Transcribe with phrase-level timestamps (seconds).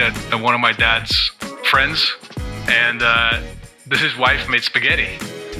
[0.00, 1.30] at, one of my dad's
[1.64, 2.12] friends,
[2.68, 3.40] and uh,
[3.90, 5.18] his wife made spaghetti.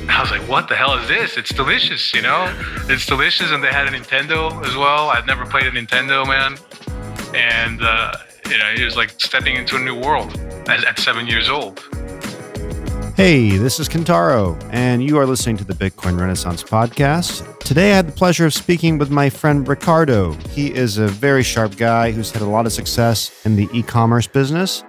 [0.09, 1.37] I was like, what the hell is this?
[1.37, 2.53] It's delicious, you know?
[2.89, 3.51] It's delicious.
[3.51, 5.09] And they had a Nintendo as well.
[5.09, 6.59] I'd never played a Nintendo, man.
[7.35, 8.13] And, uh,
[8.51, 10.39] you know, it was like stepping into a new world
[10.69, 11.83] at, at seven years old.
[13.17, 17.61] Hey, this is Kentaro, and you are listening to the Bitcoin Renaissance podcast.
[17.61, 20.33] Today I had the pleasure of speaking with my friend Ricardo.
[20.51, 23.85] He is a very sharp guy who's had a lot of success in the e
[23.85, 24.83] commerce business.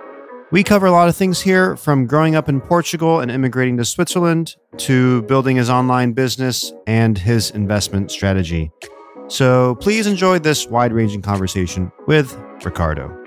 [0.49, 3.85] We cover a lot of things here from growing up in Portugal and immigrating to
[3.85, 8.71] Switzerland to building his online business and his investment strategy.
[9.27, 13.24] So please enjoy this wide ranging conversation with Ricardo.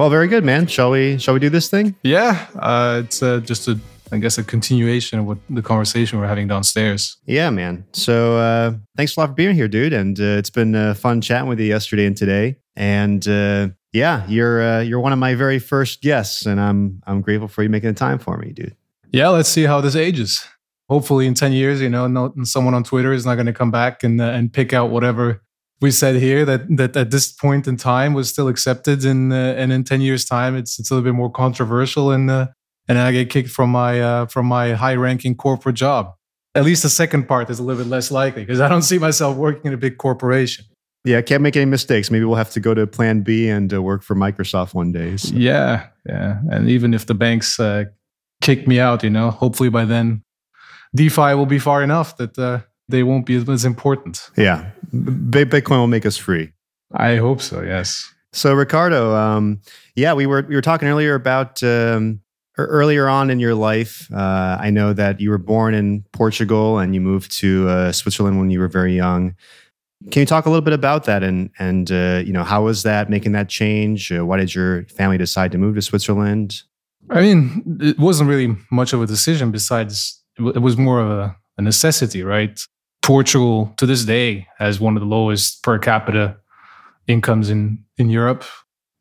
[0.00, 0.66] Well, very good, man.
[0.66, 1.18] Shall we?
[1.18, 1.94] Shall we do this thing?
[2.02, 3.78] Yeah, uh, it's uh, just a,
[4.10, 7.18] I guess, a continuation of what the conversation we're having downstairs.
[7.26, 7.84] Yeah, man.
[7.92, 9.92] So uh, thanks a lot for being here, dude.
[9.92, 12.56] And uh, it's been uh, fun chatting with you yesterday and today.
[12.76, 17.48] And uh, yeah, you're you're one of my very first guests, and I'm I'm grateful
[17.48, 18.74] for you making the time for me, dude.
[19.12, 20.42] Yeah, let's see how this ages.
[20.88, 23.70] Hopefully, in ten years, you know, no, someone on Twitter is not going to come
[23.70, 25.42] back and and pick out whatever
[25.80, 29.36] we said here that that at this point in time was still accepted, and uh,
[29.36, 32.48] and in ten years' time, it's it's a little bit more controversial, and uh,
[32.88, 36.14] and I get kicked from my uh, from my high ranking corporate job.
[36.54, 38.98] At least the second part is a little bit less likely because I don't see
[38.98, 40.64] myself working in a big corporation.
[41.04, 42.10] Yeah, I can't make any mistakes.
[42.10, 45.16] Maybe we'll have to go to Plan B and uh, work for Microsoft one day.
[45.16, 45.34] So.
[45.34, 47.84] Yeah, yeah, and even if the banks uh,
[48.42, 50.22] kick me out, you know, hopefully by then,
[50.94, 54.30] DeFi will be far enough that uh, they won't be as important.
[54.36, 56.52] Yeah, Bitcoin will make us free.
[56.92, 57.62] I hope so.
[57.62, 58.12] Yes.
[58.32, 59.60] So Ricardo, um,
[59.96, 62.20] yeah, we were we were talking earlier about um,
[62.58, 64.08] earlier on in your life.
[64.12, 68.38] Uh, I know that you were born in Portugal and you moved to uh, Switzerland
[68.38, 69.34] when you were very young.
[70.10, 72.82] Can you talk a little bit about that and and uh, you know how was
[72.84, 74.12] that making that change?
[74.12, 76.62] Uh, why did your family decide to move to Switzerland?
[77.10, 79.50] I mean, it wasn't really much of a decision.
[79.50, 82.60] Besides, it was more of a, a necessity, right?
[83.02, 86.36] Portugal to this day has one of the lowest per capita
[87.06, 88.44] incomes in in Europe.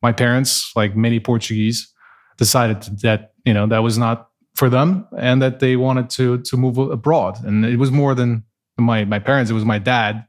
[0.02, 1.92] My parents, like many Portuguese,
[2.38, 6.58] decided that you know that was not for them and that they wanted to to
[6.58, 7.44] move abroad.
[7.44, 8.44] And it was more than
[8.78, 10.26] my my parents; it was my dad.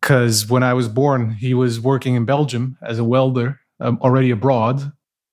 [0.00, 4.32] Because when I was born, he was working in Belgium as a welder, um, already
[4.32, 4.92] abroad.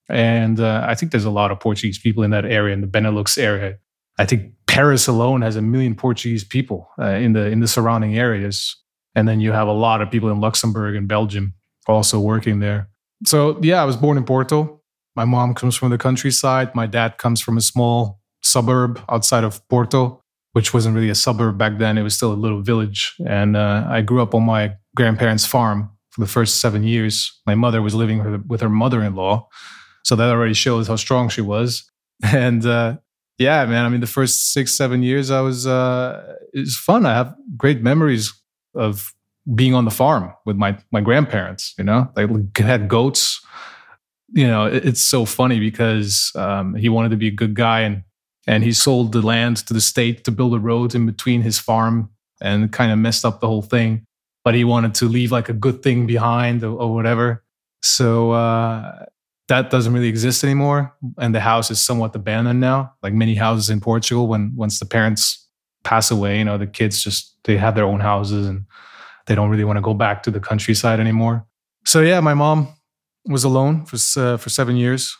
[0.09, 2.87] And uh, I think there's a lot of Portuguese people in that area, in the
[2.87, 3.77] Benelux area.
[4.19, 8.15] I think Paris alone has a million Portuguese people uh, in the in the surrounding
[8.17, 8.75] areas,
[9.15, 11.55] and then you have a lot of people in Luxembourg and Belgium
[11.87, 12.87] also working there.
[13.25, 14.81] So yeah, I was born in Porto.
[15.15, 16.75] My mom comes from the countryside.
[16.75, 20.21] My dad comes from a small suburb outside of Porto,
[20.53, 21.97] which wasn't really a suburb back then.
[21.97, 23.15] It was still a little village.
[23.27, 27.41] And uh, I grew up on my grandparents' farm for the first seven years.
[27.47, 29.47] My mother was living with her mother-in-law,
[30.03, 31.89] so that already shows how strong she was.
[32.21, 32.97] And uh,
[33.39, 33.85] yeah, man.
[33.85, 37.05] I mean, the first six, seven years, I was, uh, it was fun.
[37.05, 38.33] I have great memories
[38.75, 39.13] of
[39.55, 42.27] being on the farm with my, my grandparents, you know, they
[42.61, 43.41] had goats.
[44.31, 47.79] You know, it, it's so funny because um, he wanted to be a good guy
[47.79, 48.03] and,
[48.45, 51.57] and he sold the land to the state to build a road in between his
[51.57, 52.09] farm
[52.41, 54.05] and kind of messed up the whole thing.
[54.43, 57.43] But he wanted to leave like a good thing behind or, or whatever.
[57.81, 59.05] So uh,
[59.49, 62.93] that doesn't really exist anymore and the house is somewhat abandoned now.
[63.03, 65.47] Like many houses in portugal when once the parents
[65.83, 68.65] pass away you know the kids just they have their own houses and
[69.25, 71.45] they don't really want to go back to the countryside anymore.
[71.85, 72.69] So yeah my mom
[73.25, 75.15] was alone for uh, for 7 years.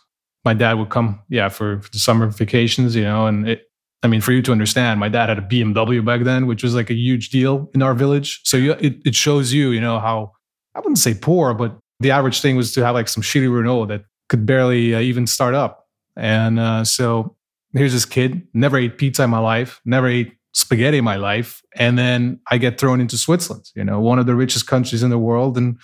[0.46, 3.66] My dad would come yeah for, for the summer vacations you know and it
[4.02, 6.74] I mean, for you to understand, my dad had a BMW back then, which was
[6.74, 8.40] like a huge deal in our village.
[8.46, 10.32] So you, it, it shows you, you know, how
[10.74, 13.88] I wouldn't say poor, but the average thing was to have like some shitty Renault
[13.88, 15.88] that could barely uh, even start up.
[16.16, 17.36] And uh, so
[17.74, 21.62] here's this kid, never ate pizza in my life, never ate spaghetti in my life.
[21.76, 25.10] And then I get thrown into Switzerland, you know, one of the richest countries in
[25.10, 25.58] the world.
[25.58, 25.78] And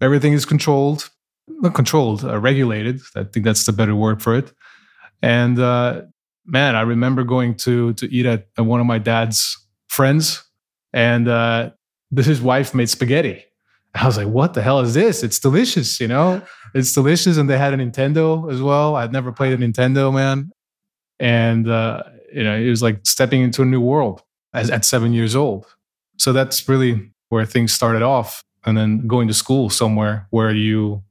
[0.00, 1.10] everything is controlled,
[1.48, 3.00] not controlled, uh, regulated.
[3.16, 4.52] I think that's the better word for it.
[5.22, 6.02] And uh,
[6.46, 9.58] man, I remember going to, to eat at, at one of my dad's
[9.88, 10.44] friends,
[10.92, 11.70] and uh,
[12.16, 13.44] his wife made spaghetti.
[13.94, 15.22] I was like, what the hell is this?
[15.22, 16.42] It's delicious, you know?
[16.74, 17.36] It's delicious.
[17.36, 18.96] And they had a Nintendo as well.
[18.96, 20.50] I'd never played a Nintendo, man.
[21.20, 22.02] And, uh,
[22.32, 25.66] you know, it was like stepping into a new world as, at seven years old.
[26.18, 28.42] So that's really where things started off.
[28.66, 31.04] And then going to school somewhere where you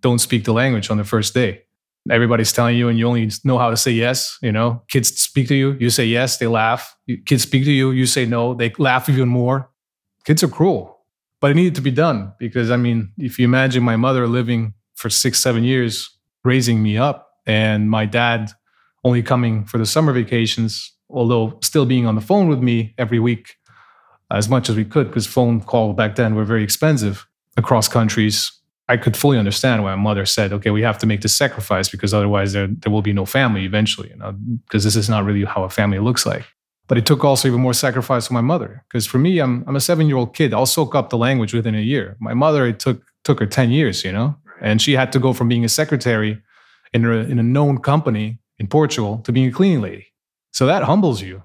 [0.00, 1.62] don't speak the language on the first day.
[2.10, 4.38] Everybody's telling you, and you only know how to say yes.
[4.40, 6.96] You know, kids speak to you, you say yes, they laugh.
[7.26, 9.70] Kids speak to you, you say no, they laugh even more.
[10.24, 10.99] Kids are cruel
[11.40, 14.74] but it needed to be done because I mean, if you imagine my mother living
[14.94, 16.10] for six, seven years
[16.44, 17.28] raising me up.
[17.46, 18.50] And my dad
[19.04, 23.18] only coming for the summer vacations, although still being on the phone with me every
[23.18, 23.56] week
[24.30, 27.26] as much as we could, because phone call back then were very expensive
[27.56, 28.52] across countries.
[28.88, 31.88] I could fully understand why my mother said, okay, we have to make this sacrifice
[31.88, 34.32] because otherwise there, there will be no family eventually, you know,
[34.66, 36.44] because this is not really how a family looks like.
[36.90, 38.84] But it took also even more sacrifice for my mother.
[38.88, 40.52] Because for me, I'm, I'm a seven year old kid.
[40.52, 42.16] I'll soak up the language within a year.
[42.18, 45.32] My mother, it took, took her 10 years, you know, and she had to go
[45.32, 46.42] from being a secretary
[46.92, 50.08] in a, in a known company in Portugal to being a cleaning lady.
[50.50, 51.44] So that humbles you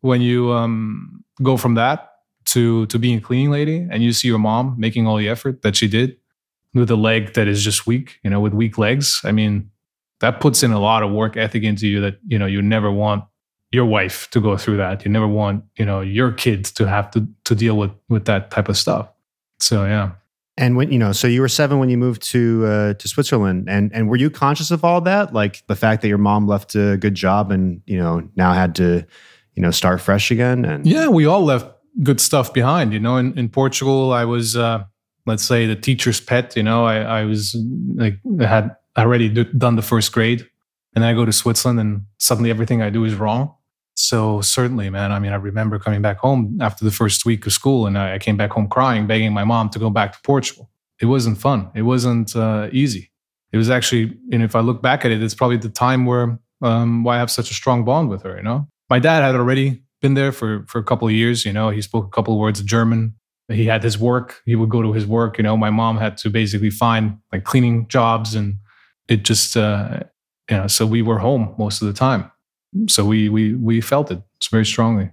[0.00, 2.12] when you um, go from that
[2.46, 5.60] to to being a cleaning lady and you see your mom making all the effort
[5.60, 6.16] that she did
[6.72, 9.20] with a leg that is just weak, you know, with weak legs.
[9.24, 9.70] I mean,
[10.20, 12.90] that puts in a lot of work ethic into you that, you know, you never
[12.90, 13.24] want
[13.76, 15.04] your wife to go through that.
[15.04, 18.50] You never want, you know, your kids to have to to deal with with that
[18.50, 19.08] type of stuff.
[19.60, 20.12] So yeah.
[20.58, 23.68] And when you know, so you were seven when you moved to uh, to Switzerland,
[23.68, 26.74] and and were you conscious of all that, like the fact that your mom left
[26.74, 29.04] a good job and you know now had to,
[29.54, 30.64] you know, start fresh again?
[30.64, 31.66] And yeah, we all left
[32.02, 32.94] good stuff behind.
[32.94, 34.84] You know, in, in Portugal, I was uh,
[35.26, 36.56] let's say the teacher's pet.
[36.56, 37.54] You know, I, I was
[37.94, 40.48] like I had already do, done the first grade,
[40.94, 43.55] and I go to Switzerland, and suddenly everything I do is wrong.
[43.96, 45.10] So certainly, man.
[45.10, 48.18] I mean, I remember coming back home after the first week of school, and I
[48.18, 50.70] came back home crying, begging my mom to go back to Portugal.
[51.00, 51.70] It wasn't fun.
[51.74, 53.10] It wasn't uh, easy.
[53.52, 56.38] It was actually, and if I look back at it, it's probably the time where
[56.62, 58.36] um, why I have such a strong bond with her.
[58.36, 61.46] You know, my dad had already been there for for a couple of years.
[61.46, 63.14] You know, he spoke a couple of words of German.
[63.48, 64.42] He had his work.
[64.44, 65.38] He would go to his work.
[65.38, 68.56] You know, my mom had to basically find like cleaning jobs, and
[69.08, 70.00] it just, uh,
[70.50, 72.30] you know, so we were home most of the time
[72.86, 75.10] so we we we felt it very strongly.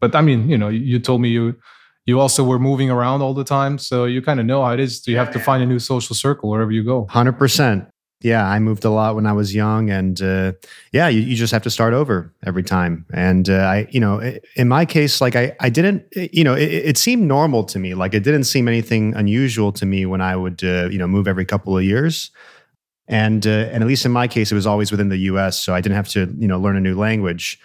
[0.00, 1.56] But I mean, you know, you told me you
[2.04, 4.80] you also were moving around all the time, so you kind of know how it
[4.80, 5.06] is.
[5.08, 7.06] You have to find a new social circle wherever you go.
[7.10, 7.88] Hundred percent.
[8.22, 10.52] Yeah, I moved a lot when I was young, and uh,
[10.90, 13.04] yeah, you, you, just have to start over every time.
[13.12, 16.70] And uh, I, you know, in my case, like I, I didn't, you know, it,
[16.70, 17.94] it, seemed normal to me.
[17.94, 21.28] Like it didn't seem anything unusual to me when I would, uh, you know, move
[21.28, 22.30] every couple of years
[23.08, 25.74] and uh, and at least in my case, it was always within the U.S., so
[25.74, 27.60] I didn't have to you know learn a new language.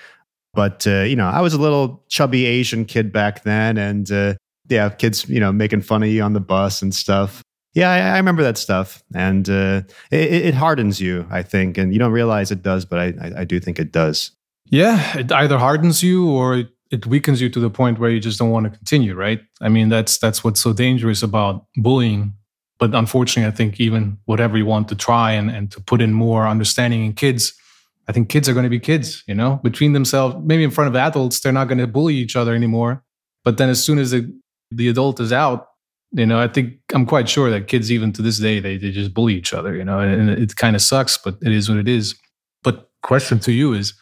[0.53, 4.35] But uh, you know, I was a little chubby Asian kid back then, and uh,
[4.69, 7.41] yeah, kids you know making fun of you on the bus and stuff.
[7.73, 11.93] Yeah, I, I remember that stuff, and uh, it, it, hardens you, I think, and
[11.93, 14.31] you don't realize it does, but I, I, I do think it does.
[14.65, 18.37] Yeah, it either hardens you or it weakens you to the point where you just
[18.37, 19.41] don't want to continue, right?
[19.61, 22.33] I mean, that's that's what's so dangerous about bullying
[22.81, 26.13] but unfortunately, I think even whatever you want to try and, and to put in
[26.13, 27.53] more understanding in kids,
[28.07, 30.87] I think kids are going to be kids, you know, between themselves, maybe in front
[30.87, 33.03] of adults, they're not going to bully each other anymore.
[33.45, 34.33] But then as soon as the,
[34.71, 35.67] the adult is out,
[36.11, 38.89] you know, I think I'm quite sure that kids, even to this day, they, they
[38.89, 41.77] just bully each other, you know, and it, kind of sucks, but it is what
[41.77, 42.15] it is.
[42.63, 43.93] But question to you is,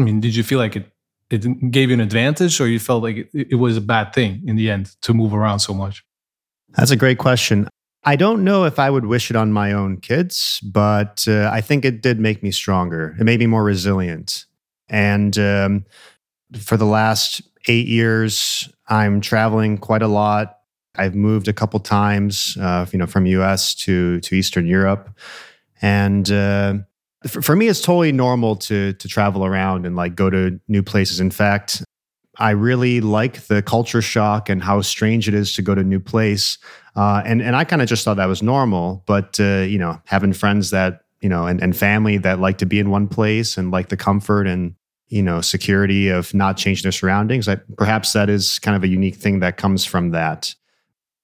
[0.00, 0.90] I mean, did you feel like it,
[1.30, 4.42] it gave you an advantage or you felt like it, it was a bad thing
[4.44, 6.04] in the end to move around so much?
[6.70, 7.68] That's a great question.
[8.04, 11.60] I don't know if I would wish it on my own kids, but uh, I
[11.60, 13.16] think it did make me stronger.
[13.18, 14.46] It made me more resilient.
[14.88, 15.84] And um,
[16.58, 20.58] for the last eight years, I'm traveling quite a lot.
[20.96, 23.74] I've moved a couple times, uh, you know, from U.S.
[23.76, 25.16] to to Eastern Europe,
[25.80, 26.74] and uh,
[27.26, 31.20] for, me, it's totally normal to to travel around and like go to new places.
[31.20, 31.84] In fact,
[32.38, 35.84] I really like the culture shock and how strange it is to go to a
[35.84, 36.58] new place.
[36.98, 39.04] Uh, and and I kind of just thought that was normal.
[39.06, 42.66] But uh, you know, having friends that you know and, and family that like to
[42.66, 44.74] be in one place and like the comfort and
[45.06, 48.88] you know security of not changing their surroundings, I, perhaps that is kind of a
[48.88, 50.52] unique thing that comes from that.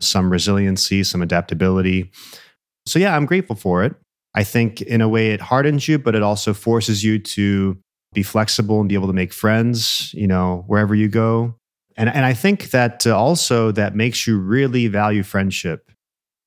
[0.00, 2.12] Some resiliency, some adaptability.
[2.86, 3.96] So yeah, I'm grateful for it.
[4.32, 7.76] I think in a way it hardens you, but it also forces you to
[8.12, 11.56] be flexible and be able to make friends, you know, wherever you go.
[11.96, 15.90] And, and I think that uh, also that makes you really value friendship.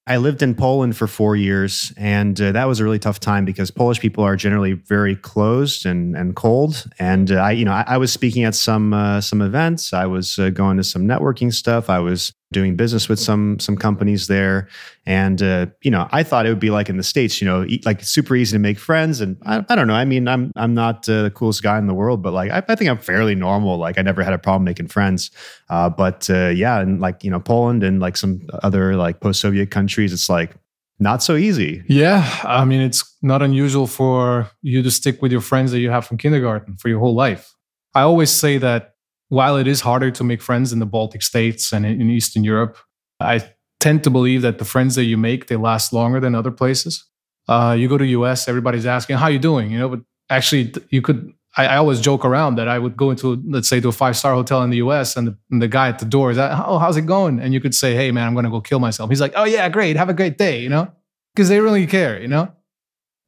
[0.07, 3.43] I lived in Poland for four years, and uh, that was a really tough time
[3.43, 6.85] because Polish people are generally very closed and, and cold.
[6.97, 9.91] And uh, I, you know, I, I, was speaking at some uh, some events.
[9.91, 11.89] I was uh, going to some networking stuff.
[11.89, 14.67] I was doing business with some some companies there.
[15.05, 17.65] And uh, you know i thought it would be like in the states you know
[17.85, 19.21] like super easy to make friends.
[19.21, 19.93] And i, I don't know.
[19.93, 22.63] I mean i'm i'm not uh, the coolest guy in the world but like I,
[22.67, 23.77] I, think i'm fairly normal.
[23.77, 25.31] Like i never had a problem making friends.
[25.69, 29.71] Uh, but uh, yeah and like you know poland and like some other like post-soviet
[29.71, 30.55] countries it's like
[30.99, 31.83] not so easy.
[31.87, 32.27] Yeah.
[32.43, 36.05] I mean it's not unusual for you to stick with your friends that you have
[36.05, 37.53] from kindergarten for your whole life.
[37.93, 38.95] I always say that
[39.29, 42.77] while it is harder to make friends in the Baltic states and in Eastern Europe,
[43.19, 43.43] I
[43.79, 47.05] tend to believe that the friends that you make they last longer than other places.
[47.47, 49.71] Uh, you go to US, everybody's asking, how you doing?
[49.71, 53.09] You know, but actually you could, I, I, always joke around that I would go
[53.09, 55.87] into, let's say to a five-star hotel in the US and the, and the guy
[55.87, 57.39] at the door is, oh, how's it going?
[57.39, 59.09] And you could say, hey man, I'm going to go kill myself.
[59.09, 59.95] He's like, oh yeah, great.
[59.95, 60.59] Have a great day.
[60.59, 60.91] You know,
[61.33, 62.51] because they really care, you know?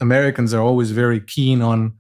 [0.02, 1.94] Americans are always very keen on,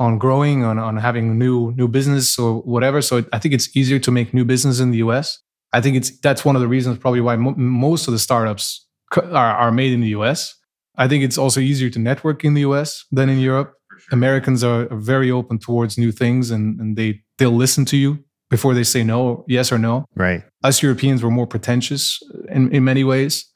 [0.00, 3.00] on growing, on, on having new, new business or whatever.
[3.00, 5.38] So I think it's easier to make new business in the US.
[5.72, 8.88] I think it's, that's one of the reasons probably why mo- most of the startups
[9.14, 10.60] are, are made in the US
[11.00, 13.72] I think it's also easier to network in the US than in Europe.
[13.98, 14.08] Sure.
[14.12, 18.74] Americans are very open towards new things and, and they they'll listen to you before
[18.74, 20.04] they say no, yes or no.
[20.14, 20.42] Right.
[20.62, 23.50] Us Europeans were more pretentious in, in many ways.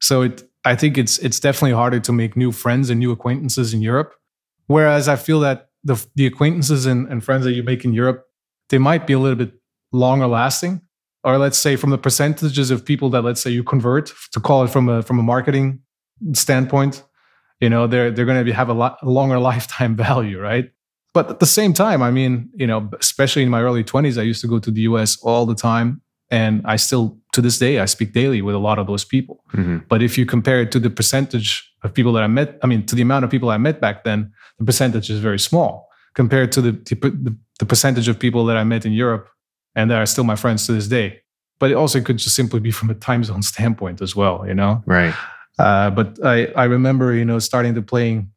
[0.00, 3.72] So it I think it's it's definitely harder to make new friends and new acquaintances
[3.72, 4.12] in Europe.
[4.66, 8.24] Whereas I feel that the the acquaintances and, and friends that you make in Europe,
[8.68, 9.52] they might be a little bit
[9.92, 10.80] longer lasting.
[11.22, 14.64] Or let's say from the percentages of people that let's say you convert to call
[14.64, 15.80] it from a from a marketing
[16.32, 17.02] standpoint,
[17.60, 20.70] you know, they're they're going to have a lot longer lifetime value, right?
[21.12, 24.22] But at the same time, I mean, you know, especially in my early 20s, I
[24.22, 26.02] used to go to the US all the time.
[26.30, 29.42] And I still, to this day, I speak daily with a lot of those people.
[29.52, 29.78] Mm-hmm.
[29.88, 32.86] But if you compare it to the percentage of people that I met, I mean,
[32.86, 36.52] to the amount of people I met back then, the percentage is very small compared
[36.52, 39.28] to the, the, the percentage of people that I met in Europe
[39.74, 41.20] and that are still my friends to this day.
[41.58, 44.54] But it also could just simply be from a time zone standpoint as well, you
[44.54, 44.82] know?
[44.86, 45.14] Right.
[45.58, 48.30] Uh, but I, I remember, you know, starting to playing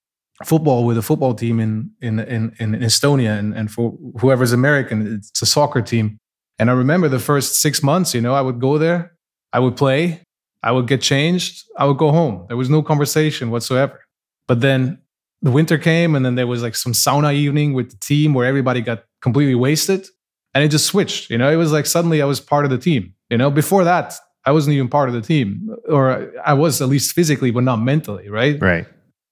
[0.44, 5.16] football with a football team in in in, in Estonia, and, and for whoever's American,
[5.16, 6.20] it's a soccer team.
[6.60, 9.16] And I remember the first six months, you know, I would go there,
[9.54, 10.22] I would play,
[10.64, 12.46] I would get changed, I would go home.
[12.48, 14.00] There was no conversation whatsoever.
[14.48, 15.00] But then
[15.42, 18.48] the winter came, and then there was like some sauna evening with the team where
[18.48, 20.08] everybody got completely wasted,
[20.54, 21.30] and it just switched.
[21.30, 23.14] You know, it was like suddenly I was part of the team.
[23.30, 24.16] You know, before that,
[24.46, 27.78] I wasn't even part of the team, or I was at least physically, but not
[27.78, 28.62] mentally, right?
[28.62, 28.88] Right.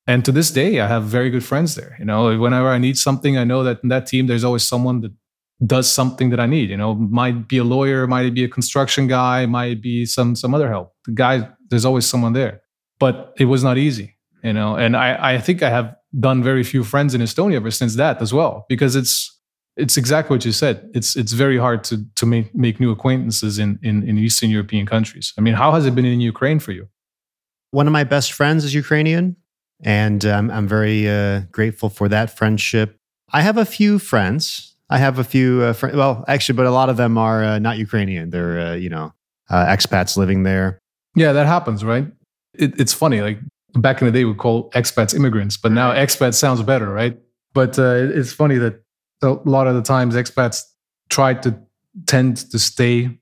[0.07, 1.95] And to this day, I have very good friends there.
[1.99, 5.01] You know, whenever I need something, I know that in that team, there's always someone
[5.01, 5.13] that
[5.65, 6.69] does something that I need.
[6.69, 10.53] You know, might be a lawyer, might be a construction guy, might be some some
[10.53, 10.93] other help.
[11.05, 12.61] The guy, there's always someone there.
[12.99, 14.75] But it was not easy, you know.
[14.75, 18.21] And I I think I have done very few friends in Estonia ever since that
[18.21, 19.39] as well, because it's
[19.77, 20.89] it's exactly what you said.
[20.93, 24.85] It's it's very hard to to make make new acquaintances in, in in Eastern European
[24.85, 25.33] countries.
[25.37, 26.87] I mean, how has it been in Ukraine for you?
[27.71, 29.37] One of my best friends is Ukrainian,
[29.83, 32.97] and um, I'm very uh, grateful for that friendship.
[33.31, 34.70] I have a few friends.
[34.91, 35.95] I have a few uh, friends.
[35.95, 38.29] Well, actually, but a lot of them are uh, not Ukrainian.
[38.29, 39.13] They're uh, you know
[39.49, 40.79] uh, expats living there.
[41.15, 42.07] Yeah, that happens, right?
[42.53, 43.21] It, it's funny.
[43.21, 43.39] Like
[43.73, 47.17] back in the day, we call expats immigrants, but now expat sounds better, right?
[47.53, 48.83] But uh, it's funny that
[49.23, 50.61] a lot of the times expats
[51.09, 51.57] try to
[52.05, 53.17] tend to stay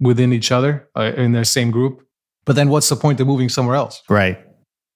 [0.00, 2.02] within each other uh, in their same group.
[2.44, 4.02] But then what's the point of moving somewhere else?
[4.08, 4.38] Right.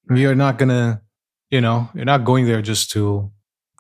[0.09, 1.02] You're not gonna,
[1.50, 3.31] you know, you're not going there just to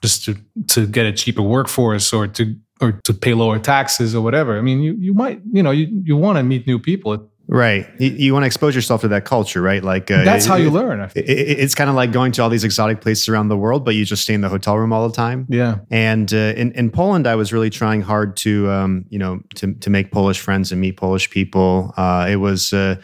[0.02, 0.36] just to
[0.68, 4.58] to get a cheaper workforce or to or to pay lower taxes or whatever.
[4.58, 7.28] I mean, you you might, you know, you you want to meet new people.
[7.48, 7.86] Right.
[7.98, 9.82] You, you, want to expose yourself to that culture, right?
[9.82, 11.00] Like uh, that's how you learn.
[11.00, 13.84] It, it, it's kind of like going to all these exotic places around the world,
[13.84, 15.46] but you just stay in the hotel room all the time.
[15.50, 15.78] Yeah.
[15.90, 19.74] And uh, in in Poland, I was really trying hard to um, you know to
[19.74, 21.92] to make Polish friends and meet Polish people.
[21.96, 22.96] Uh, it was uh,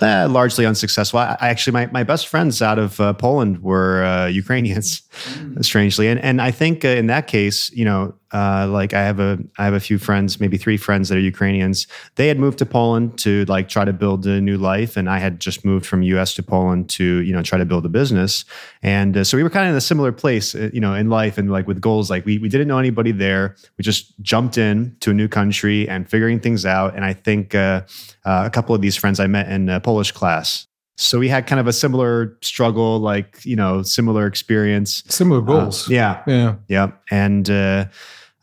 [0.00, 1.20] eh, largely unsuccessful.
[1.20, 5.02] I, I, actually, my, my best friends out of uh, Poland were uh, Ukrainians,
[5.34, 5.64] mm.
[5.70, 9.20] strangely, and and I think uh, in that case, you know, uh, like I have
[9.20, 11.86] a I have a few friends, maybe three friends that are Ukrainians.
[12.16, 15.18] They had moved to Poland to like try to build a new life, and I
[15.18, 16.34] had just moved from U.S.
[16.34, 18.44] to Poland to you know try to build a business,
[18.82, 21.08] and uh, so we were kind of in a similar place, uh, you know, in
[21.08, 22.10] life and like with goals.
[22.10, 23.56] Like we we didn't know anybody there.
[23.78, 26.94] We just jumped in to a new country and figuring things out.
[26.94, 27.86] And I think a
[28.24, 30.66] couple of these friends I met in uh, Polish class.
[30.98, 35.44] So we had kind of a similar struggle, like you know, similar experience, similar uh,
[35.44, 35.88] goals.
[35.88, 37.48] Uh, yeah, yeah, yeah, and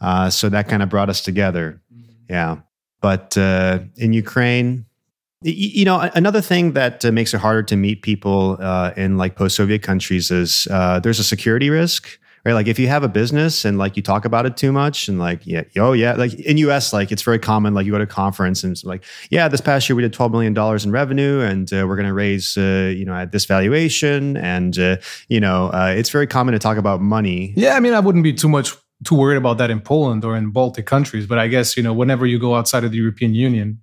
[0.02, 1.82] uh, uh, so that kind of brought us together.
[2.30, 2.58] Yeah,
[3.02, 4.86] but uh, in Ukraine,
[5.42, 8.56] you know, another thing that uh, makes it harder to meet people
[8.98, 10.68] in like post-Soviet countries is
[11.04, 12.54] there's a security risk right?
[12.54, 15.20] Like if you have a business and like you talk about it too much and
[15.20, 18.04] like, yeah, oh yeah, like in US, like it's very common, like you go to
[18.04, 21.42] a conference and it's like, yeah, this past year we did $12 million in revenue
[21.42, 24.38] and uh, we're going to raise, uh, you know, at this valuation.
[24.38, 24.98] And, uh,
[25.28, 27.54] you know, uh, it's very common to talk about money.
[27.56, 27.76] Yeah.
[27.76, 30.52] I mean, I wouldn't be too much too worried about that in Poland or in
[30.52, 33.82] Baltic countries, but I guess, you know, whenever you go outside of the European Union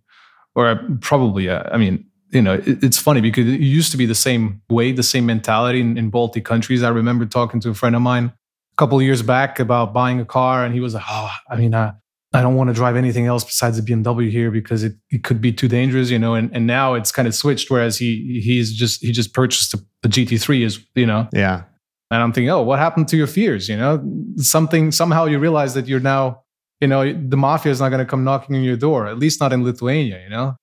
[0.55, 4.07] or probably, uh, I mean, you know, it, it's funny because it used to be
[4.07, 6.83] the same way, the same mentality in, in Baltic countries.
[6.83, 8.27] I remember talking to a friend of mine
[8.73, 11.75] a couple years back about buying a car, and he was like, "Oh, I mean,
[11.75, 11.93] uh,
[12.33, 15.43] I don't want to drive anything else besides a BMW here because it, it could
[15.43, 18.73] be too dangerous, you know." And and now it's kind of switched, whereas he he's
[18.73, 21.29] just he just purchased a, the GT3 is, you know.
[21.33, 21.65] Yeah.
[22.13, 23.71] And I'm thinking, oh, what happened to your fears?
[23.71, 24.05] You know,
[24.37, 26.43] something somehow you realize that you're now,
[26.79, 29.07] you know, the mafia is not going to come knocking on your door.
[29.07, 30.23] At least not in Lithuania.
[30.23, 30.57] You know,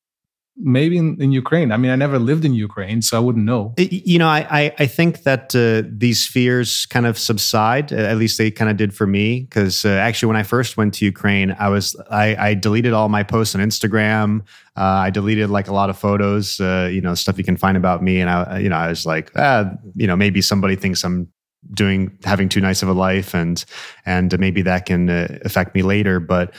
[0.59, 1.71] maybe in, in, Ukraine.
[1.71, 3.73] I mean, I never lived in Ukraine, so I wouldn't know.
[3.77, 7.91] You know, I I, think that uh, these fears kind of subside.
[7.91, 10.93] At least they kind of did for me, because uh, actually, when I first went
[10.95, 14.41] to Ukraine, I was I, I deleted all my posts on Instagram.
[14.77, 17.75] Uh, I deleted like a lot of photos, uh, you know, stuff you can find
[17.75, 21.03] about me, and I you know I was like, ah, you know, maybe somebody thinks
[21.03, 21.27] I'm
[21.73, 23.63] doing having too nice of a life, and
[24.05, 26.53] and maybe that can uh, affect me later, but.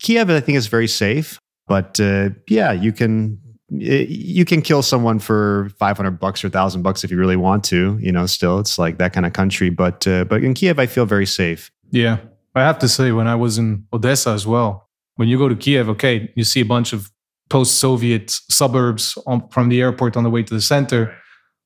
[0.00, 1.38] Kiev, I think, is very safe.
[1.68, 3.38] But uh, yeah, you can
[3.72, 7.98] you can kill someone for 500 bucks or 1000 bucks if you really want to
[8.00, 10.86] you know still it's like that kind of country but uh, but in kiev i
[10.86, 12.18] feel very safe yeah
[12.54, 15.56] i have to say when i was in odessa as well when you go to
[15.56, 17.10] kiev okay you see a bunch of
[17.48, 21.14] post-soviet suburbs on, from the airport on the way to the center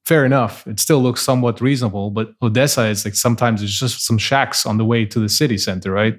[0.06, 4.16] fair enough it still looks somewhat reasonable but odessa is like sometimes it's just some
[4.16, 6.18] shacks on the way to the city center right?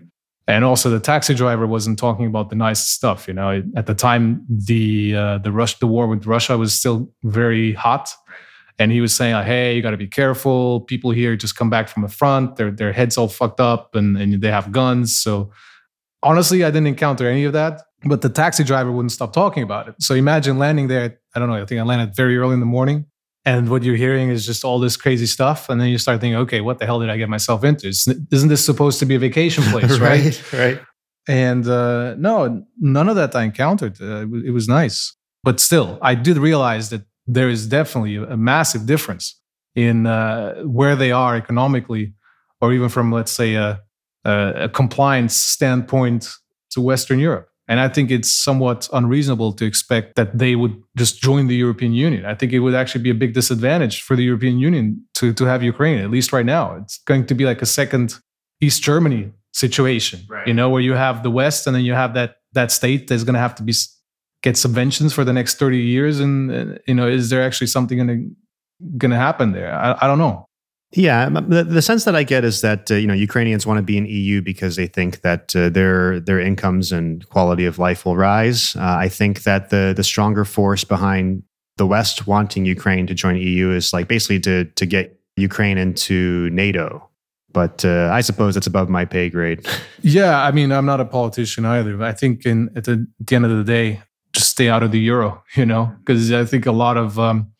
[0.49, 3.63] And also the taxi driver wasn't talking about the nice stuff you know?
[3.75, 8.13] At the time the uh, the rush the war with russia was still very hot
[8.79, 10.81] and he was saying like, hey you got to be careful.
[10.81, 12.57] People here just come back from the front.
[12.57, 15.15] Their their heads all fucked up and, and they have guns.
[15.15, 15.51] So
[16.23, 19.87] honestly i didn't encounter any of that but the taxi driver wouldn't stop talking about
[19.87, 19.95] it.
[19.99, 22.65] So imagine landing there i don't know i think i landed very early in the
[22.65, 23.05] morning
[23.47, 26.35] and what you're hearing is just all this crazy stuff and then you start thinking
[26.35, 27.87] okay what the hell did i get myself into?
[27.87, 30.53] Isn't this supposed to be a vacation place right?
[30.53, 30.79] Right
[31.29, 33.95] and uh, no none of that i encountered.
[34.01, 35.15] Uh, it was nice.
[35.43, 39.25] But still i did realize that there is definitely a massive difference
[39.75, 42.13] in uh, where they are economically
[42.61, 43.81] or even from let's say a,
[44.25, 46.21] a compliance standpoint
[46.71, 51.21] to western europe and I think it's somewhat unreasonable to expect that they would just
[51.21, 52.25] join the European Union.
[52.25, 55.45] I think it would actually be a big disadvantage for the European Union to, to
[55.45, 56.75] have Ukraine, at least right now.
[56.75, 58.15] It's going to be like a second
[58.61, 60.47] East Germany situation, right.
[60.47, 63.23] you know, where you have the West and then you have that that state that's
[63.23, 63.73] going to have to be
[64.41, 66.19] get subventions for the next 30 years.
[66.19, 69.73] And, uh, you know, is there actually something going to going to happen there?
[69.73, 70.46] I, I don't know.
[70.93, 73.83] Yeah, the, the sense that I get is that uh, you know Ukrainians want to
[73.83, 78.05] be in EU because they think that uh, their their incomes and quality of life
[78.05, 78.75] will rise.
[78.75, 81.43] Uh, I think that the the stronger force behind
[81.75, 86.49] the West wanting Ukraine to join EU is like basically to to get Ukraine into
[86.51, 87.09] NATO.
[87.51, 89.65] But uh, I suppose it's above my pay grade.
[90.01, 92.01] yeah, I mean, I'm not a politician either.
[92.03, 94.01] I think in, at, the, at the end of the day,
[94.33, 95.43] just stay out of the euro.
[95.55, 97.51] You know, because I think a lot of um,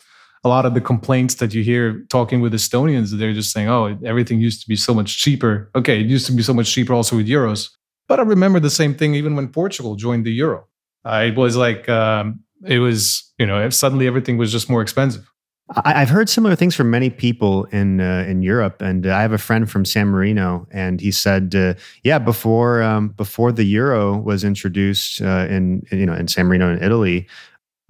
[0.44, 3.98] a lot of the complaints that you hear talking with Estonians, they're just saying, oh,
[4.06, 5.70] everything used to be so much cheaper.
[5.76, 7.70] Okay, it used to be so much cheaper also with euros.
[8.08, 10.66] But I remember the same thing even when Portugal joined the euro.
[11.04, 15.30] Uh, it was like, um, it was, you know, suddenly everything was just more expensive.
[15.76, 19.34] I've heard similar things from many people in uh, in Europe, and uh, I have
[19.34, 21.74] a friend from San Marino, and he said, uh,
[22.04, 26.46] "Yeah, before um, before the euro was introduced uh, in, in, you know in San
[26.46, 27.28] Marino in Italy,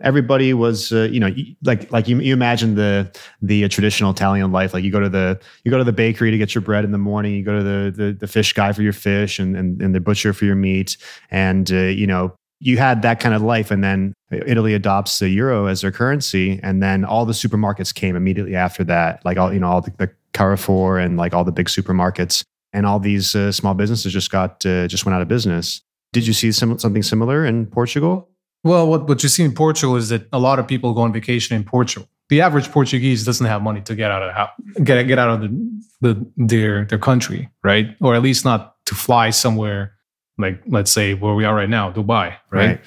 [0.01, 1.33] everybody was uh, you know
[1.63, 4.73] like like you, you imagine the the uh, traditional italian life.
[4.73, 6.91] Like you go to the you go to the bakery to get your bread in
[6.91, 7.33] the morning.
[7.33, 9.99] You go to the the, the fish guy for your fish and, and, and the
[9.99, 10.97] butcher for your meat.
[11.31, 13.71] And uh, you know you had that kind of life.
[13.71, 16.59] And then italy adopts the euro as their currency.
[16.63, 19.23] And then all the supermarkets came immediately after that.
[19.25, 22.43] Like all you know all the, the carrefour and like all the big supermarkets.
[22.73, 25.81] And all these uh, small businesses just got uh, just went out of business.
[26.13, 28.29] Did you see some, something similar in portugal
[28.63, 31.13] well, what, what you see in Portugal is that a lot of people go on
[31.13, 32.07] vacation in Portugal.
[32.29, 34.49] The average Portuguese doesn't have money to get out of the house,
[34.83, 37.95] get get out of the, the their their country, right?
[38.01, 39.97] Or at least not to fly somewhere
[40.37, 42.67] like let's say where we are right now, Dubai, right?
[42.67, 42.81] right.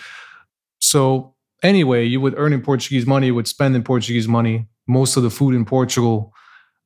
[0.78, 4.66] So anyway, you would earn in Portuguese money, you would spend in Portuguese money.
[4.86, 6.32] Most of the food in Portugal,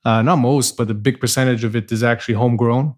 [0.05, 2.95] uh, not most, but a big percentage of it is actually homegrown.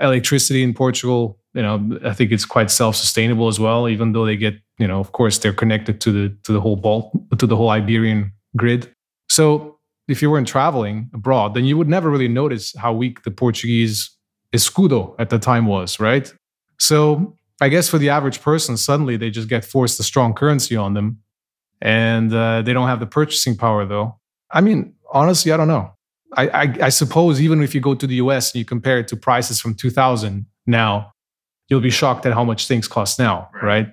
[0.00, 4.36] Electricity in Portugal, you know, I think it's quite self-sustainable as well, even though they
[4.36, 7.54] get you know, of course, they're connected to the to the whole Balt to the
[7.54, 8.92] whole Iberian grid.
[9.28, 13.30] So if you weren't traveling abroad, then you would never really notice how weak the
[13.30, 14.10] Portuguese
[14.52, 16.34] escudo at the time was, right?
[16.80, 20.74] So I guess for the average person, suddenly they just get forced a strong currency
[20.74, 21.22] on them,
[21.80, 23.86] and uh, they don't have the purchasing power.
[23.86, 24.18] Though,
[24.50, 25.94] I mean, honestly, I don't know.
[26.36, 29.06] I, I, I suppose even if you go to the US and you compare it
[29.08, 31.12] to prices from 2000 now,
[31.68, 33.62] you'll be shocked at how much things cost now, right?
[33.62, 33.88] right?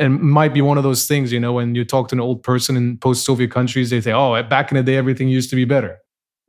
[0.00, 2.42] And might be one of those things you know when you talk to an old
[2.42, 5.64] person in post-soviet countries they say oh back in the day everything used to be
[5.64, 5.98] better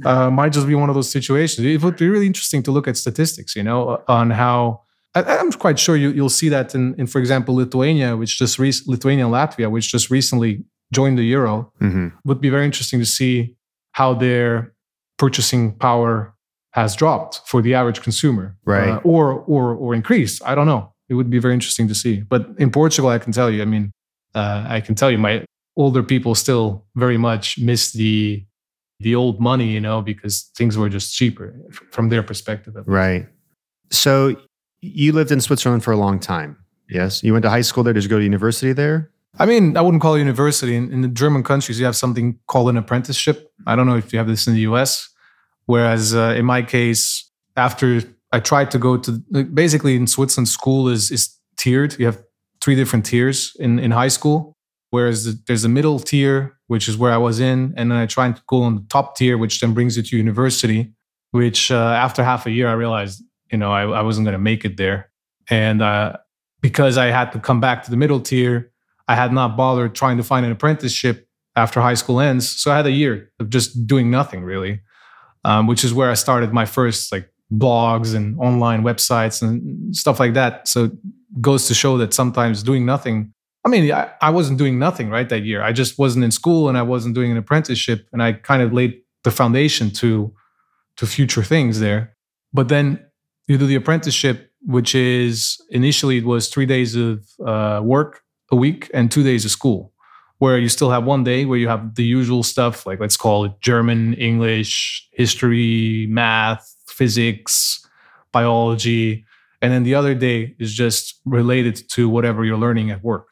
[0.06, 2.88] uh, might just be one of those situations it would be really interesting to look
[2.88, 4.82] at statistics you know on how
[5.16, 8.60] I, am quite sure you, will see that in, in, for example lithuania which just
[8.60, 12.10] re- lithuania and latvia which just recently joined the euro mm-hmm.
[12.26, 13.56] would be very interesting to see
[13.94, 14.74] how their
[15.18, 16.34] purchasing power
[16.72, 18.90] has dropped for the average consumer, right?
[18.90, 20.42] Uh, or or or increased.
[20.46, 20.94] I don't know.
[21.10, 22.22] It would be very interesting to see.
[22.22, 23.62] But in Portugal, I can tell you.
[23.62, 23.92] I mean,
[24.36, 25.44] uh, I can tell you, my
[25.76, 28.46] older people still very much miss the
[29.00, 31.56] the old money, you know, because things were just cheaper
[31.92, 32.76] from their perspective.
[32.86, 33.28] Right.
[33.92, 34.36] So
[34.82, 36.58] you lived in Switzerland for a long time.
[36.90, 37.24] Yes.
[37.24, 37.94] You went to high school there.
[37.94, 39.10] Did you go to university there?
[39.38, 40.76] I mean, I wouldn't call it university.
[40.76, 43.52] In, in the German countries, you have something called an apprenticeship.
[43.66, 45.10] I don't know if you have this in the US.
[45.66, 49.12] Whereas uh, in my case, after I tried to go to
[49.54, 51.98] basically in Switzerland, school is is tiered.
[52.00, 52.22] You have
[52.62, 54.56] three different tiers in in high school.
[54.92, 58.08] Whereas the, there's a middle tier, which is where I was in, and then I
[58.08, 60.94] tried to go on the top tier, which then brings you to university.
[61.32, 64.40] Which uh, after half a year, I realized you know I, I wasn't going to
[64.40, 65.12] make it there,
[65.50, 66.18] and uh,
[66.62, 68.72] because I had to come back to the middle tier,
[69.08, 72.50] I had not bothered trying to find an apprenticeship after high school ends.
[72.50, 74.82] So I had a year of just doing nothing really
[75.44, 80.20] um, which is where I started my first like blogs and online websites and stuff
[80.20, 80.68] like that.
[80.68, 80.92] So
[81.42, 83.34] goes to show that sometimes doing nothing.
[83.66, 85.62] I mean, I, I wasn't doing nothing right that year.
[85.62, 88.74] I just wasn't in school and I wasn't doing an apprenticeship, and I kind of
[88.74, 90.34] laid the foundation to
[90.98, 92.16] to future things there.
[92.54, 93.06] But then
[93.48, 98.56] you do the apprenticeship, which is initially it was three days of uh, work a
[98.56, 99.94] week and two days of school
[100.40, 103.46] where you still have one day where you have the usual stuff, like let's call
[103.46, 107.86] it German, English, history, math, physics,
[108.32, 109.26] biology.
[109.62, 113.28] And then the other day is just related to whatever you're learning at work.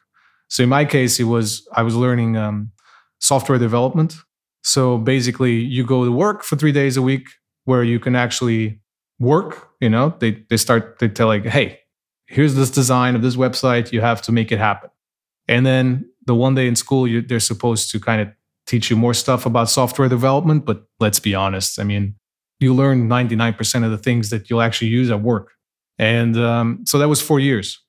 [0.50, 2.72] So in my case, it was I was learning um,
[3.20, 4.16] software development.
[4.64, 7.26] So basically, you go to work for three days a week
[7.66, 8.80] where you can actually
[9.20, 9.52] work.
[9.82, 11.80] You know, they they start they tell like, hey,
[12.26, 13.92] here's this design of this website.
[13.92, 14.90] You have to make it happen.
[15.48, 18.28] And then the one day in school, you, they're supposed to kind of
[18.66, 20.66] teach you more stuff about software development.
[20.66, 22.16] But let's be honest, I mean,
[22.60, 25.52] you learn 99% of the things that you'll actually use at work.
[26.00, 27.82] And um, so that was four years.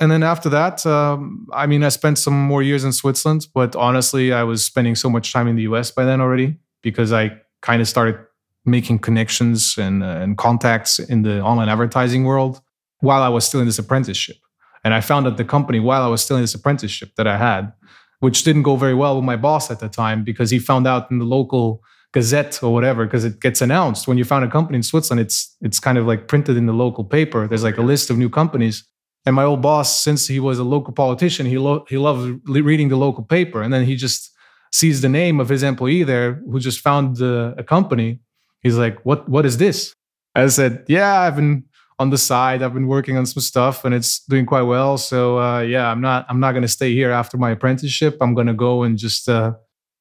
[0.00, 3.76] And then after that, um, I mean, I spent some more years in Switzerland, but
[3.76, 7.32] honestly, I was spending so much time in the US by then already because I
[7.62, 8.18] kind of started
[8.64, 12.60] making connections and, uh, and contacts in the online advertising world
[13.00, 14.36] while I was still in this apprenticeship.
[14.84, 17.36] And I found that the company, while I was still in this apprenticeship that I
[17.36, 17.72] had,
[18.20, 21.10] which didn't go very well with my boss at the time because he found out
[21.10, 21.82] in the local
[22.14, 25.56] gazette or whatever because it gets announced when you found a company in Switzerland it's
[25.60, 28.30] it's kind of like printed in the local paper there's like a list of new
[28.30, 28.76] companies
[29.26, 32.88] and my old boss since he was a local politician he lo- he loved reading
[32.88, 34.30] the local paper and then he just
[34.72, 38.20] sees the name of his employee there who just found a company
[38.62, 39.94] he's like what what is this
[40.34, 41.64] I said yeah I've been
[41.98, 42.62] on the side.
[42.62, 44.98] I've been working on some stuff and it's doing quite well.
[44.98, 48.16] So uh, yeah, I'm not I'm not going to stay here after my apprenticeship.
[48.20, 49.52] I'm going to go and just uh,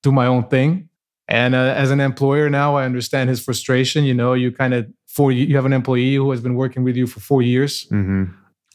[0.01, 0.89] do my own thing.
[1.27, 4.03] And uh, as an employer now, I understand his frustration.
[4.03, 6.95] You know, you kind of for you have an employee who has been working with
[6.95, 7.87] you for four years.
[7.87, 8.25] Mm-hmm.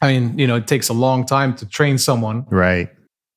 [0.01, 2.45] I mean, you know, it takes a long time to train someone.
[2.49, 2.89] Right.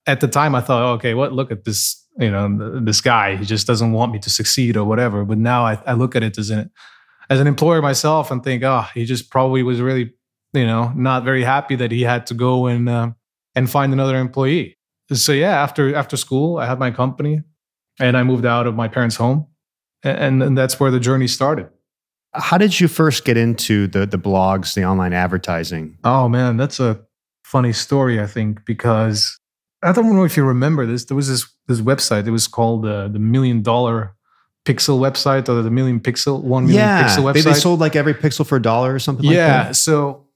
[0.06, 1.32] At the time, I thought, oh, okay, what?
[1.32, 1.98] Look at this.
[2.18, 3.36] You know, this guy.
[3.36, 5.24] He just doesn't want me to succeed or whatever.
[5.24, 6.70] But now I, I look at it as an
[7.30, 10.12] as an employer myself and think, oh, he just probably was really,
[10.52, 13.10] you know, not very happy that he had to go and uh,
[13.54, 14.76] and find another employee.
[15.12, 17.42] So yeah, after after school, I had my company,
[18.00, 19.46] and I moved out of my parents' home,
[20.02, 21.68] and, and that's where the journey started.
[22.34, 25.98] How did you first get into the the blogs, the online advertising?
[26.02, 27.00] Oh man, that's a
[27.44, 28.20] funny story.
[28.20, 29.38] I think because
[29.82, 31.04] I don't know if you remember this.
[31.04, 32.26] There was this this website.
[32.26, 34.14] It was called uh, the Million Dollar
[34.64, 37.34] pixel website or the million pixel one million yeah, pixel website.
[37.34, 39.46] They, they sold like every pixel for a dollar or something like that.
[39.46, 40.26] yeah, like so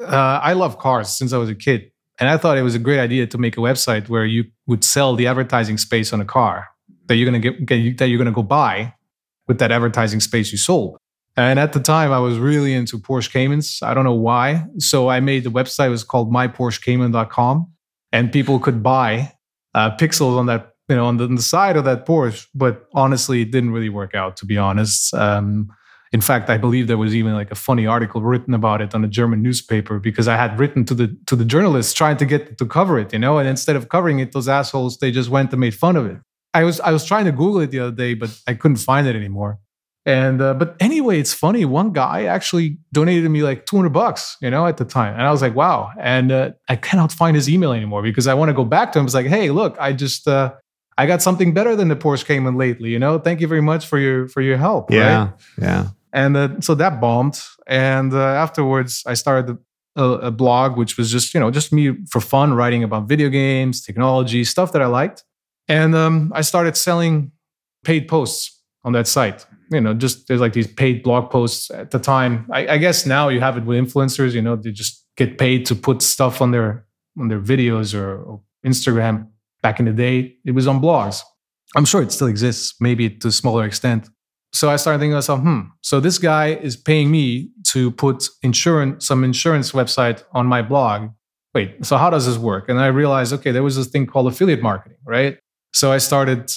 [0.00, 1.90] uh, I love cars since I was a kid.
[2.20, 4.82] And I thought it was a great idea to make a website where you would
[4.82, 6.66] sell the advertising space on a car
[7.08, 8.94] that you're gonna get, get that you're gonna go buy
[9.46, 10.98] with that advertising space you sold.
[11.36, 13.78] And at the time, I was really into Porsche Caymans.
[13.82, 14.66] I don't know why.
[14.78, 15.86] So I made the website.
[15.86, 17.72] It was called myporschecayman.com,
[18.12, 19.32] and people could buy
[19.74, 22.46] uh, pixels on that you know, on the, on the, side of that Porsche.
[22.54, 25.12] But honestly, it didn't really work out, to be honest.
[25.14, 25.68] Um,
[26.12, 29.04] in fact, I believe there was even like a funny article written about it on
[29.04, 32.56] a German newspaper because I had written to the to the journalists trying to get
[32.56, 35.52] to cover it, you know, and instead of covering it, those assholes they just went
[35.52, 36.18] and made fun of it.
[36.58, 39.06] I was I was trying to Google it the other day, but I couldn't find
[39.06, 39.60] it anymore.
[40.04, 41.64] And uh, but anyway, it's funny.
[41.64, 45.30] One guy actually donated me like 200 bucks, you know, at the time, and I
[45.30, 45.90] was like, wow.
[46.00, 48.98] And uh, I cannot find his email anymore because I want to go back to
[48.98, 49.04] him.
[49.04, 50.54] It's like, hey, look, I just uh,
[50.96, 52.90] I got something better than the Porsche Cayman lately.
[52.90, 54.90] You know, thank you very much for your for your help.
[54.90, 55.32] Yeah, right?
[55.58, 55.88] yeah.
[56.12, 57.40] And uh, so that bombed.
[57.68, 59.58] And uh, afterwards, I started
[59.94, 63.28] a, a, blog, which was just you know just me for fun, writing about video
[63.28, 65.22] games, technology, stuff that I liked.
[65.68, 67.32] And um, I started selling
[67.84, 69.46] paid posts on that site.
[69.70, 72.48] You know, just there's like these paid blog posts at the time.
[72.52, 74.32] I, I guess now you have it with influencers.
[74.32, 76.86] You know, they just get paid to put stuff on their
[77.18, 79.28] on their videos or, or Instagram.
[79.60, 81.20] Back in the day, it was on blogs.
[81.76, 84.08] I'm sure it still exists, maybe to a smaller extent.
[84.52, 88.28] So I started thinking to myself, hmm, so this guy is paying me to put
[88.42, 91.10] insurance, some insurance website on my blog.
[91.54, 92.68] Wait, so how does this work?
[92.68, 95.38] And I realized, okay, there was this thing called affiliate marketing, right?
[95.72, 96.52] So I started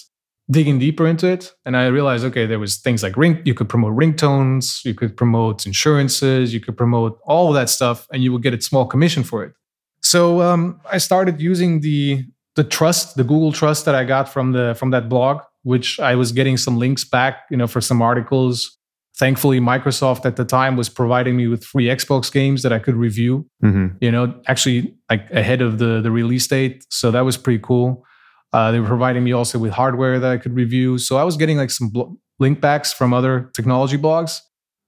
[0.49, 3.69] digging deeper into it and I realized, okay, there was things like ring, you could
[3.69, 8.31] promote ringtones, you could promote insurances, you could promote all of that stuff and you
[8.33, 9.53] would get a small commission for it.
[10.01, 14.51] So um, I started using the the trust, the Google trust that I got from
[14.51, 18.01] the from that blog, which I was getting some links back, you know, for some
[18.01, 18.77] articles.
[19.17, 22.95] Thankfully, Microsoft at the time was providing me with free Xbox games that I could
[22.95, 23.47] review.
[23.63, 23.97] Mm-hmm.
[24.01, 28.03] You know, actually like ahead of the the release date, so that was pretty cool.
[28.53, 30.97] Uh, they were providing me also with hardware that I could review.
[30.97, 34.39] So I was getting like some bl- link backs from other technology blogs.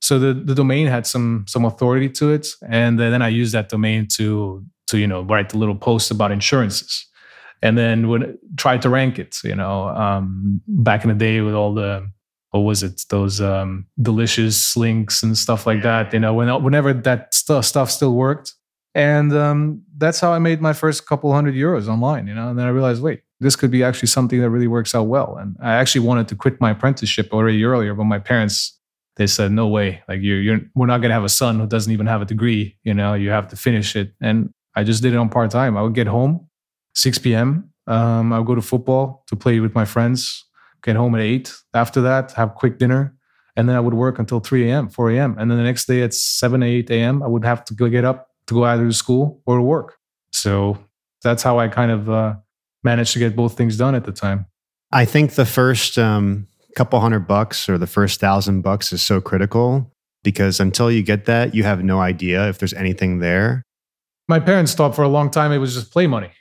[0.01, 3.69] So the, the domain had some some authority to it, and then I used that
[3.69, 7.07] domain to to you know write the little posts about insurances.
[7.61, 11.53] And then when tried to rank it you know um, back in the day with
[11.53, 12.05] all the
[12.51, 13.01] what was it?
[13.09, 17.89] Those um, delicious links and stuff like that you know when, whenever that stuff, stuff
[17.89, 18.53] still worked.
[18.95, 22.49] And um, that's how i made my first couple hundred euros online you know?
[22.49, 25.37] And then i realized wait this could be actually something that really works out well
[25.37, 28.79] and i actually wanted to quit my apprenticeship already earlier but my parents
[29.15, 31.67] they said no way like you're, you're we're not going to have a son who
[31.67, 35.03] doesn't even have a degree you know you have to finish it and i just
[35.03, 36.47] did it on part-time i would get home
[36.95, 37.69] 6 p.m.
[37.87, 40.45] Um, I would go to football to play with my friends,
[40.83, 41.53] get home at 8.
[41.73, 43.15] After that, have quick dinner.
[43.55, 45.35] And then I would work until 3 a.m., 4 a.m.
[45.37, 48.05] And then the next day at 7, 8 a.m., I would have to go get
[48.05, 49.97] up to go either to school or to work.
[50.31, 50.77] So
[51.21, 52.35] that's how I kind of uh,
[52.83, 54.45] managed to get both things done at the time.
[54.91, 59.21] I think the first um, couple hundred bucks or the first thousand bucks is so
[59.21, 59.91] critical
[60.23, 63.63] because until you get that, you have no idea if there's anything there.
[64.27, 66.31] My parents thought for a long time it was just play money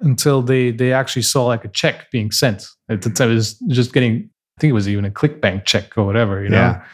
[0.00, 2.66] until they they actually saw like a check being sent.
[2.88, 6.42] It, it was just getting, I think it was even a ClickBank check or whatever.
[6.42, 6.84] You know, yeah.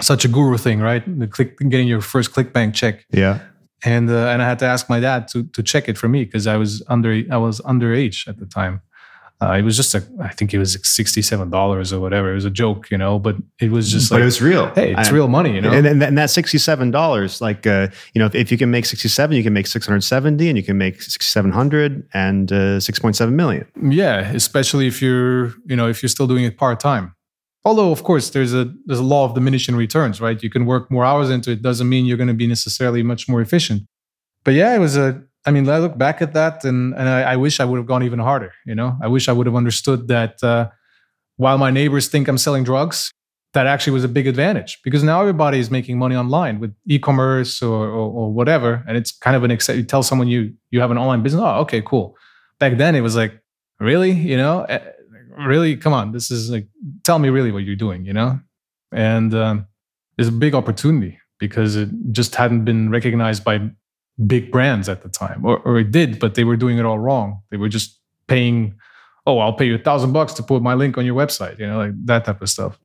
[0.00, 1.02] such a guru thing, right?
[1.18, 3.04] The click getting your first ClickBank check.
[3.10, 3.40] Yeah.
[3.84, 6.24] And uh, and I had to ask my dad to to check it for me
[6.24, 8.82] because I was under I was underage at the time.
[9.42, 12.30] Uh, it was just a, I think it was like sixty-seven dollars or whatever.
[12.30, 14.72] It was a joke, you know, but it was just but like it was real.
[14.72, 15.72] Hey, it's I, real money, you know.
[15.72, 18.86] And, and, and that sixty-seven dollars, like uh, you know, if, if, you can make
[18.86, 22.78] sixty-seven, you can make six hundred seventy, and you can make sixty-seven hundred and uh,
[22.78, 23.66] six point seven million.
[23.82, 27.16] Yeah, especially if you're, you know, if you're still doing it part time.
[27.64, 30.42] Although, of course, there's a there's a law of diminishing returns, right?
[30.42, 31.62] You can work more hours into it.
[31.62, 33.82] Doesn't mean you're going to be necessarily much more efficient.
[34.44, 37.32] But yeah, it was a I mean, I look back at that and, and I,
[37.32, 38.52] I wish I would have gone even harder.
[38.64, 40.68] You know, I wish I would have understood that uh,
[41.36, 43.10] while my neighbors think I'm selling drugs,
[43.52, 47.60] that actually was a big advantage because now everybody is making money online with e-commerce
[47.60, 50.90] or, or, or whatever, and it's kind of an you tell someone you you have
[50.90, 51.42] an online business.
[51.44, 52.16] Oh, okay, cool.
[52.58, 53.38] Back then, it was like,
[53.78, 54.66] really, you know,
[55.36, 56.68] really, come on, this is like,
[57.04, 58.40] tell me really what you're doing, you know,
[58.92, 59.66] and um,
[60.16, 63.60] there's a big opportunity because it just hadn't been recognized by
[64.26, 66.98] big brands at the time, or, or it did, but they were doing it all
[66.98, 67.40] wrong.
[67.50, 68.74] They were just paying,
[69.26, 71.66] oh, I'll pay you a thousand bucks to put my link on your website, you
[71.66, 72.78] know, like that type of stuff.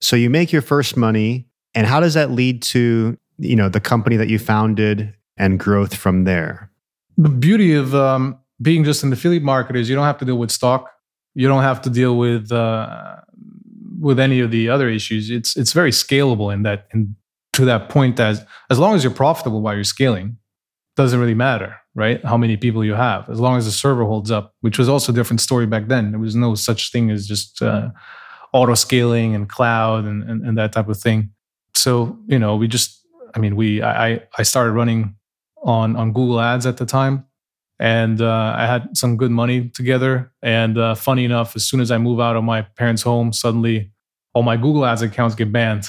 [0.00, 3.80] So you make your first money, and how does that lead to you know the
[3.80, 6.70] company that you founded and growth from there?
[7.16, 10.38] The beauty of um, being just an affiliate marketer is you don't have to deal
[10.38, 10.90] with stock.
[11.34, 13.16] You don't have to deal with uh,
[14.00, 15.30] with any of the other issues.
[15.30, 17.16] It's it's very scalable in that in
[17.54, 20.38] to that point as as long as you're profitable while you're scaling
[20.96, 22.22] doesn't really matter, right?
[22.24, 25.10] How many people you have, as long as the server holds up, which was also
[25.10, 26.10] a different story back then.
[26.10, 27.90] There was no such thing as just uh,
[28.52, 31.30] auto scaling and cloud and, and, and that type of thing.
[31.74, 33.00] So you know, we just,
[33.34, 35.16] I mean, we I I started running
[35.62, 37.24] on on Google Ads at the time,
[37.78, 40.32] and uh, I had some good money together.
[40.42, 43.92] And uh, funny enough, as soon as I move out of my parents' home, suddenly
[44.34, 45.88] all my Google Ads accounts get banned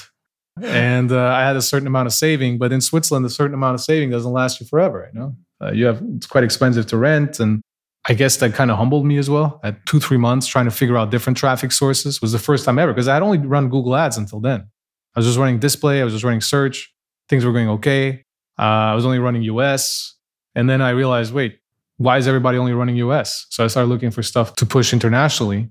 [0.62, 2.58] and uh, I had a certain amount of saving.
[2.58, 5.10] But in Switzerland, a certain amount of saving doesn't last you forever.
[5.12, 7.60] You know, uh, you have it's quite expensive to rent, and
[8.08, 9.60] I guess that kind of humbled me as well.
[9.62, 12.78] At two three months trying to figure out different traffic sources was the first time
[12.78, 14.68] ever because I had only run Google Ads until then.
[15.14, 16.92] I was just running display, I was just running search.
[17.28, 18.24] Things were going okay.
[18.58, 20.16] Uh, I was only running US,
[20.54, 21.58] and then I realized, wait,
[21.96, 23.46] why is everybody only running US?
[23.50, 25.68] So I started looking for stuff to push internationally,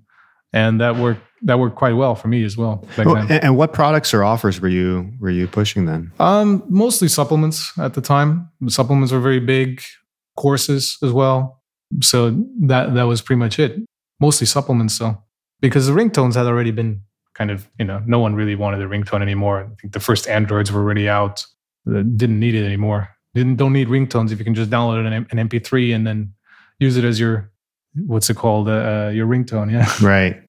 [0.52, 2.88] and that worked that worked quite well for me as well.
[2.98, 6.12] and what products or offers were you were you pushing then?
[6.20, 8.50] Um, mostly supplements at the time.
[8.68, 9.82] supplements were very big.
[10.36, 11.62] Courses as well.
[12.02, 12.32] So
[12.62, 13.78] that that was pretty much it.
[14.20, 15.22] Mostly supplements though,
[15.60, 17.02] because the ringtones had already been
[17.34, 19.64] kind of, you know, no one really wanted a ringtone anymore.
[19.64, 21.46] I think the first Androids were already out.
[21.86, 23.10] Didn't need it anymore.
[23.34, 26.34] Didn't don't need ringtones if you can just download an, an MP3 and then
[26.80, 27.52] use it as your
[28.06, 29.72] what's it called uh, your ringtone.
[29.72, 30.44] Yeah, right.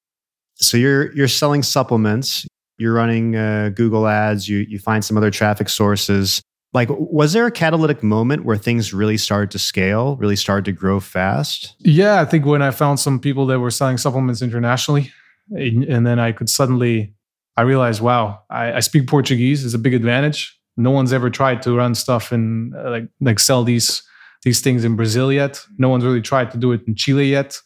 [0.55, 2.45] So you're you're selling supplements.
[2.77, 4.47] You're running uh, Google ads.
[4.47, 6.41] You you find some other traffic sources.
[6.73, 10.73] Like, was there a catalytic moment where things really started to scale, really started to
[10.73, 11.73] grow fast?
[11.79, 15.09] Yeah, I think when I found some people that were selling supplements internationally,
[15.51, 17.13] and then I could suddenly,
[17.55, 20.59] I realized, wow, I, I speak Portuguese is a big advantage.
[20.77, 24.03] No one's ever tried to run stuff and uh, like like sell these
[24.43, 25.65] these things in Brazil yet.
[25.77, 27.59] No one's really tried to do it in Chile yet.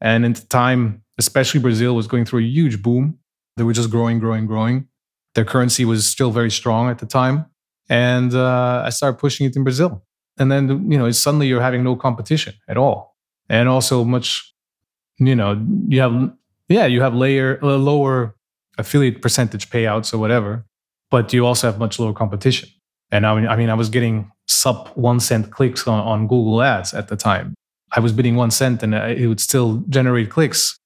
[0.00, 3.18] And at the time, especially Brazil was going through a huge boom.
[3.56, 4.88] They were just growing, growing, growing.
[5.34, 7.46] Their currency was still very strong at the time
[7.88, 10.04] and uh, I started pushing it in Brazil.
[10.38, 13.16] And then you know suddenly you're having no competition at all,
[13.48, 14.52] and also much,
[15.18, 16.32] you know, you have
[16.68, 18.34] yeah you have layer uh, lower
[18.76, 20.66] affiliate percentage payouts or whatever,
[21.10, 22.68] but you also have much lower competition.
[23.10, 26.62] And I mean, I mean, I was getting sub one cent clicks on, on Google
[26.62, 27.54] Ads at the time.
[27.92, 30.78] I was bidding one cent, and it would still generate clicks.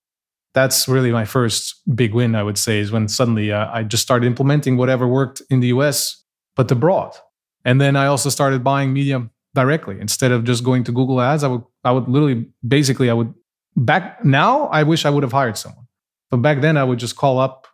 [0.55, 4.03] That's really my first big win, I would say, is when suddenly uh, I just
[4.03, 6.23] started implementing whatever worked in the US
[6.59, 7.15] but abroad.
[7.65, 11.45] And then I also started buying media directly instead of just going to Google Ads.
[11.45, 13.33] I would I would literally basically I would
[13.77, 15.87] back now I wish I would have hired someone,
[16.31, 17.68] but back then I would just call up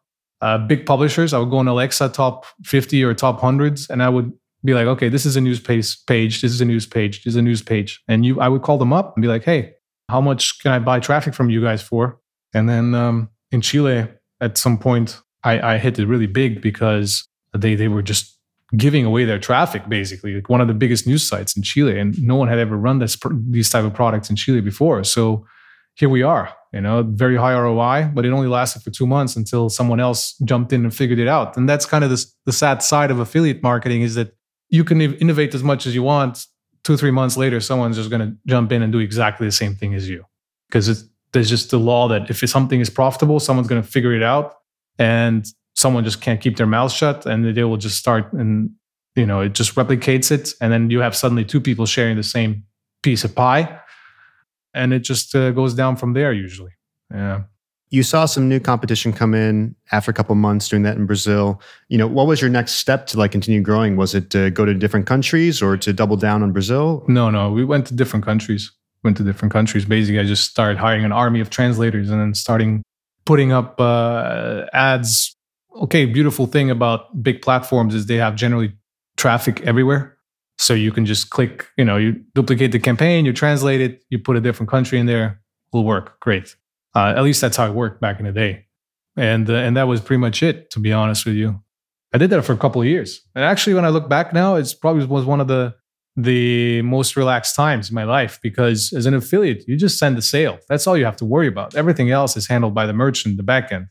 [0.44, 1.32] uh, big publishers.
[1.32, 4.30] I would go on Alexa top fifty or top hundreds, and I would
[4.64, 5.96] be like, okay, this is a news page.
[6.06, 6.42] Page.
[6.42, 7.24] This is a news page.
[7.24, 8.02] This is a news page.
[8.08, 9.72] And you, I would call them up and be like, hey,
[10.10, 12.18] how much can I buy traffic from you guys for?
[12.52, 14.06] And then um, in Chile,
[14.40, 17.26] at some point, I, I hit it really big because
[17.56, 18.38] they they were just
[18.76, 22.20] giving away their traffic basically like one of the biggest news sites in chile and
[22.20, 23.16] no one had ever run this
[23.50, 25.46] these type of products in chile before so
[25.96, 29.36] here we are you know very high roi but it only lasted for two months
[29.36, 31.56] until someone else jumped in and figured it out.
[31.56, 34.34] And that's kind of the, the sad side of affiliate marketing is that
[34.70, 36.46] you can innovate as much as you want.
[36.82, 39.76] Two three months later someone's just going to jump in and do exactly the same
[39.76, 40.24] thing as you.
[40.68, 44.22] Because there's just the law that if something is profitable someone's going to figure it
[44.22, 44.56] out
[44.98, 48.70] and someone just can't keep their mouth shut and they will just start and
[49.14, 50.54] you know it just replicates it.
[50.60, 52.64] And then you have suddenly two people sharing the same
[53.04, 53.80] piece of pie
[54.74, 56.72] and it just uh, goes down from there usually.
[57.12, 57.42] Yeah.
[57.90, 61.60] You saw some new competition come in after a couple months doing that in brazil.
[61.88, 63.96] You know what was your next step to like continue growing?
[63.96, 67.04] Was it to go to different countries or to double down on brazil?
[67.06, 68.72] No no we went to different countries.
[69.04, 69.84] Went to different countries.
[69.84, 72.82] Basically i just started hiring an army of translators and then starting
[73.24, 75.34] putting up uh, ads.
[75.76, 78.72] Okay, beautiful thing about big platforms is they have generally
[79.16, 80.13] traffic everywhere.
[80.58, 84.18] So you can just click, you know, you duplicate the campaign, you translate it, you
[84.18, 85.40] put a different country in there,
[85.72, 86.20] will work.
[86.20, 86.56] Great.
[86.94, 88.66] Uh, at least that's how it worked back in the day.
[89.16, 91.60] And uh, and that was pretty much it, to be honest with you.
[92.12, 93.20] I did that for a couple of years.
[93.34, 95.74] And actually, when I look back now, it's probably was one of the
[96.16, 100.22] the most relaxed times in my life because as an affiliate, you just send the
[100.22, 100.58] sale.
[100.68, 101.74] That's all you have to worry about.
[101.74, 103.88] Everything else is handled by the merchant, the backend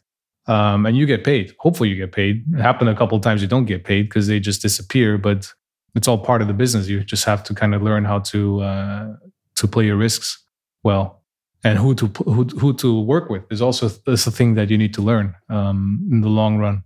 [0.47, 1.53] um, and you get paid.
[1.59, 2.43] Hopefully, you get paid.
[2.53, 5.53] It happened a couple of times you don't get paid because they just disappear, but
[5.95, 6.87] it's all part of the business.
[6.87, 9.07] You just have to kind of learn how to uh,
[9.55, 10.43] to play your risks
[10.83, 11.23] well,
[11.63, 14.77] and who to who who to work with is also is a thing that you
[14.77, 16.83] need to learn um, in the long run.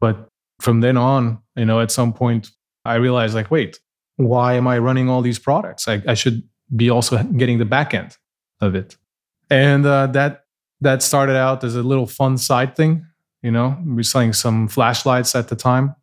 [0.00, 0.28] But
[0.60, 2.50] from then on, you know, at some point,
[2.84, 3.80] I realized like, wait,
[4.16, 5.88] why am I running all these products?
[5.88, 6.42] I, I should
[6.74, 8.16] be also getting the back end
[8.60, 8.96] of it,
[9.48, 10.44] and uh, that
[10.80, 13.06] that started out as a little fun side thing.
[13.42, 15.94] You know, we were selling some flashlights at the time,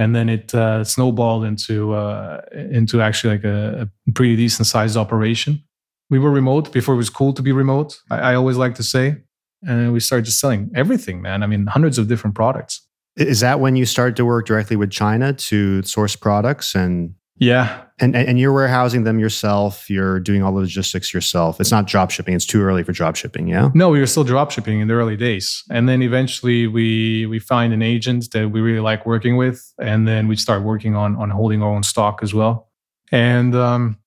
[0.00, 4.96] and then it uh, snowballed into uh, into actually like a, a, pretty decent sized
[4.96, 5.62] operation.
[6.08, 8.00] We were remote before it was cool to be remote.
[8.10, 9.16] I, I always like to say,
[9.62, 11.42] and we started just selling everything, man.
[11.42, 12.80] I mean, hundreds of different products.
[13.16, 17.82] Is that when you started to work directly with China to source products and yeah.
[18.00, 19.90] And, and you're warehousing them yourself.
[19.90, 21.60] You're doing all the logistics yourself.
[21.60, 22.34] It's not drop shipping.
[22.34, 23.46] It's too early for drop shipping.
[23.46, 23.68] Yeah.
[23.74, 27.38] No, we were still drop shipping in the early days, and then eventually we we
[27.38, 31.14] find an agent that we really like working with, and then we start working on
[31.16, 32.70] on holding our own stock as well.
[33.12, 33.98] And um,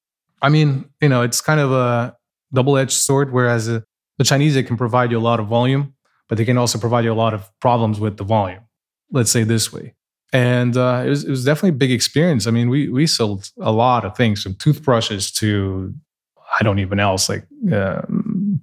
[0.42, 2.18] I mean, you know, it's kind of a
[2.52, 3.32] double edged sword.
[3.32, 3.82] Whereas uh,
[4.18, 5.94] the Chinese they can provide you a lot of volume,
[6.30, 8.64] but they can also provide you a lot of problems with the volume.
[9.12, 9.94] Let's say this way
[10.34, 12.48] and uh, it was it was definitely a big experience.
[12.48, 15.94] I mean, we we sold a lot of things from toothbrushes to
[16.60, 18.02] I don't even know else like uh,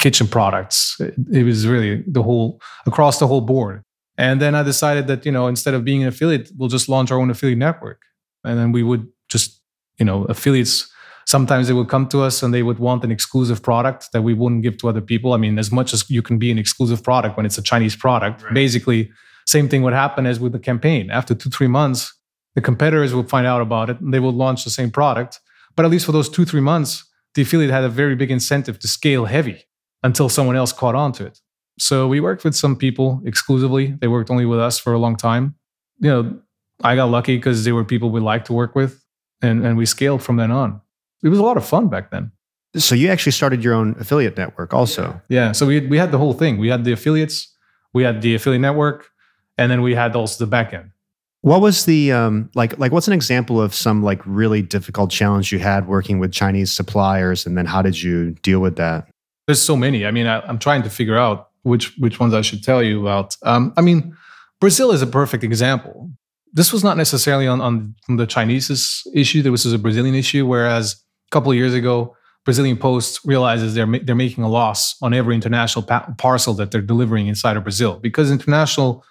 [0.01, 0.97] kitchen products.
[0.99, 3.85] It, it, was really the whole across the whole board.
[4.18, 7.12] And then I decided that you know instead of being an affiliate, we'll just launch
[7.12, 8.03] our own affiliate network,
[8.43, 9.61] and then we would just
[9.99, 10.93] you know affiliates.
[11.27, 14.35] Sometimes they would come to us and they would want an exclusive product that we
[14.35, 15.33] wouldn't give to other people.
[15.33, 17.95] I mean, as much as you can be an exclusive product when it's a Chinese
[17.95, 18.55] product, right.
[18.55, 19.12] basically
[19.51, 21.11] same thing would happen as with the campaign.
[21.11, 22.14] After two, three months,
[22.55, 25.40] the competitors will find out about it and they will launch the same product.
[25.76, 28.78] But at least for those two, three months, the affiliate had a very big incentive
[28.80, 29.64] to scale heavy
[30.03, 31.38] until someone else caught on to it.
[31.78, 33.96] So we worked with some people exclusively.
[34.01, 35.55] They worked only with us for a long time.
[35.98, 36.40] You know,
[36.82, 39.03] I got lucky because they were people we liked to work with
[39.42, 40.80] and, and we scaled from then on.
[41.22, 42.32] It was a lot of fun back then.
[42.76, 45.20] So you actually started your own affiliate network also.
[45.28, 45.53] Yeah.
[45.53, 46.59] So we, we had the whole thing.
[46.59, 47.53] We had the affiliates,
[47.92, 49.10] we had the affiliate network,
[49.61, 50.91] and then we had also the backend.
[51.43, 52.79] What was the um, like?
[52.79, 56.73] Like, what's an example of some like really difficult challenge you had working with Chinese
[56.73, 59.09] suppliers, and then how did you deal with that?
[59.47, 60.05] There's so many.
[60.05, 63.01] I mean, I, am trying to figure out which which ones I should tell you
[63.01, 63.37] about.
[63.43, 64.17] Um, I mean,
[64.61, 66.11] Brazil is a perfect example.
[66.53, 69.43] This was not necessarily on on the Chinese's issue.
[69.43, 70.47] This was a Brazilian issue.
[70.47, 75.15] Whereas a couple of years ago, Brazilian Post realizes they're they're making a loss on
[75.15, 79.05] every international pa- parcel that they're delivering inside of Brazil because international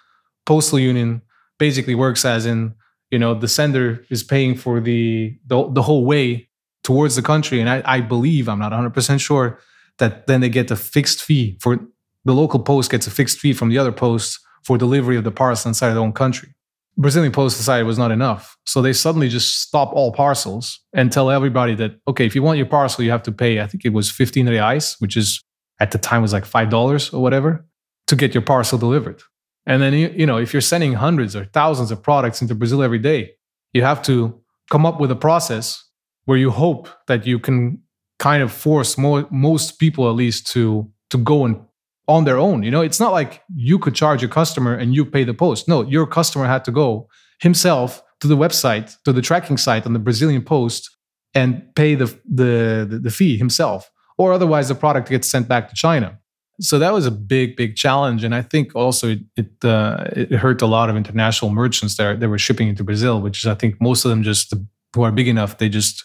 [0.46, 1.22] postal union
[1.58, 2.74] basically works as in
[3.10, 6.48] you know the sender is paying for the the, the whole way
[6.82, 7.60] towards the country.
[7.60, 9.58] And I, I believe i'm not 100% sure
[9.98, 11.78] that then they get a fixed fee for
[12.24, 15.30] the local post gets a fixed fee from the other posts for delivery of the
[15.30, 16.54] parcel inside their own country.
[16.96, 18.58] Brazilian post decided was not enough.
[18.66, 22.58] So they suddenly just stop all parcels and tell everybody that okay if you want
[22.58, 25.42] your parcel you have to pay i think it was 15 reais which is
[25.80, 27.66] at the time was like $5 or whatever
[28.06, 29.22] to get your parcel delivered
[29.66, 32.98] and then, you know, if you're sending hundreds or thousands of products into Brazil every
[32.98, 33.32] day,
[33.72, 34.40] you have to
[34.70, 35.84] come up with a process
[36.24, 37.80] where you hope that you can
[38.18, 41.60] kind of force more, most people at least to to go and
[42.06, 42.62] on their own.
[42.62, 45.68] You know, it's not like you could charge a customer and you pay the post.
[45.68, 47.08] No, your customer had to go
[47.40, 50.90] himself to the website, to the tracking site on the Brazilian post
[51.34, 53.90] and pay the the, the, the fee himself.
[54.18, 56.18] Or otherwise the product gets sent back to China
[56.60, 58.22] so that was a big big challenge.
[58.24, 62.20] And i think also it it, uh, it hurt a lot of international merchants that,
[62.20, 64.54] that were shipping into brazil which is i think most of them just
[64.94, 66.04] who are big enough they just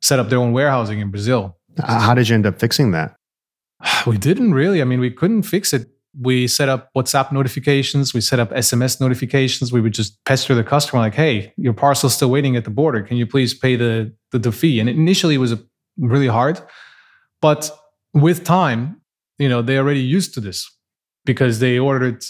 [0.00, 1.56] set up their own warehousing in brazil.
[1.82, 3.16] How did you end up fixing that?
[4.06, 4.82] We didn't really.
[4.82, 5.88] I mean we couldn't fix it.
[6.20, 8.12] We set up whatsapp notifications.
[8.12, 9.72] We set up sms notifications.
[9.72, 13.02] We would just pester the customer like hey your parcel's still waiting at the border.
[13.02, 14.80] Can you please pay the the, the fee?
[14.80, 15.54] And initially it was
[15.96, 16.60] really hard.
[17.40, 17.70] But
[18.14, 19.01] with time
[19.42, 20.70] you know they already used to this
[21.24, 22.24] because they ordered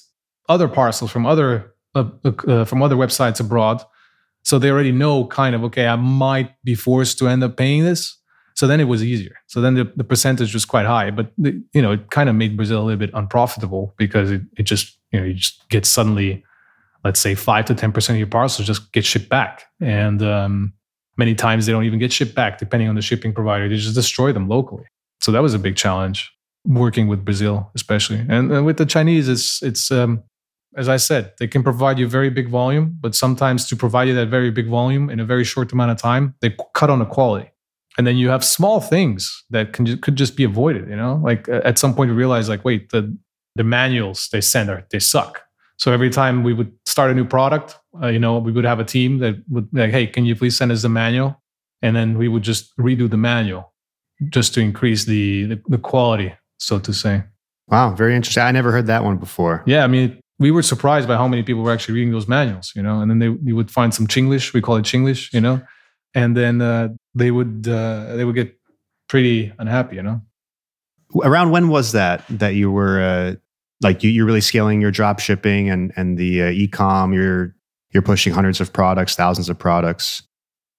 [0.49, 3.85] other parcels from other uh, uh, from other websites abroad.
[4.45, 7.85] So they already know kind of okay i might be forced to end up paying
[7.85, 8.17] this.
[8.55, 9.37] So then it was easier.
[9.47, 12.35] So then the, the percentage was quite high but the, you know it kind of
[12.35, 15.85] made brazil a little bit unprofitable because it, it just you know you just get
[15.85, 16.43] suddenly
[17.05, 19.65] let's say 5 to 10% of your parcels just get shipped back.
[19.81, 20.73] And um,
[21.17, 23.69] many times they don't even get shipped back depending on the shipping provider.
[23.69, 24.85] They just destroy them locally.
[25.21, 26.33] So that was a big challenge
[26.65, 30.23] working with Brazil, especially, and, and with the Chinese, it's it's um,
[30.77, 34.15] as I said, they can provide you very big volume, but sometimes to provide you
[34.15, 37.05] that very big volume in a very short amount of time, they cut on the
[37.05, 37.51] quality.
[37.99, 40.89] And then you have small things that can could just be avoided.
[40.89, 43.15] You know, like at some point you realize, like, wait, the
[43.55, 45.43] the manuals they send are they suck.
[45.77, 48.79] So every time we would start a new product, uh, you know, we would have
[48.79, 51.43] a team that would like, hey, can you please send us the manual?
[51.83, 53.73] And then we would just redo the manual
[54.29, 56.33] just to increase the, the, the quality
[56.63, 57.25] so to say.
[57.69, 58.43] Wow, very interesting.
[58.43, 59.63] I never heard that one before.
[59.67, 62.73] Yeah, I mean, we were surprised by how many people were actually reading those manuals,
[62.75, 65.41] you know, and then they you would find some Chinglish, we call it Chinglish, you
[65.41, 65.63] know,
[66.15, 68.59] and then uh, they would uh, they would get
[69.09, 70.21] pretty unhappy, you know.
[71.23, 73.35] Around when was that that you were uh,
[73.83, 77.55] like you, you're really scaling your drop shipping and and the uh, e-com, you're
[77.93, 80.23] you're pushing hundreds of products, thousands of products.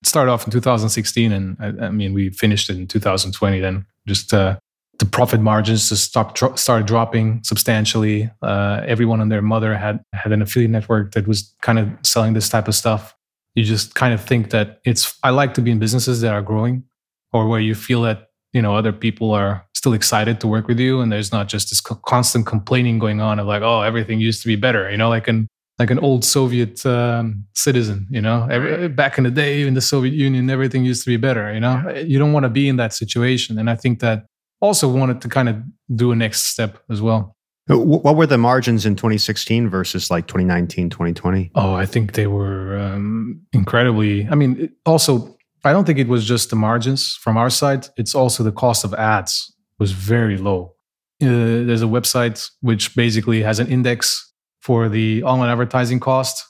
[0.01, 3.59] It started off in 2016, and I, I mean we finished it in 2020.
[3.59, 4.57] Then just uh,
[5.03, 8.31] the profit margins just start dro- started dropping substantially.
[8.41, 12.33] Uh, everyone and their mother had had an affiliate network that was kind of selling
[12.33, 13.13] this type of stuff.
[13.55, 15.19] You just kind of think that it's.
[15.21, 16.85] I like to be in businesses that are growing,
[17.33, 20.79] or where you feel that you know other people are still excited to work with
[20.79, 24.21] you, and there's not just this co- constant complaining going on of like, oh, everything
[24.21, 24.89] used to be better.
[24.89, 25.49] You know, like an
[25.79, 28.07] like an old Soviet um, citizen.
[28.09, 31.17] You know, Every, back in the day in the Soviet Union, everything used to be
[31.17, 31.53] better.
[31.53, 34.27] You know, you don't want to be in that situation, and I think that
[34.63, 35.61] also wanted to kind of
[35.93, 37.35] do a next step as well.
[37.67, 41.51] What were the margins in 2016 versus like 2019, 2020?
[41.55, 44.27] Oh, I think they were um, incredibly.
[44.27, 47.87] I mean, also, I don't think it was just the margins from our side.
[47.97, 50.75] It's also the cost of ads was very low.
[51.21, 56.45] Uh, there's a website which basically has an index for the online advertising cost,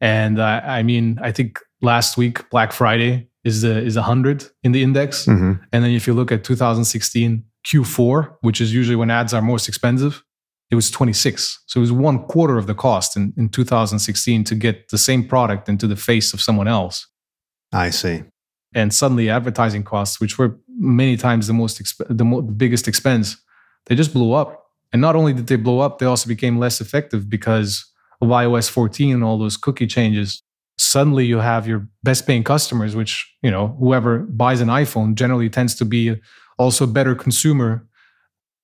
[0.00, 4.72] and uh, I mean, I think last week Black Friday is a, is 100 in
[4.72, 5.26] the index.
[5.26, 5.52] Mm-hmm.
[5.72, 9.68] And then if you look at 2016 Q4, which is usually when ads are most
[9.68, 10.22] expensive,
[10.70, 11.64] it was 26.
[11.66, 15.26] So it was one quarter of the cost in, in 2016 to get the same
[15.26, 17.06] product into the face of someone else.
[17.72, 18.24] I see.
[18.74, 22.88] And suddenly advertising costs, which were many times the most exp- the, mo- the biggest
[22.88, 23.36] expense,
[23.86, 24.64] they just blew up.
[24.92, 28.70] And not only did they blow up, they also became less effective because of iOS
[28.70, 30.41] 14 and all those cookie changes.
[30.78, 35.48] Suddenly you have your best paying customers, which, you know, whoever buys an iPhone generally
[35.48, 36.20] tends to be
[36.58, 37.86] also a better consumer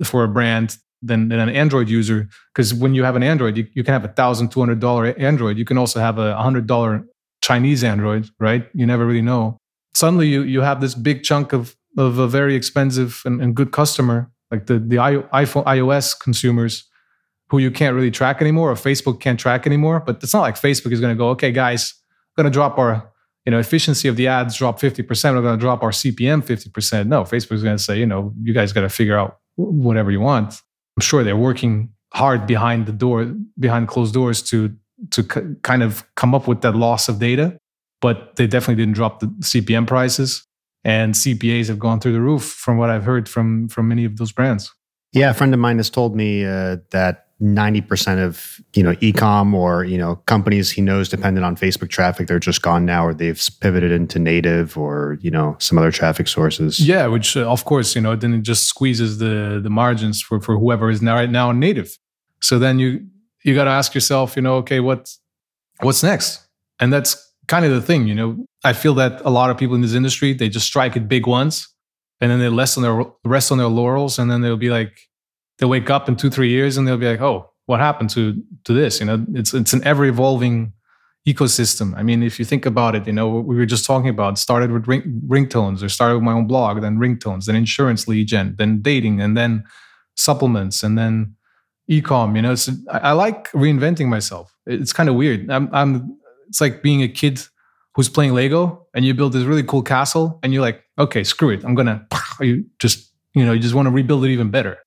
[0.04, 2.28] for a brand than, than an Android user.
[2.52, 5.06] Because when you have an Android, you, you can have a thousand two hundred dollar
[5.18, 5.58] Android.
[5.58, 7.04] You can also have a hundred dollar
[7.40, 8.68] Chinese Android, right?
[8.74, 9.58] You never really know.
[9.94, 13.70] Suddenly, you you have this big chunk of of a very expensive and, and good
[13.70, 16.87] customer, like the the iPhone iOS consumers,
[17.50, 20.00] who you can't really track anymore, or Facebook can't track anymore.
[20.00, 21.94] But it's not like Facebook is going to go, okay, guys,
[22.36, 23.10] we're going to drop our
[23.46, 27.06] you know efficiency of the ads drop 50% we're going to drop our cpm 50%
[27.06, 30.10] no Facebook is going to say you know you guys got to figure out whatever
[30.10, 30.60] you want
[30.98, 34.74] I'm sure they're working hard behind the door, behind closed doors to
[35.12, 37.56] to c- kind of come up with that loss of data.
[38.00, 40.44] But they definitely didn't drop the CPM prices,
[40.82, 44.16] and CPAs have gone through the roof, from what I've heard from from many of
[44.16, 44.74] those brands.
[45.12, 49.54] Yeah, a friend of mine has told me uh, that 90% of you know ecom
[49.54, 53.14] or you know companies he knows dependent on facebook traffic they're just gone now or
[53.14, 56.80] they've pivoted into native or you know some other traffic sources.
[56.80, 60.40] Yeah which uh, of course you know then it just squeezes the the margins for
[60.40, 61.96] for whoever is now right now native.
[62.40, 63.06] So then you
[63.44, 65.08] you got to ask yourself you know okay what
[65.80, 66.44] what's next?
[66.80, 68.44] And that's kind of the thing you know?
[68.64, 71.28] I feel that a lot of people in this industry they just strike it big
[71.28, 71.72] once
[72.20, 75.07] and then they rest on their rest on their laurels and then they'll be like
[75.58, 78.42] they'll wake up in two three years and they'll be like oh what happened to
[78.64, 78.98] to this?
[78.98, 80.72] You know it's it's an ever evolving
[81.28, 81.94] ecosystem.
[81.96, 84.72] I mean if you think about it you know we were just talking about started
[84.72, 88.54] with ring, ringtones or started with my own blog then ringtones then insurance lead gen
[88.56, 89.64] then dating and then
[90.16, 91.34] supplements and then
[91.90, 94.54] ecom you know it's I, I like reinventing myself.
[94.66, 95.50] It's kind of weird.
[95.50, 97.42] I'm, I'm it's like being a kid
[97.94, 101.50] who's playing lego and you build this really cool castle and you're like okay screw
[101.50, 101.62] it.
[101.64, 102.06] I'm gonna
[102.40, 104.78] you just you know you just want to rebuild it even better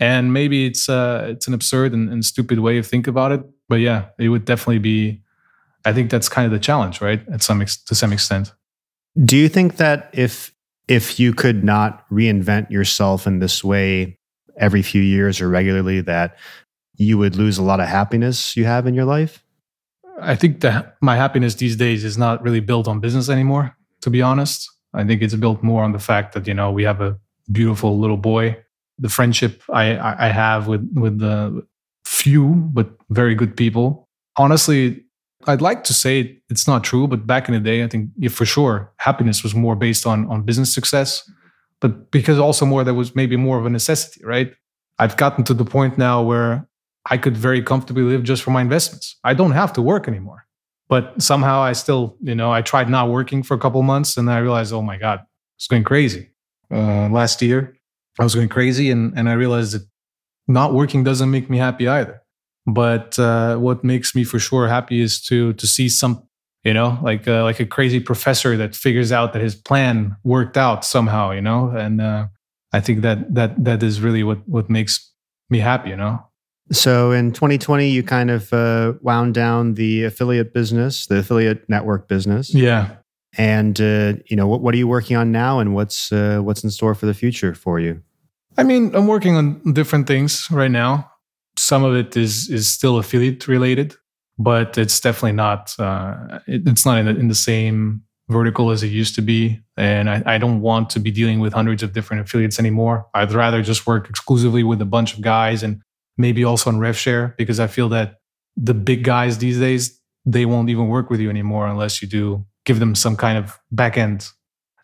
[0.00, 3.42] and maybe it's uh, it's an absurd and, and stupid way of think about it,
[3.68, 5.22] but yeah, it would definitely be.
[5.84, 7.22] I think that's kind of the challenge, right?
[7.32, 8.52] At some ex- to some extent.
[9.24, 10.52] Do you think that if
[10.86, 14.18] if you could not reinvent yourself in this way
[14.56, 16.36] every few years or regularly, that
[16.96, 19.44] you would lose a lot of happiness you have in your life?
[20.20, 23.76] I think that my happiness these days is not really built on business anymore.
[24.00, 26.84] To be honest, I think it's built more on the fact that you know we
[26.84, 27.18] have a
[27.50, 28.56] beautiful little boy
[28.98, 31.66] the friendship I, I have with with the
[32.04, 34.08] few but very good people.
[34.36, 35.04] Honestly,
[35.46, 38.30] I'd like to say it's not true, but back in the day, I think yeah,
[38.30, 41.30] for sure happiness was more based on on business success,
[41.80, 44.52] but because also more there was maybe more of a necessity, right?
[44.98, 46.68] I've gotten to the point now where
[47.10, 49.16] I could very comfortably live just from my investments.
[49.24, 50.46] I don't have to work anymore.
[50.88, 54.30] But somehow I still, you know, I tried not working for a couple months and
[54.30, 55.20] I realized, oh my God,
[55.56, 56.30] it's going crazy.
[56.70, 57.77] Uh, last year,
[58.18, 59.86] I was going crazy, and and I realized that
[60.46, 62.22] not working doesn't make me happy either.
[62.66, 66.22] But uh, what makes me for sure happy is to to see some,
[66.64, 70.56] you know, like uh, like a crazy professor that figures out that his plan worked
[70.56, 72.26] out somehow, you know, and uh,
[72.72, 75.12] I think that that that is really what what makes
[75.48, 76.22] me happy, you know.
[76.70, 82.08] So in 2020, you kind of uh, wound down the affiliate business, the affiliate network
[82.08, 82.52] business.
[82.52, 82.96] Yeah.
[83.38, 84.60] And uh, you know what?
[84.60, 87.54] What are you working on now, and what's uh, what's in store for the future
[87.54, 88.02] for you?
[88.58, 91.10] I mean, I'm working on different things right now.
[91.56, 93.94] Some of it is is still affiliate related,
[94.38, 95.72] but it's definitely not.
[95.78, 99.60] Uh, it, it's not in the, in the, same vertical as it used to be,
[99.76, 103.06] and I, I, don't want to be dealing with hundreds of different affiliates anymore.
[103.14, 105.80] I'd rather just work exclusively with a bunch of guys, and
[106.16, 108.18] maybe also on RevShare because I feel that
[108.56, 112.44] the big guys these days they won't even work with you anymore unless you do
[112.66, 114.28] give them some kind of back end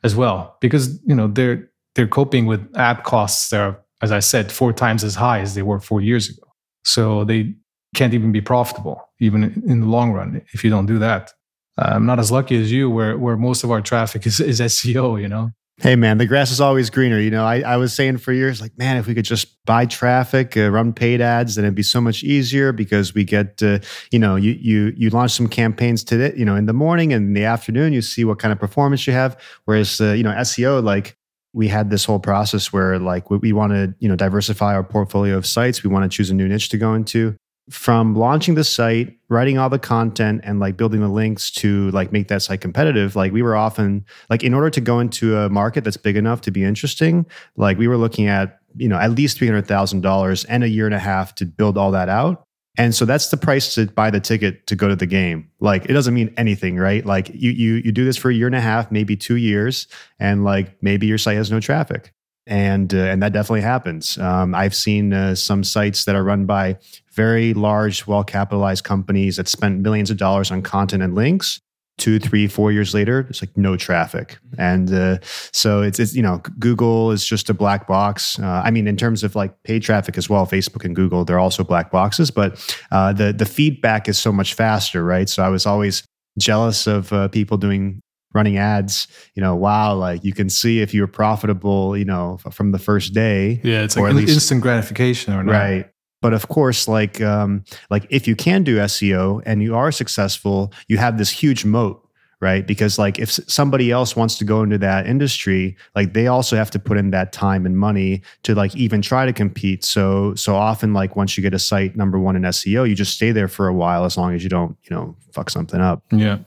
[0.03, 4.21] as well because you know they're they're coping with ad costs that are, as I
[4.21, 6.47] said, four times as high as they were four years ago.
[6.85, 7.55] So they
[7.95, 11.33] can't even be profitable, even in the long run, if you don't do that.
[11.79, 15.21] I'm not as lucky as you, where where most of our traffic is, is SEO.
[15.21, 15.51] You know.
[15.79, 17.19] Hey man, the grass is always greener.
[17.19, 19.87] You know, I, I was saying for years, like, man, if we could just buy
[19.87, 23.81] traffic, uh, run paid ads, then it'd be so much easier because we get, uh,
[24.13, 27.27] you know, you you you launch some campaigns today, you know, in the morning and
[27.27, 29.37] in the afternoon, you see what kind of performance you have.
[29.65, 31.17] Whereas, uh, you know, SEO, like,
[31.55, 34.85] we had this whole process where like we, we want to you know diversify our
[34.85, 37.35] portfolio of sites we want to choose a new niche to go into
[37.71, 42.13] from launching the site writing all the content and like building the links to like
[42.13, 45.49] make that site competitive like we were often like in order to go into a
[45.49, 47.25] market that's big enough to be interesting
[47.57, 50.99] like we were looking at you know, at least $300,000 and a year and a
[50.99, 52.44] half to build all that out.
[52.77, 55.51] And so that's the price to buy the ticket to go to the game.
[55.61, 57.05] Like it doesn't mean anything, right?
[57.05, 59.87] Like you you you do this for a year and a half, maybe 2 years,
[60.19, 62.13] and like maybe your site has no traffic.
[62.47, 64.19] And uh, and that definitely happens.
[64.19, 66.79] Um, I've seen uh, some sites that are run by
[67.13, 71.61] very large, well capitalized companies that spent millions of dollars on content and links
[71.99, 74.39] two, three, four years later, it's like no traffic.
[74.59, 75.19] And uh,
[75.53, 78.39] so it's, it's, you know, Google is just a black box.
[78.39, 81.39] Uh, I mean, in terms of like paid traffic as well, Facebook and Google, they're
[81.39, 85.29] also black boxes, but uh, the, the feedback is so much faster, right?
[85.29, 86.03] So I was always
[86.39, 88.01] jealous of uh, people doing
[88.35, 92.73] running ads you know wow like you can see if you're profitable you know from
[92.73, 95.91] the first day yeah it's like least, instant gratification or not right
[96.25, 100.73] but of course, like um, like if you can do SEO and you are successful,
[100.89, 102.01] you have this huge moat
[102.41, 102.67] right?
[102.67, 106.71] Because like if somebody else wants to go into that industry like they also have
[106.73, 109.85] to put in that time and money to like even try to compete.
[109.85, 113.15] So so often like once you get a site number one in seo you just
[113.15, 116.03] stay there for a while as long as you don't you know fuck something up.
[116.11, 116.39] Yeah.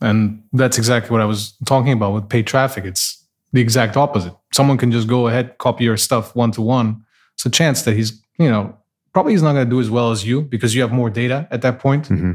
[0.00, 2.84] And that's exactly what i was talking about with paid traffic.
[2.86, 3.22] It's
[3.52, 4.34] the exact opposite.
[4.52, 7.04] Someone can just go ahead copy your stuff one to one.
[7.34, 8.76] It's a chance that he's you know
[9.16, 11.48] probably he's not going to do as well as you because you have more data
[11.50, 12.06] at that point.
[12.10, 12.32] Mm-hmm.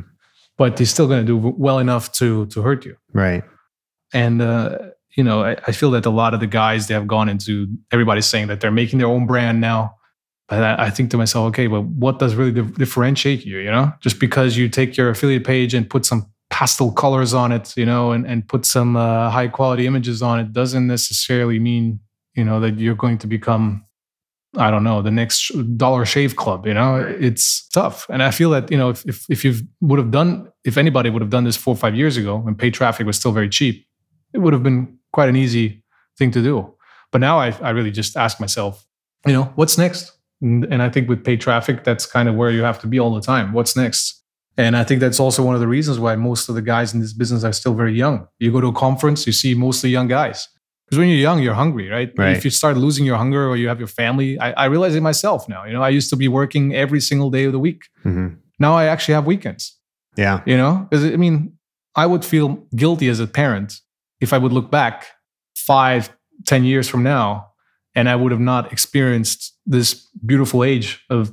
[0.57, 2.95] But he's still going to do well enough to to hurt you.
[3.13, 3.43] Right.
[4.15, 4.79] And uh,
[5.15, 7.67] you know, I, I, feel that a lot of the guys they have gone into
[7.91, 9.95] everybody's saying that they're making their own brand now.
[10.49, 13.59] But I, I think to myself, okay, but what does really differentiate you?
[13.59, 17.51] You know, just because you take your affiliate page and put some pastel colors on
[17.51, 21.59] it, you know, and, and put some uh, high quality images on it doesn't necessarily
[21.59, 21.99] mean,
[22.33, 23.85] you know, that you're going to become
[24.57, 26.65] I don't know, the next Dollar Shave Club.
[26.65, 28.05] You know, it's tough.
[28.09, 31.09] And I feel that, you know, if, if, if you would have done, if anybody
[31.09, 33.49] would have done this four or five years ago when paid traffic was still very
[33.49, 33.85] cheap,
[34.33, 35.83] it would have been quite an easy
[36.17, 36.73] thing to do.
[37.11, 38.85] But now I, I really just ask myself,
[39.25, 40.11] you know, what's next?
[40.41, 42.99] And, and I think with paid traffic, that's kind of where you have to be
[42.99, 43.53] all the time.
[43.53, 44.21] What's next?
[44.57, 46.99] And I think that's also one of the reasons why most of the guys in
[46.99, 48.27] this business are still very young.
[48.39, 50.49] You go to a conference, you see mostly young guys
[50.91, 52.11] because when you're young, you're hungry, right?
[52.17, 52.35] right?
[52.35, 54.99] If you start losing your hunger or you have your family, I, I, realize it
[54.99, 55.63] myself now.
[55.63, 57.83] You know, I used to be working every single day of the week.
[58.03, 58.35] Mm-hmm.
[58.59, 59.79] Now I actually have weekends.
[60.17, 60.41] Yeah.
[60.45, 61.53] You know, because I mean,
[61.95, 63.79] I would feel guilty as a parent
[64.19, 65.07] if I would look back
[65.55, 66.09] five,
[66.45, 67.51] ten years from now
[67.95, 69.93] and I would have not experienced this
[70.25, 71.31] beautiful age of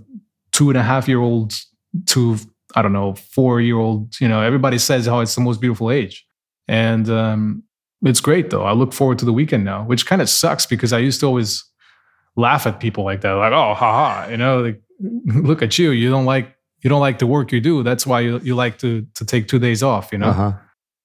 [0.52, 1.66] two and a half year olds
[2.06, 2.36] to,
[2.76, 4.20] I don't know, four year old.
[4.20, 6.24] You know, everybody says how it's the most beautiful age.
[6.68, 7.64] And um,
[8.02, 8.62] it's great though.
[8.62, 11.26] I look forward to the weekend now, which kind of sucks because I used to
[11.26, 11.64] always
[12.36, 14.80] laugh at people like that, like, oh, haha, you know, like,
[15.26, 15.90] look at you.
[15.90, 17.82] You don't like you don't like the work you do.
[17.82, 20.28] That's why you, you like to to take two days off, you know.
[20.28, 20.52] Uh-huh.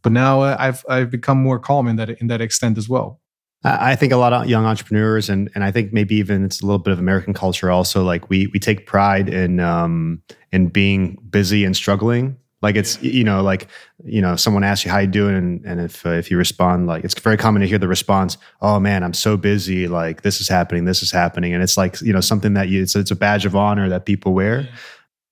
[0.01, 3.19] But now uh, I've I've become more calm in that in that extent as well.
[3.65, 6.65] I think a lot of young entrepreneurs, and and I think maybe even it's a
[6.65, 8.03] little bit of American culture also.
[8.03, 10.21] Like we we take pride in um,
[10.51, 13.67] in being busy and struggling, like it's you know like
[14.05, 16.87] you know someone asks you how you doing and, and if uh, if you respond
[16.87, 20.41] like it's very common to hear the response oh man i'm so busy like this
[20.41, 23.11] is happening this is happening and it's like you know something that you it's, it's
[23.11, 24.75] a badge of honor that people wear yeah.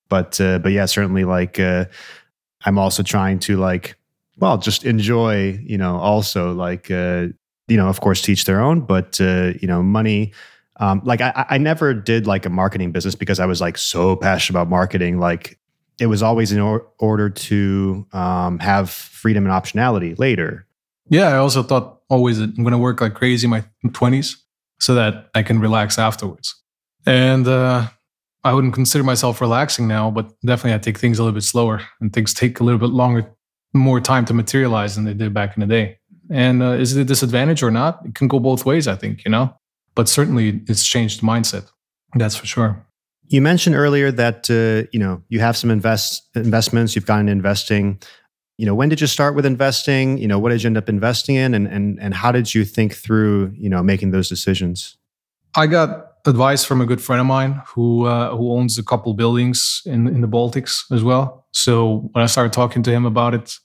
[0.10, 1.86] but uh, but yeah certainly like uh,
[2.66, 3.96] i'm also trying to like
[4.38, 7.26] well just enjoy you know also like uh,
[7.68, 10.34] you know of course teach their own but uh, you know money
[10.82, 14.16] um, like I, I never did like a marketing business because I was like so
[14.16, 15.20] passionate about marketing.
[15.20, 15.60] Like
[16.00, 20.68] it was always in or- order to um, have freedom and optionality later.
[21.10, 24.36] Yeah, I also thought always that I'm going to work like crazy in my 20s
[24.80, 26.56] so that I can relax afterwards.
[27.06, 27.88] And uh,
[28.44, 31.82] I wouldn't consider myself relaxing now, but definitely I take things a little bit slower
[32.00, 33.30] and things take a little bit longer,
[33.74, 35.98] more time to materialize than they did back in the day.
[36.30, 38.06] And uh, is it a disadvantage or not?
[38.06, 39.54] It can go both ways, I think, you know?
[39.96, 41.70] But certainly it's changed mindset.
[42.16, 42.86] That's for sure.
[43.32, 46.96] You mentioned earlier that uh, you know you have some invest investments.
[46.96, 48.02] You've gotten investing.
[48.58, 50.18] You know, when did you start with investing?
[50.18, 52.66] You know, what did you end up investing in, and and and how did you
[52.66, 54.98] think through you know making those decisions?
[55.56, 59.14] I got advice from a good friend of mine who uh, who owns a couple
[59.14, 61.48] buildings in in the Baltics as well.
[61.54, 63.56] So when I started talking to him about it,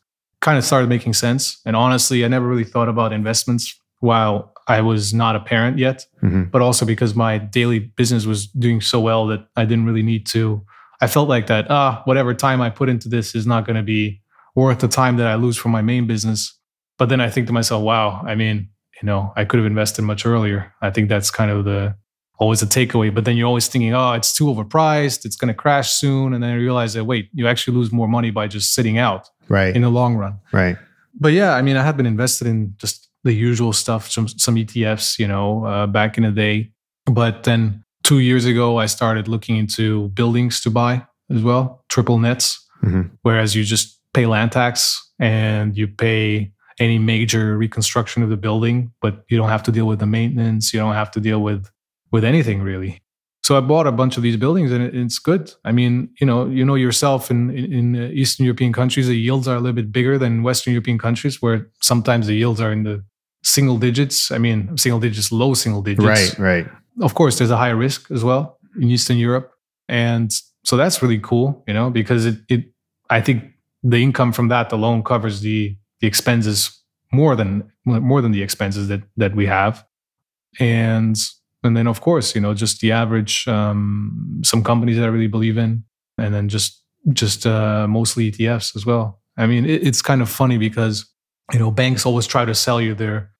[0.43, 1.61] kind of started making sense.
[1.67, 6.07] And honestly, I never really thought about investments while I was not a parent yet,
[6.23, 6.45] mm-hmm.
[6.45, 10.27] but also because my daily business was doing so well that I didn't really need
[10.29, 10.65] to.
[11.01, 13.83] I felt like that, ah, whatever time I put into this is not going to
[13.83, 14.23] be
[14.55, 16.59] worth the time that I lose from my main business.
[16.99, 20.03] But then I think to myself, wow, I mean, you know, I could have invested
[20.03, 20.73] much earlier.
[20.81, 21.95] I think that's kind of the
[22.39, 23.15] always a takeaway.
[23.15, 25.25] But then you're always thinking, oh, it's too overpriced.
[25.25, 26.33] It's going to crash soon.
[26.33, 29.29] And then I realize that, wait, you actually lose more money by just sitting out
[29.49, 29.77] right.
[29.77, 30.41] in the long run.
[30.53, 30.77] Right.
[31.19, 34.57] But yeah, I mean, I have been invested in just the usual stuff, some some
[34.57, 36.71] ETFs, you know, uh, back in the day.
[37.05, 42.19] But then two years ago, I started looking into buildings to buy as well, triple
[42.19, 43.15] nets, mm-hmm.
[43.23, 48.93] whereas you just pay land tax and you pay any major reconstruction of the building,
[49.01, 50.73] but you don't have to deal with the maintenance.
[50.73, 51.71] You don't have to deal with
[52.13, 53.03] with anything really.
[53.43, 55.53] So I bought a bunch of these buildings, and it's good.
[55.65, 59.57] I mean, you know, you know yourself in in Eastern European countries, the yields are
[59.57, 63.05] a little bit bigger than Western European countries, where sometimes the yields are in the
[63.47, 64.31] single digits.
[64.31, 66.05] I mean, single digits, low single digits.
[66.05, 66.67] Right, right.
[67.01, 69.53] Of course, there's a higher risk as well in Eastern Europe,
[69.89, 70.31] and
[70.65, 72.65] so that's really cool, you know, because it it
[73.09, 73.45] I think
[73.83, 76.83] the income from that alone covers the the expenses
[77.13, 79.85] more than more than the expenses that that we have
[80.59, 81.17] and
[81.63, 85.27] and then of course you know just the average um, some companies that i really
[85.29, 85.85] believe in
[86.19, 86.83] and then just
[87.13, 91.07] just uh, mostly etfs as well i mean it, it's kind of funny because
[91.53, 93.31] you know banks always try to sell you their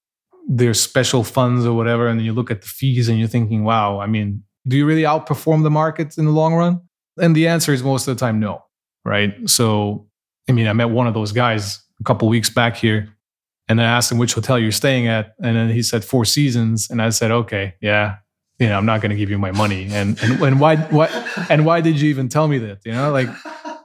[0.49, 3.65] their special funds or whatever and then you look at the fees and you're thinking
[3.65, 6.81] wow i mean do you really outperform the market in the long run
[7.21, 8.65] and the answer is most of the time no
[9.05, 10.07] right so
[10.49, 13.17] i mean i met one of those guys a couple weeks back here
[13.69, 15.35] and I asked him which hotel you're staying at.
[15.43, 16.89] And then he said Four Seasons.
[16.91, 18.17] And I said, okay, yeah,
[18.59, 19.89] you know, I'm not going to give you my money.
[19.91, 21.09] And, and, and why, why,
[21.51, 22.79] and why did you even tell me that?
[22.85, 23.29] You know, like,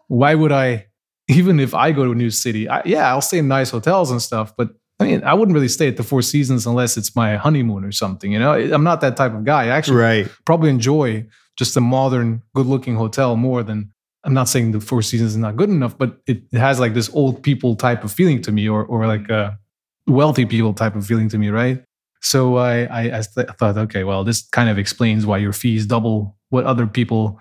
[0.07, 0.87] why would I,
[1.27, 4.11] even if I go to a new city, I, yeah, I'll stay in nice hotels
[4.11, 4.69] and stuff, but
[5.01, 7.91] I mean, I wouldn't really stay at the Four Seasons unless it's my honeymoon or
[7.91, 8.31] something.
[8.31, 9.63] You know, I'm not that type of guy.
[9.63, 10.29] I actually right.
[10.45, 11.25] probably enjoy
[11.57, 13.91] just a modern, good-looking hotel more than
[14.23, 17.09] I'm not saying the Four Seasons is not good enough, but it has like this
[17.13, 19.57] old people type of feeling to me, or or like a
[20.05, 21.83] wealthy people type of feeling to me, right?
[22.21, 25.87] So I I, I th- thought, okay, well, this kind of explains why your fees
[25.87, 27.39] double what other people,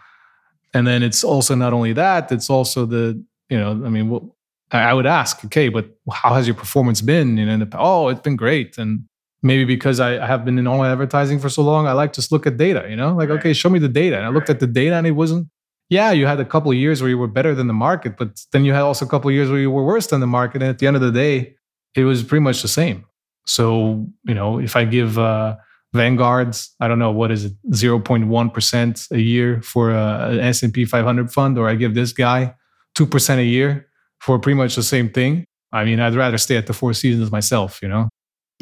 [0.72, 4.30] and then it's also not only that, it's also the you know, I mean,
[4.72, 7.36] I would ask, okay, but how has your performance been?
[7.36, 9.04] You know, the, oh, it's been great, and
[9.42, 12.46] maybe because I have been in online advertising for so long, I like to look
[12.46, 12.86] at data.
[12.88, 13.38] You know, like right.
[13.38, 14.54] okay, show me the data, and I looked right.
[14.54, 15.48] at the data, and it wasn't
[15.90, 18.40] yeah, you had a couple of years where you were better than the market, but
[18.52, 20.62] then you had also a couple of years where you were worse than the market.
[20.62, 21.56] And at the end of the day,
[21.96, 23.04] it was pretty much the same.
[23.44, 25.56] So, you know, if I give uh,
[25.92, 31.32] Vanguard's, I don't know, what is it, 0.1% a year for a, an S&P 500
[31.32, 32.54] fund, or I give this guy
[32.96, 33.88] 2% a year
[34.20, 37.30] for pretty much the same thing, I mean, I'd rather stay at the Four Seasons
[37.30, 38.08] myself, you know?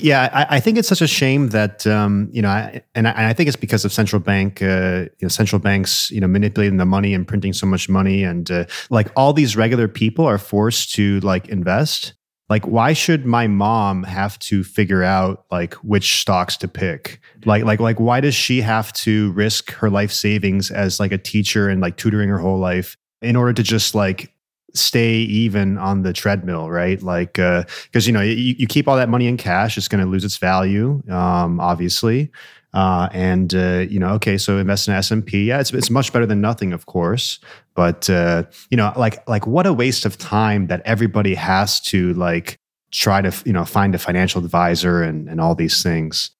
[0.00, 3.30] Yeah, I, I, think it's such a shame that um, you know, I, and, I,
[3.30, 6.76] I, think it's because of central bank, uh, you know, central banks, you know, manipulating
[6.76, 10.38] the money and printing so much money, and uh, like all these regular people are
[10.38, 12.14] forced to like invest.
[12.48, 17.20] Like, why should my mom have to figure out like which stocks to pick?
[17.44, 21.18] Like, like, like, why does she have to risk her life savings as like a
[21.18, 24.32] teacher and like tutoring her whole life in order to just like
[24.78, 27.02] stay even on the treadmill, right?
[27.02, 27.66] Like, because
[27.96, 30.24] uh, you know, you, you, keep all that money in cash, it's going to lose
[30.24, 32.30] its value, um, obviously.
[32.74, 35.44] Uh, and uh, you know, okay, so invest in S and P.
[35.44, 37.38] Yeah, it's it's much better than nothing, of course.
[37.74, 42.12] But uh, you know, like like what a waste of time that everybody has to
[42.14, 42.58] like
[42.90, 46.30] try to you know find a financial advisor and and all these things.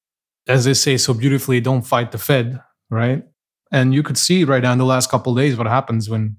[0.47, 2.61] As they say so beautifully, don't fight the Fed,
[2.91, 3.25] right?
[3.71, 6.37] And you could see right now in the last couple days what happens when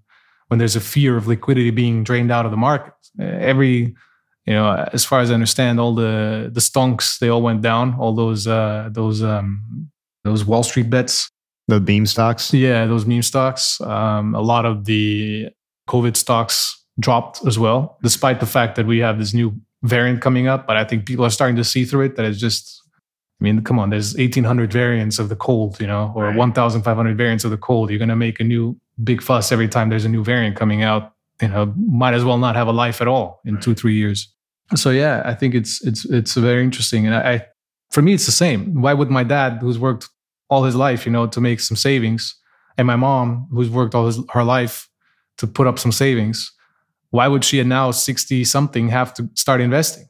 [0.49, 2.93] when there's a fear of liquidity being drained out of the market.
[3.19, 3.95] Every,
[4.45, 7.95] you know, as far as I understand, all the the stonks they all went down.
[7.99, 9.89] All those uh, those um,
[10.23, 11.29] those Wall Street bets,
[11.67, 12.53] the beam stocks.
[12.53, 13.79] Yeah, those meme stocks.
[13.81, 15.49] Um, a lot of the
[15.87, 20.47] COVID stocks dropped as well, despite the fact that we have this new variant coming
[20.47, 20.65] up.
[20.67, 22.75] But I think people are starting to see through it that it's just.
[23.41, 26.35] I mean, come on, there's 1,800 variants of the cold, you know, or right.
[26.35, 27.89] 1,500 variants of the cold.
[27.89, 30.83] You're going to make a new big fuss every time there's a new variant coming
[30.83, 31.13] out.
[31.41, 33.63] You know, might as well not have a life at all in right.
[33.63, 34.33] two three years.
[34.75, 37.45] So yeah, I think it's it's it's very interesting, and I, I
[37.91, 38.81] for me it's the same.
[38.81, 40.09] Why would my dad, who's worked
[40.49, 42.35] all his life, you know, to make some savings,
[42.77, 44.89] and my mom, who's worked all his, her life
[45.37, 46.51] to put up some savings,
[47.11, 50.07] why would she at now 60 something have to start investing?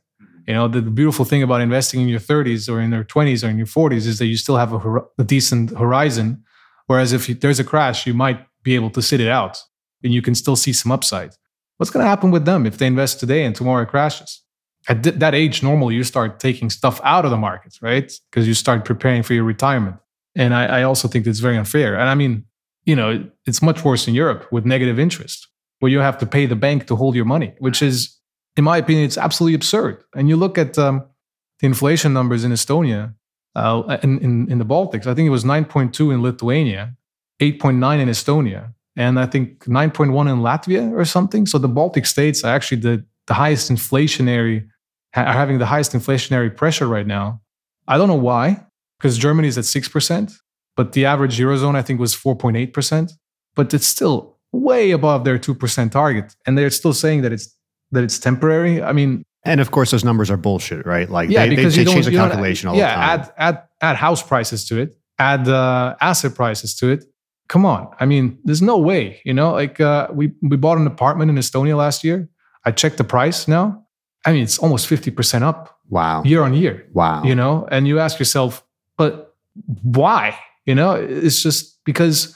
[0.48, 3.50] You know, the, beautiful thing about investing in your 30s or in your 20s or
[3.50, 6.44] in your 40s is that you still have a, a decent horizon.
[6.88, 9.62] Whereas if you, there's a crash, you might be able to sit it out
[10.03, 11.32] and you can still see some upside.
[11.78, 14.41] What's going to happen with them if they invest today and tomorrow it crashes?
[14.88, 18.12] At th- that age, normally you start taking stuff out of the markets, right?
[18.30, 19.97] Because you start preparing for your retirement.
[20.36, 21.97] And I, I also think it's very unfair.
[21.97, 22.45] And I mean,
[22.86, 25.47] you know, it's much worse in Europe with negative interest,
[25.80, 28.18] where you have to pay the bank to hold your money, which is,
[28.55, 30.03] in my opinion, it's absolutely absurd.
[30.16, 31.05] And you look at um,
[31.60, 33.14] the inflation numbers in Estonia,
[33.55, 36.95] uh, in, in, in the Baltics, I think it was 9.2 in Lithuania,
[37.40, 41.46] 8.9 in Estonia, and I think 9.1 in Latvia or something.
[41.46, 44.68] So the Baltic states are actually the, the highest inflationary,
[45.16, 47.42] are having the highest inflationary pressure right now.
[47.88, 48.66] I don't know why,
[49.00, 50.34] because Germany is at 6%,
[50.76, 53.12] but the average eurozone I think was 4.8 percent.
[53.56, 57.56] But it's still way above their two percent target, and they're still saying that it's
[57.92, 58.82] that it's temporary.
[58.82, 61.10] I mean, And of course, those numbers are bullshit, right?
[61.10, 63.34] Like yeah, they, because they, they change the calculation all yeah, the time.
[63.38, 67.06] add add add house prices to it, add uh, asset prices to it.
[67.50, 69.52] Come on, I mean, there's no way, you know.
[69.54, 72.30] Like uh, we we bought an apartment in Estonia last year.
[72.64, 73.86] I checked the price now.
[74.26, 76.22] I mean, it's almost fifty percent up wow.
[76.24, 76.88] year on year.
[76.93, 77.24] Wow.
[77.24, 78.64] You know, and you ask yourself,
[78.97, 79.36] but
[79.82, 80.38] why?
[80.66, 82.36] You know, it's just because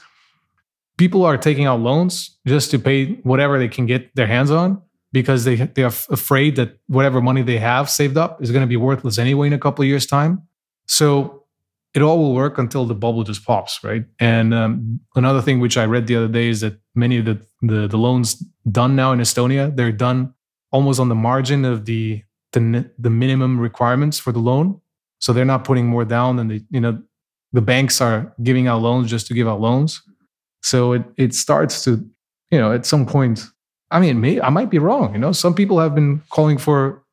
[0.96, 4.82] people are taking out loans just to pay whatever they can get their hands on
[5.12, 8.66] because they they are afraid that whatever money they have saved up is going to
[8.66, 10.42] be worthless anyway in a couple of years time.
[10.86, 11.43] So
[11.94, 14.04] it all will work until the bubble just pops, right?
[14.18, 17.40] And um, another thing which I read the other day is that many of the,
[17.62, 18.34] the the loans
[18.70, 20.34] done now in Estonia they're done
[20.72, 22.22] almost on the margin of the
[22.52, 24.80] the, the minimum requirements for the loan.
[25.20, 27.00] So they're not putting more down than the you know
[27.52, 30.02] the banks are giving out loans just to give out loans.
[30.62, 32.04] So it it starts to
[32.50, 33.46] you know at some point.
[33.90, 35.12] I mean, may, I might be wrong.
[35.12, 37.04] You know, some people have been calling for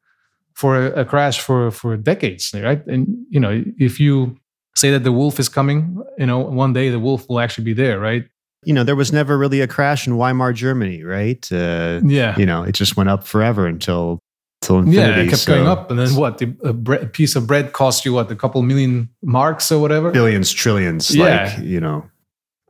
[0.55, 2.85] for a, a crash for for decades, right?
[2.87, 4.37] And you know, if you
[4.75, 7.73] say that the wolf is coming, you know, one day the wolf will actually be
[7.73, 8.25] there, right?
[8.63, 11.51] you know, there was never really a crash in Weimar, Germany, right?
[11.51, 12.37] Uh, Yeah.
[12.37, 14.19] you know, it just went up forever until
[14.61, 14.97] until infinity.
[15.21, 16.37] Yeah, it kept so going up, and then what?
[16.37, 18.29] The, a, bre- a piece of bread cost you what?
[18.31, 20.11] A couple million marks or whatever.
[20.11, 21.23] Billions, trillions, Yeah.
[21.55, 22.05] like you know.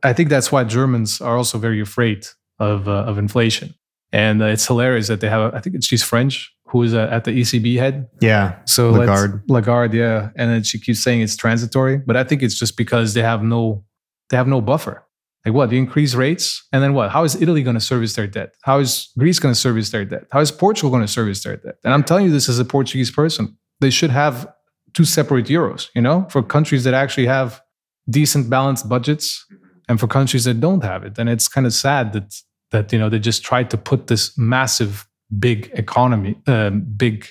[0.02, 2.26] I think that's why Germans are also very afraid
[2.58, 3.74] of uh, of inflation,
[4.12, 5.54] and uh, it's hilarious that they have.
[5.54, 8.08] I think it's, she's French, who is uh, at the ECB head.
[8.20, 9.42] Yeah, So Lagarde.
[9.48, 13.12] Lagarde, yeah, and then she keeps saying it's transitory, but I think it's just because
[13.12, 13.84] they have no
[14.30, 15.06] they have no buffer.
[15.44, 15.70] Like what?
[15.70, 17.10] You increase rates, and then what?
[17.10, 18.54] How is Italy going to service their debt?
[18.62, 20.24] How is Greece going to service their debt?
[20.30, 21.76] How is Portugal going to service their debt?
[21.84, 23.56] And I'm telling you this as a Portuguese person.
[23.80, 24.50] They should have
[24.94, 27.60] two separate euros, you know, for countries that actually have
[28.08, 29.44] decent balanced budgets
[29.88, 31.18] and for countries that don't have it.
[31.18, 32.34] And it's kind of sad that
[32.70, 35.06] that you know they just tried to put this massive
[35.38, 37.26] big economy, um, big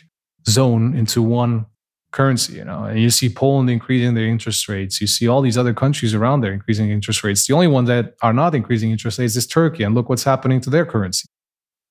[0.47, 1.65] zone into one
[2.11, 2.53] currency.
[2.53, 5.01] You know, and you see Poland increasing their interest rates.
[5.01, 7.47] You see all these other countries around there increasing interest rates.
[7.47, 10.61] The only one that are not increasing interest rates is Turkey, and look what's happening
[10.61, 11.27] to their currency.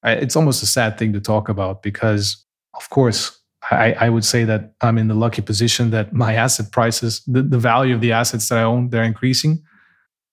[0.03, 2.45] It's almost a sad thing to talk about because,
[2.75, 3.37] of course.
[3.71, 7.43] I, I would say that I'm in the lucky position that my asset prices, the,
[7.43, 9.63] the value of the assets that I own, they're increasing.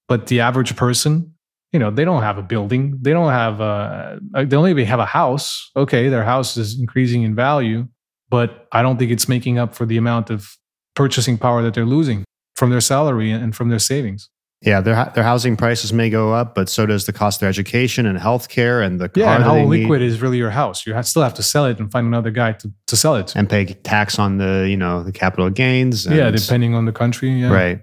[0.08, 1.36] But the average person,
[1.74, 2.98] you know, they don't have a building.
[3.02, 5.70] They don't have a, uh, they don't have a house.
[5.76, 7.88] Okay, their house is increasing in value,
[8.30, 10.56] but I don't think it's making up for the amount of
[10.96, 12.24] purchasing power that they're losing
[12.56, 14.30] from their salary and from their savings.
[14.64, 17.50] Yeah, their their housing prices may go up, but so does the cost of their
[17.50, 20.50] education and healthcare and the Yeah, car and how they need, liquid is really your
[20.50, 20.88] house?
[20.88, 23.28] You have, still have to sell it and find another guy to, to sell it.
[23.28, 23.38] to.
[23.38, 26.08] and pay tax on the you know the capital gains.
[26.08, 27.30] yeah, depending on the country.
[27.30, 27.50] Yeah.
[27.54, 27.82] Right.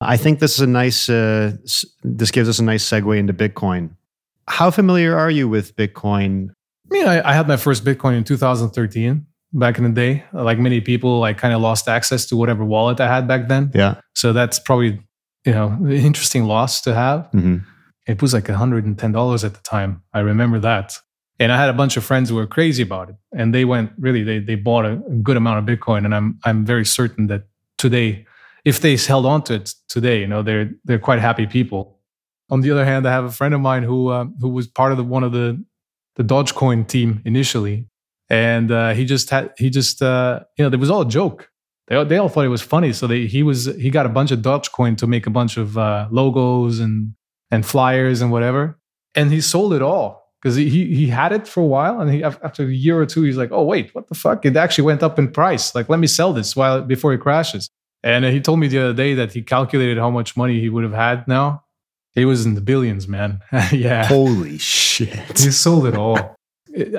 [0.00, 1.08] I think this is a nice.
[1.08, 1.56] Uh,
[2.02, 3.90] this gives us a nice segue into Bitcoin.
[4.48, 6.50] How familiar are you with Bitcoin?
[6.50, 9.26] I mean, I, I had my first Bitcoin in 2013.
[9.52, 13.00] Back in the day, like many people, I kind of lost access to whatever wallet
[13.00, 13.72] I had back then.
[13.74, 14.00] Yeah.
[14.14, 15.02] So that's probably
[15.44, 17.28] you know an interesting loss to have.
[17.32, 17.58] hmm
[18.06, 20.02] It was like $110 at the time.
[20.14, 20.96] I remember that.
[21.40, 23.16] And I had a bunch of friends who were crazy about it.
[23.32, 26.04] And they went really, they, they bought a good amount of Bitcoin.
[26.04, 27.44] And I'm, I'm very certain that
[27.78, 28.26] today,
[28.70, 31.82] if they held on to it today, you know, they're, they're quite happy people.
[32.54, 34.90] On the other hand, I have a friend of mine who, um, who was part
[34.92, 35.48] of the, one of the,
[36.18, 37.78] the Dogecoin team initially.
[38.28, 41.40] And uh, he just had, he just, uh, you know, there was all a joke.
[41.88, 42.92] They, all- they all thought it was funny.
[42.92, 45.76] So they, he was, he got a bunch of Dogecoin to make a bunch of
[45.76, 47.14] uh, logos and,
[47.50, 48.78] and flyers and whatever.
[49.16, 50.08] And he sold it all
[50.40, 52.00] because he, he he had it for a while.
[52.00, 54.46] And he after a year or two, he's like, oh wait, what the fuck?
[54.46, 55.74] It actually went up in price.
[55.74, 57.68] Like, let me sell this while before it crashes.
[58.02, 60.84] And he told me the other day that he calculated how much money he would
[60.84, 61.64] have had now.
[62.14, 63.40] He was in the billions, man.
[63.72, 65.38] yeah, Holy shit!
[65.38, 66.36] he sold it all.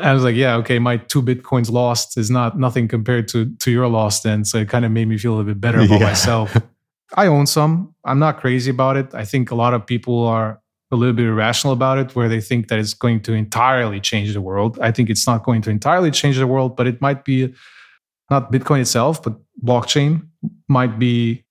[0.02, 3.72] I was like, yeah, okay, my two bitcoins lost is not nothing compared to to
[3.72, 4.45] your loss then.
[4.45, 6.06] So it kind of made me feel a bit better about Yeah.
[6.08, 6.56] myself.
[7.16, 7.93] I own some.
[8.06, 9.14] I'm not crazy about it.
[9.14, 12.41] I think a lot of people are a little bit irrational about it, where they
[12.41, 14.78] think that it's going to entirely change the world.
[14.82, 17.54] I think it's not going to entirely change the world, but it might be
[18.30, 20.28] not Bitcoin itself, but blockchain
[20.68, 21.46] might be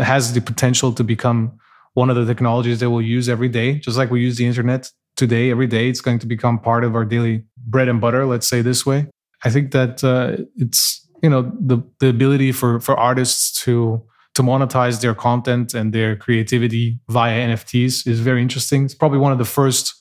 [0.00, 1.58] has the potential to become
[1.94, 4.90] one of the technologies that we'll use every day, just like we use the internet
[5.16, 5.88] today every day.
[5.88, 8.26] It's going to become part of our daily bread and butter.
[8.26, 9.06] Let's say this way.
[9.44, 14.02] I think that uh, it's you know the the ability for for artists to
[14.34, 18.84] to monetize their content and their creativity via NFTs is very interesting.
[18.84, 19.94] It's probably one of the first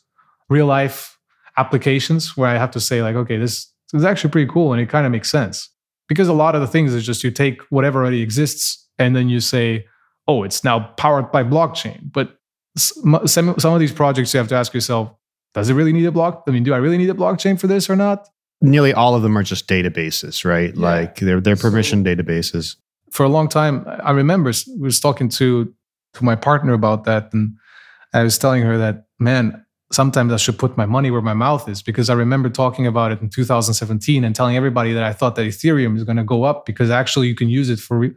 [0.50, 1.18] real life
[1.58, 4.82] applications where I have to say like, okay, this, this is actually pretty cool and
[4.82, 5.70] it kind of makes sense
[6.08, 9.30] because a lot of the things is just you take whatever already exists and then
[9.30, 9.86] you say,
[10.28, 12.12] oh, it's now powered by blockchain.
[12.12, 12.38] But
[12.78, 15.12] some, some of these projects, you have to ask yourself,
[15.54, 16.44] does it really need a block?
[16.48, 18.28] I mean, do I really need a blockchain for this or not?
[18.62, 20.74] Nearly all of them are just databases, right?
[20.76, 20.82] Yeah.
[20.82, 22.76] Like they're they're permission so, databases.
[23.12, 25.74] For a long time, I remember was talking to
[26.14, 27.58] to my partner about that, and
[28.14, 29.65] I was telling her that, man,
[29.96, 33.12] sometimes I should put my money where my mouth is because I remember talking about
[33.14, 36.44] it in 2017 and telling everybody that I thought that Ethereum is going to go
[36.44, 38.10] up because actually you can use it for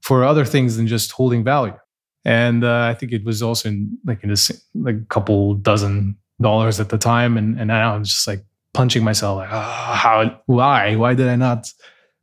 [0.00, 1.76] for other things than just holding value.
[2.24, 4.36] And uh, I think it was also in like in a
[4.74, 9.04] like a couple dozen dollars at the time, and and now I'm just like punching
[9.04, 11.70] myself like, oh, how why why did I not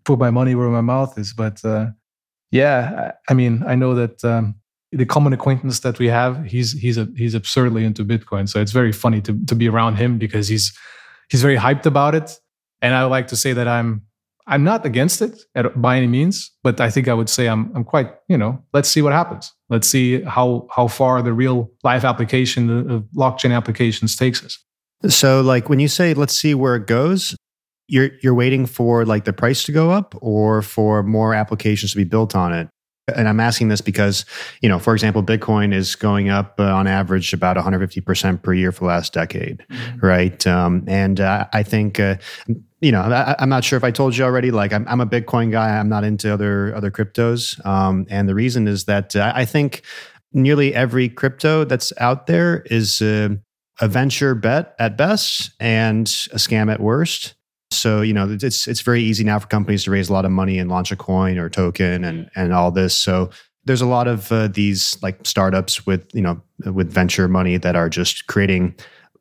[0.04, 1.34] put my money where my mouth is?
[1.34, 1.88] But uh,
[2.52, 4.24] yeah, I, I mean I know that.
[4.24, 4.56] Um,
[4.92, 8.48] the common acquaintance that we have, he's he's a, he's absurdly into Bitcoin.
[8.48, 10.78] So it's very funny to to be around him because he's
[11.30, 12.40] he's very hyped about it.
[12.82, 14.04] And I like to say that I'm
[14.48, 17.76] I'm not against it at, by any means, but I think I would say I'm
[17.76, 19.52] I'm quite you know let's see what happens.
[19.70, 24.64] Let's see how how far the real life application of blockchain applications takes us.
[25.10, 27.36] So like when you say let's see where it goes,
[27.88, 31.98] you're you're waiting for like the price to go up or for more applications to
[31.98, 32.70] be built on it
[33.14, 34.26] and I'm asking this because,
[34.62, 38.72] you know, for example, Bitcoin is going up uh, on average about 150% per year
[38.72, 40.06] for the last decade, mm-hmm.
[40.06, 40.48] right?
[40.48, 42.16] Um, and uh, I think, uh,
[42.82, 44.50] you know, I, am not sure if I told you already.
[44.50, 45.78] Like, I'm, I'm, a Bitcoin guy.
[45.78, 49.84] I'm not into other other cryptos, um, and the reason is that uh, I think
[50.34, 53.30] nearly every crypto that's out there is uh,
[53.82, 57.36] a venture bet at best and a scam at worst.
[57.72, 60.32] So you know it's it's very easy now for companies to raise a lot of
[60.32, 62.96] money and launch a coin or token and and all this.
[62.98, 63.30] So
[63.66, 66.42] there's a lot of uh, these like startups with you know
[66.72, 68.76] with venture money that are just creating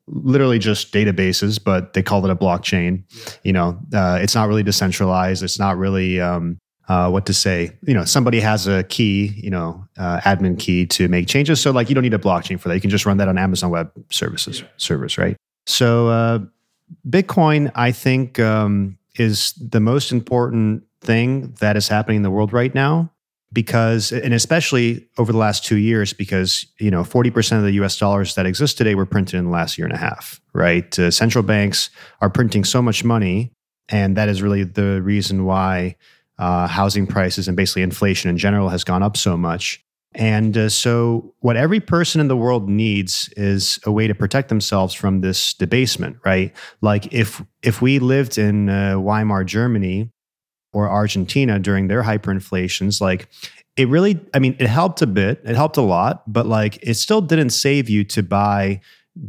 [0.07, 3.03] literally just databases, but they call it a blockchain.
[3.11, 3.33] Yeah.
[3.43, 5.43] You know, uh, it's not really decentralized.
[5.43, 7.77] It's not really um, uh, what to say.
[7.87, 11.61] You know, somebody has a key, you know, uh, admin key to make changes.
[11.61, 12.75] So like, you don't need a blockchain for that.
[12.75, 14.67] You can just run that on Amazon Web Services yeah.
[14.77, 15.37] servers, right?
[15.67, 16.41] So uh,
[17.09, 22.53] Bitcoin, I think, um, is the most important thing that is happening in the world
[22.53, 23.11] right now
[23.53, 27.97] because and especially over the last two years because you know 40% of the us
[27.99, 30.99] dollars that exist today were printed in the last year and a half right?
[30.99, 31.91] Uh, central banks
[32.21, 33.53] are printing so much money
[33.89, 35.97] and that is really the reason why
[36.39, 39.84] uh, housing prices and basically inflation in general has gone up so much
[40.15, 44.49] and uh, so, what every person in the world needs is a way to protect
[44.49, 46.55] themselves from this debasement, right?
[46.81, 50.11] Like if if we lived in uh, Weimar Germany
[50.73, 53.29] or Argentina during their hyperinflations, like
[53.77, 56.95] it really, I mean, it helped a bit, it helped a lot, but like it
[56.95, 58.81] still didn't save you to buy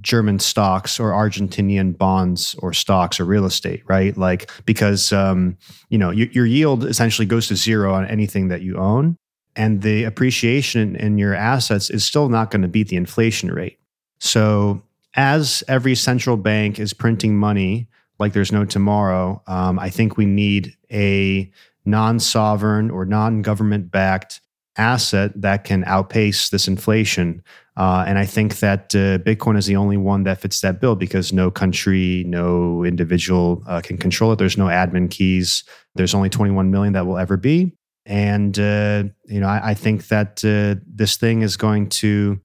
[0.01, 4.15] German stocks or Argentinian bonds or stocks or real estate, right?
[4.15, 5.57] Like because um,
[5.89, 9.17] you know your, your yield essentially goes to zero on anything that you own
[9.55, 13.79] and the appreciation in your assets is still not going to beat the inflation rate.
[14.19, 14.81] So,
[15.15, 17.87] as every central bank is printing money
[18.19, 21.51] like there's no tomorrow, um, I think we need a
[21.85, 24.41] non sovereign or non government backed
[24.77, 27.43] asset that can outpace this inflation.
[27.77, 30.95] Uh, and I think that uh, Bitcoin is the only one that fits that bill
[30.95, 34.37] because no country, no individual uh, can control it.
[34.37, 35.63] There's no admin keys.
[35.95, 37.73] There's only 21 million that will ever be.
[38.05, 42.39] And, uh, you know, I, I think that uh, this thing is going to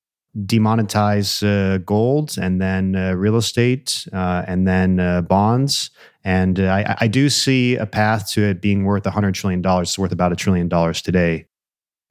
[0.47, 5.91] demonetize uh, gold and then uh, real estate uh, and then uh, bonds.
[6.25, 9.63] And I, I, do see a path to it being worth $100 trillion.
[9.83, 11.47] It's worth about a trillion dollars today.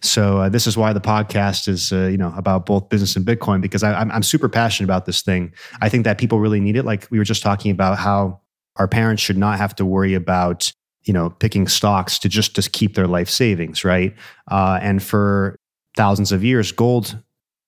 [0.01, 3.83] So this is why the podcast is, you know, about both business and Bitcoin because
[3.83, 5.53] I, I'm, I'm super passionate about this thing.
[5.81, 6.85] I think that people really need it.
[6.85, 8.41] Like we were just talking about how
[8.77, 10.71] our parents should not have to worry about
[11.09, 14.13] you know picking stocks to just to keep their life savings right?
[14.51, 15.55] Uh, and for
[15.97, 17.17] thousands of years gold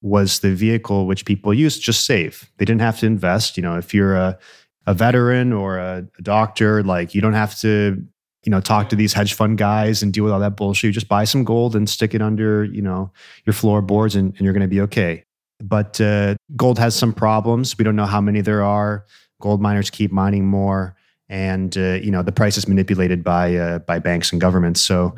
[0.03, 2.51] was the vehicle which people used just save.
[2.57, 3.57] They didn't have to invest.
[3.57, 4.37] You know if you're a,
[4.85, 8.05] a veteran or a, a doctor like you don't have to
[8.43, 10.89] you know talk to these hedge fund guys and deal with all that bullshit.
[10.89, 13.11] You just buy some gold and stick it under you know
[13.47, 15.25] your floorboards and, and you're going to be okay.
[15.63, 17.75] But uh, gold has some problems.
[17.75, 19.05] We don't know how many there are.
[19.41, 20.95] Gold miners keep mining more
[21.31, 24.81] and uh, you know the price is manipulated by uh, by banks and governments.
[24.81, 25.15] So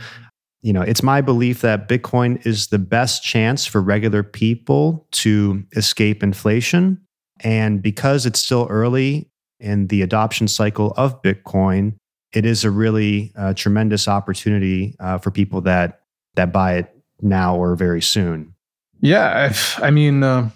[0.61, 5.63] you know it's my belief that Bitcoin is the best chance for regular people to
[5.75, 7.01] escape inflation,
[7.41, 11.95] and because it's still early in the adoption cycle of Bitcoin,
[12.31, 16.01] it is a really uh, tremendous opportunity uh, for people that
[16.35, 18.53] that buy it now or very soon.
[19.01, 19.49] Yeah,
[19.79, 20.49] I, I mean, uh,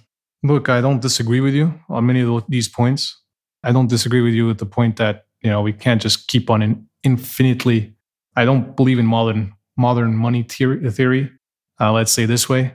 [0.44, 3.22] look, I don't disagree with you on many of these points.
[3.64, 6.50] I don't disagree with you at the point that you know we can't just keep
[6.50, 7.94] on in infinitely
[8.36, 11.32] i don't believe in modern modern money theory, theory
[11.80, 12.74] Uh, let's say this way.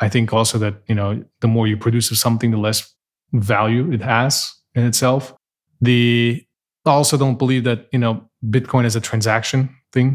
[0.00, 2.92] I think also that you know the more you produce of something, the less
[3.32, 5.32] value it has in itself.
[5.80, 6.44] The
[6.84, 10.08] I also don't believe that you know Bitcoin is a transaction thing.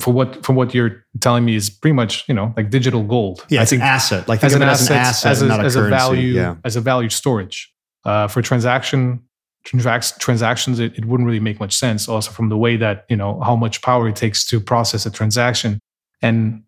[0.00, 3.46] For what for what you're telling me is pretty much you know like digital gold.
[3.48, 4.28] Yeah, I it's think an asset.
[4.28, 6.56] Like as an, of as asset, an asset, as a as a value Yeah.
[6.64, 7.72] as a value storage.
[8.04, 9.22] Uh, for transaction
[9.64, 12.08] transac- transactions, it, it wouldn't really make much sense.
[12.08, 15.10] Also, from the way that you know how much power it takes to process a
[15.10, 15.78] transaction,
[16.20, 16.62] and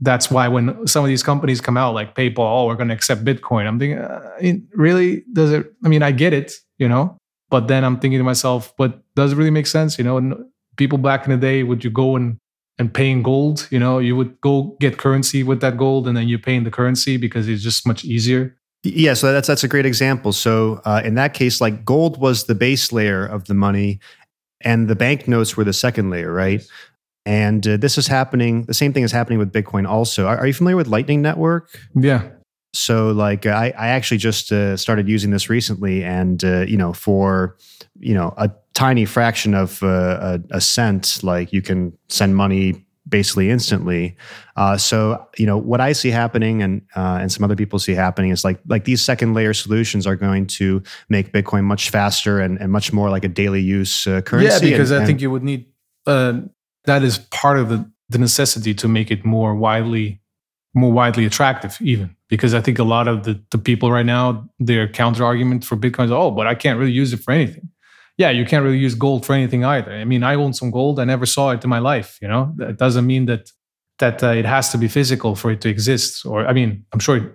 [0.00, 2.94] that's why when some of these companies come out like PayPal, oh, we're going to
[2.94, 3.66] accept Bitcoin.
[3.66, 4.30] I'm thinking, uh,
[4.74, 5.72] really does it?
[5.84, 7.16] I mean, I get it, you know,
[7.50, 9.98] but then I'm thinking to myself, but does it really make sense?
[9.98, 10.34] You know, and
[10.76, 12.38] people back in the day, would you go and
[12.78, 13.68] and pay in gold?
[13.70, 16.64] You know, you would go get currency with that gold, and then you pay in
[16.64, 18.56] the currency because it's just much easier.
[18.82, 20.32] Yeah, so that's that's a great example.
[20.32, 24.00] So uh, in that case, like gold was the base layer of the money,
[24.62, 26.62] and the banknotes were the second layer, right?
[27.26, 28.64] And uh, this is happening.
[28.64, 29.86] The same thing is happening with Bitcoin.
[29.86, 31.68] Also, are, are you familiar with Lightning Network?
[31.94, 32.30] Yeah,
[32.72, 36.94] So, like, I, I actually just uh, started using this recently, and uh, you know,
[36.94, 37.56] for
[37.98, 42.86] you know a tiny fraction of uh, a, a cent, like you can send money
[43.10, 44.16] basically instantly.
[44.56, 47.94] Uh, so, you know, what I see happening, and uh, and some other people see
[47.94, 52.40] happening, is like like these second layer solutions are going to make Bitcoin much faster
[52.40, 54.66] and, and much more like a daily use uh, currency.
[54.66, 55.66] yeah, because and, I think you would need
[56.06, 56.40] uh,
[56.84, 60.20] that is part of the the necessity to make it more widely
[60.74, 64.48] more widely attractive even because i think a lot of the, the people right now
[64.58, 67.68] their counter argument for bitcoin is oh but i can't really use it for anything
[68.22, 70.94] yeah you can't really use gold for anything either i mean i own some gold
[71.02, 73.42] i never saw it in my life you know that doesn't mean that
[74.02, 77.02] that uh, it has to be physical for it to exist or i mean i'm
[77.06, 77.26] sure it,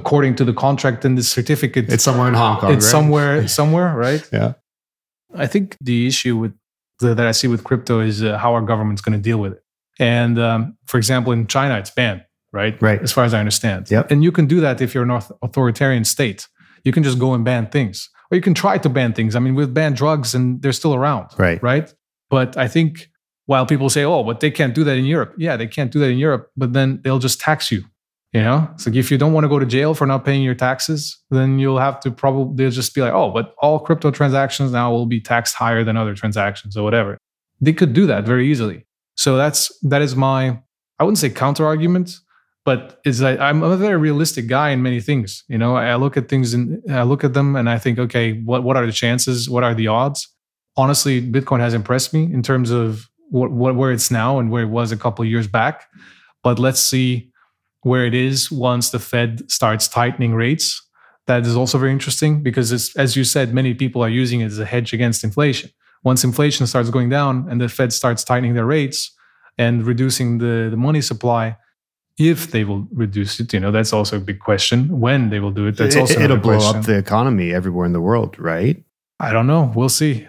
[0.00, 2.72] according to the contract and the certificate it's somewhere in Hong Kong.
[2.74, 2.90] it's right?
[2.96, 4.50] somewhere somewhere right Yeah.
[5.44, 6.52] i think the issue with
[7.00, 9.52] the, that i see with crypto is uh, how our government's going to deal with
[9.56, 9.62] it
[10.16, 10.60] and um,
[10.90, 12.22] for example in china it's banned
[12.60, 13.00] right Right.
[13.06, 14.10] as far as i understand Yep.
[14.10, 16.40] and you can do that if you're an auth- authoritarian state
[16.86, 17.96] you can just go and ban things
[18.30, 19.34] or you can try to ban things.
[19.36, 21.62] I mean we've banned drugs and they're still around Right.
[21.62, 21.92] right?
[22.30, 23.08] But i think
[23.46, 25.98] while people say oh but they can't do that in europe yeah they can't do
[26.00, 27.82] that in europe but then they'll just tax you
[28.34, 28.68] you know?
[28.74, 31.00] It's like if you don't want to go to jail for not paying your taxes
[31.30, 34.90] then you'll have to probably they'll just be like oh but all crypto transactions now
[34.92, 37.16] will be taxed higher than other transactions or whatever.
[37.62, 38.84] They could do that very easily.
[39.16, 39.60] So that's
[39.92, 40.60] that is my
[40.98, 42.08] i wouldn't say counter argument
[42.68, 45.72] but is that i'm a very realistic guy in many things you know?
[45.74, 48.76] I look at things and i look at them and i think okay what, what
[48.76, 49.48] are the chances?
[49.54, 50.20] What are the odds?
[50.76, 54.64] Honestly bitcoin has impressed me in terms of what, what where it's now and where
[54.68, 55.76] it was a couple years back.
[56.42, 57.30] But let's see
[57.90, 60.66] where it is once the fed starts tightening rates.
[61.26, 64.46] That is also very interesting because it's, as you said many people are using it
[64.46, 65.70] as a hedge against inflation.
[66.04, 69.00] Once inflation starts going down and the fed starts tightening their rates
[69.56, 71.56] and reducing the, the money supply
[72.18, 75.52] if they will reduce it you know that's also a big question when they will
[75.52, 76.76] do it that's It- also it'll blow question.
[76.80, 78.82] up the economy everywhere in the world, right?
[79.20, 79.72] I don't know.
[79.74, 80.26] We'll see.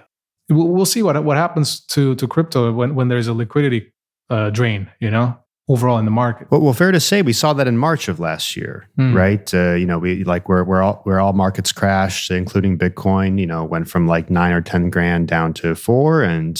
[0.49, 3.91] We'll, we'll see what what happens to to crypto when when there's a liquidity
[4.29, 4.89] uh, drain.
[4.99, 5.37] You know,
[5.67, 6.47] overall in the market.
[6.49, 9.15] Well, well, fair to say, we saw that in March of last year, Hmm.
[9.15, 9.53] right?
[9.53, 13.39] Uh, you know, we like where where all where all markets crashed, including Bitcoin.
[13.39, 16.55] You know, went from like nine or ten grand down to four, and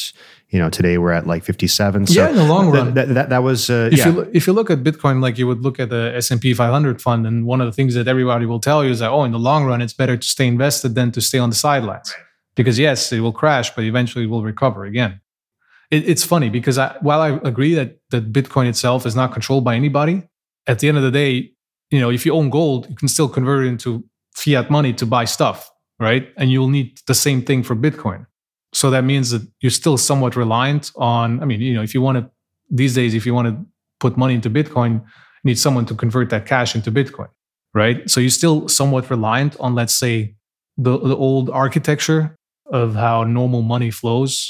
[0.50, 2.08] you know, today we're at like fifty seven.
[2.08, 2.96] So yeah, in the long run.
[2.96, 4.08] that, that, that was uh, if yeah.
[4.08, 6.42] you look, if you look at Bitcoin like you would look at the S and
[6.42, 9.12] P 500 fund, and one of the things that everybody will tell you is that
[9.12, 11.56] oh, in the long run, it's better to stay invested than to stay on the
[11.56, 12.14] sidelines,
[12.56, 15.22] because yes, it will crash, but eventually it will recover again.
[15.92, 19.64] It, it's funny because I, while I agree that that Bitcoin itself is not controlled
[19.64, 20.24] by anybody,
[20.66, 21.52] at the end of the day,
[21.92, 24.04] you know, if you own gold, you can still convert it into
[24.34, 25.70] fiat money to buy stuff,
[26.00, 26.30] right?
[26.38, 28.26] And you'll need the same thing for Bitcoin.
[28.74, 31.42] So that means that you're still somewhat reliant on.
[31.42, 32.30] I mean, you know, if you want to
[32.70, 33.66] these days, if you want to
[34.00, 35.02] put money into Bitcoin, you
[35.44, 37.30] need someone to convert that cash into Bitcoin,
[37.74, 38.08] right?
[38.10, 40.36] So you're still somewhat reliant on, let's say,
[40.78, 42.36] the, the old architecture
[42.72, 44.50] of how normal money flows.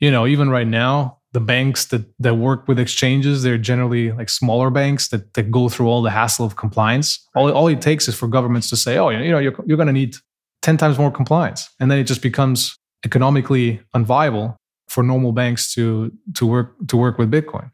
[0.00, 4.28] You know, even right now, the banks that, that work with exchanges, they're generally like
[4.28, 7.28] smaller banks that, that go through all the hassle of compliance.
[7.36, 9.86] All, all it takes is for governments to say, oh, you know, you're, you're going
[9.86, 10.16] to need
[10.62, 11.68] 10 times more compliance.
[11.78, 14.56] And then it just becomes economically unviable
[14.88, 17.70] for normal banks to, to, work, to work with Bitcoin.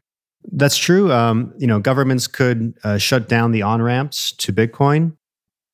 [0.51, 1.11] That's true.
[1.11, 5.17] Um, you know, governments could uh, shut down the on ramps to Bitcoin,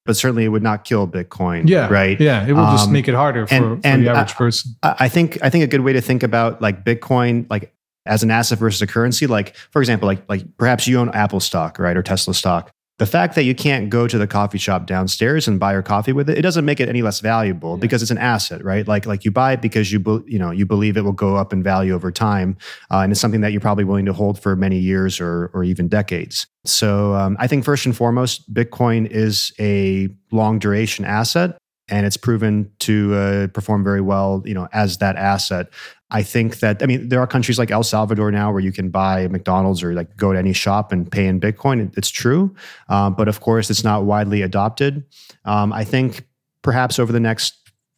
[0.06, 1.70] but certainly it would not kill Bitcoin.
[1.70, 1.88] Yeah.
[1.90, 2.20] right.
[2.20, 2.46] Yeah.
[2.48, 4.76] It will just Um, make it harder for, and- for and the I- average person.
[4.82, 7.72] I I think I think a good way to think about like Bitcoin, like
[8.06, 11.40] as an asset versus a currency, like for example, like like perhaps you own Apple
[11.40, 12.72] stock, right, or Tesla stock.
[13.00, 16.14] The fact that you can't go to the coffee shop downstairs and buy your coffee
[16.14, 17.82] with it, it doesn't make it any less valuable yeah.
[17.82, 18.88] because it's an asset, right?
[18.88, 21.36] Like like you buy it because you be, you know you believe it will go
[21.36, 22.58] up in value over time,
[22.92, 25.64] uh, and it's something that you're probably willing to hold for many years or or
[25.64, 26.46] even decades.
[26.66, 31.58] So um, I think first and foremost, Bitcoin is a long duration asset
[31.90, 35.68] and it's proven to uh, perform very well you know as that asset
[36.14, 38.90] I think that I mean there are countries like El Salvador now where you can
[38.90, 41.96] buy McDonald's or like go to any shop and pay in Bitcoin.
[41.98, 42.56] It's true,
[42.88, 45.04] um, but of course it's not widely adopted.
[45.44, 46.26] Um, I think
[46.62, 47.56] perhaps over the next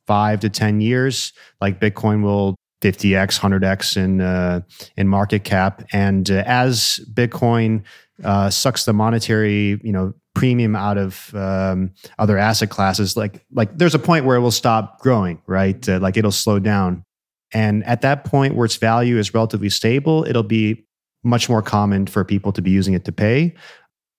[0.07, 4.61] five to ten years, like Bitcoin will 50x, 100x in uh,
[4.95, 7.83] in market cap, and uh, as Bitcoin
[8.23, 13.77] uh, sucks the monetary you know premium out of um, other asset classes, like like
[13.77, 15.87] there's a point where it will stop growing, right?
[15.89, 17.04] Uh, like it'll slow down.
[17.55, 20.85] And at that point where its value is relatively stable, it'll be
[21.23, 23.55] much more common for people to be using it to pay.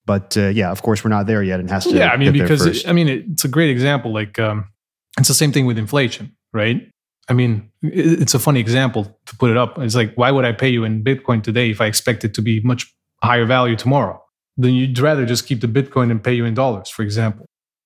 [0.07, 1.61] But uh, yeah, of course, we're not there yet.
[1.61, 1.95] and has to.
[1.95, 4.11] Yeah, I mean, because it, I mean, it's a great example.
[4.11, 4.69] Like, um,
[5.19, 6.81] it's the same thing with inflation, right?
[7.29, 9.79] I mean, it's a funny example to put it up.
[9.81, 12.43] It's like, why would I pay you in Bitcoin today if I expect it to
[12.43, 12.91] be much
[13.23, 14.23] higher value tomorrow?
[14.57, 17.45] Then you'd rather just keep the Bitcoin and pay you in dollars, for example.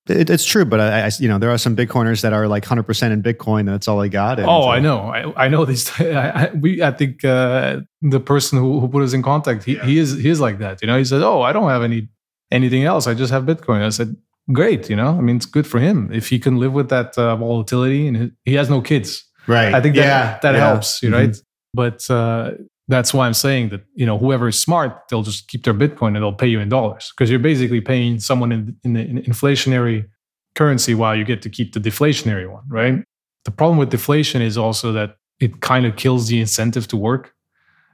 [0.09, 2.65] It, it's true, but I, I, you know, there are some Bitcoiners that are like
[2.65, 4.39] 100% in Bitcoin, and that's all they got.
[4.39, 5.91] And, oh, uh, I know, I, I know these.
[6.01, 9.85] I, we, I think uh, the person who, who put us in contact, he, yeah.
[9.85, 10.81] he is, he is like that.
[10.81, 12.09] You know, he said, "Oh, I don't have any
[12.51, 13.07] anything else.
[13.07, 14.17] I just have Bitcoin." I said,
[14.53, 17.17] "Great, you know, I mean, it's good for him if he can live with that
[17.19, 19.75] uh, volatility, and he has no kids, right?
[19.75, 20.39] I think that yeah.
[20.43, 20.67] that yeah.
[20.67, 21.27] helps, you mm-hmm.
[21.27, 21.37] right?
[21.73, 22.53] But uh,
[22.91, 26.09] that's why I'm saying that you know whoever is smart, they'll just keep their Bitcoin
[26.09, 29.23] and they'll pay you in dollars because you're basically paying someone in, in the in
[29.23, 30.07] inflationary
[30.55, 33.05] currency while you get to keep the deflationary one, right?
[33.45, 37.33] The problem with deflation is also that it kind of kills the incentive to work.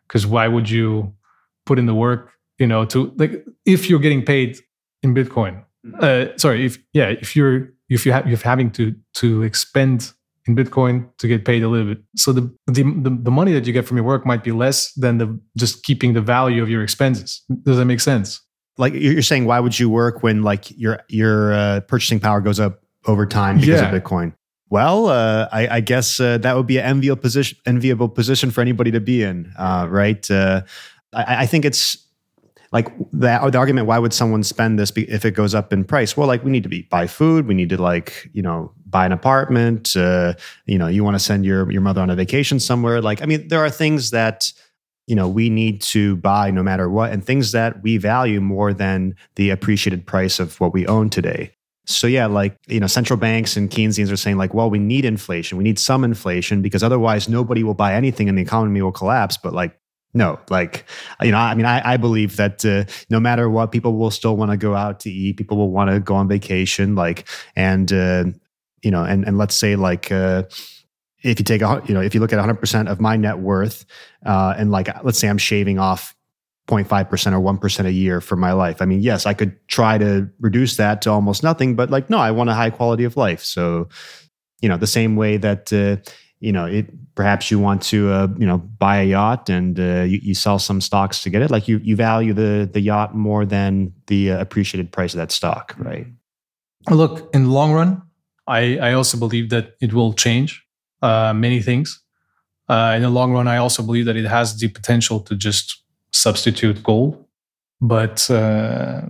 [0.06, 1.14] Because why would you
[1.64, 4.58] put in the work, you know, to like if you're getting paid
[5.02, 5.64] in Bitcoin?
[5.84, 5.98] Mm-hmm.
[6.00, 10.12] Uh, sorry, if yeah, if you're if you have you're having to to expend
[10.46, 12.02] in Bitcoin to get paid a little bit.
[12.16, 14.92] So the, the the the money that you get from your work might be less
[14.94, 17.42] than the just keeping the value of your expenses.
[17.64, 18.40] Does that make sense?
[18.78, 22.60] like you're saying why would you work when like your your uh, purchasing power goes
[22.60, 23.92] up over time because yeah.
[23.92, 24.34] of bitcoin
[24.68, 28.60] well uh, I, I, guess uh, that would be an enviable position enviable position for
[28.60, 30.62] anybody to be in uh, right uh,
[31.12, 31.96] I, I, think it's
[32.72, 36.16] like the, the argument why would someone spend this if it goes up in price
[36.16, 39.04] well like we need to be buy food we need to like you know buy
[39.04, 40.34] an apartment uh,
[40.66, 43.00] you know you want to send your your mother on a vacation somewhere.
[43.00, 44.52] Like i mean there are things that
[45.06, 48.72] you know we need to buy no matter what and things that we value more
[48.72, 51.52] than the appreciated price of what we own today.
[51.86, 55.04] So yeah like you know central banks and keynesians are saying like well we need
[55.04, 58.92] inflation we need some inflation because otherwise nobody will buy anything and the economy will
[58.92, 59.36] collapse.
[59.36, 59.78] But like
[60.14, 60.84] no like
[61.22, 64.36] you know i mean i, I believe that uh, no matter what people will still
[64.36, 67.92] want to go out to eat people will want to go on vacation like and
[67.92, 68.24] uh,
[68.86, 70.44] you know and and let's say like uh,
[71.22, 73.84] if you take a, you know, if you look at 100% of my net worth,
[74.24, 76.14] uh, and like, let's say I'm shaving off
[76.68, 78.80] 0.5% or 1% a year for my life.
[78.80, 82.18] I mean, yes, I could try to reduce that to almost nothing, but like, no,
[82.18, 83.42] I want a high quality of life.
[83.42, 83.88] So,
[84.60, 85.96] you know, the same way that, uh,
[86.38, 90.02] you know, it perhaps you want to, uh, you know, buy a yacht and uh,
[90.02, 91.50] you, you, sell some stocks to get it.
[91.50, 95.32] Like you, you value the the yacht more than the uh, appreciated price of that
[95.32, 96.06] stock, right?
[96.90, 98.02] Look, in the long run,
[98.46, 100.64] I I also believe that it will change
[101.02, 102.02] uh, many things.
[102.68, 105.82] Uh, in the long run, I also believe that it has the potential to just
[106.12, 107.24] substitute gold.
[107.80, 109.02] But uh,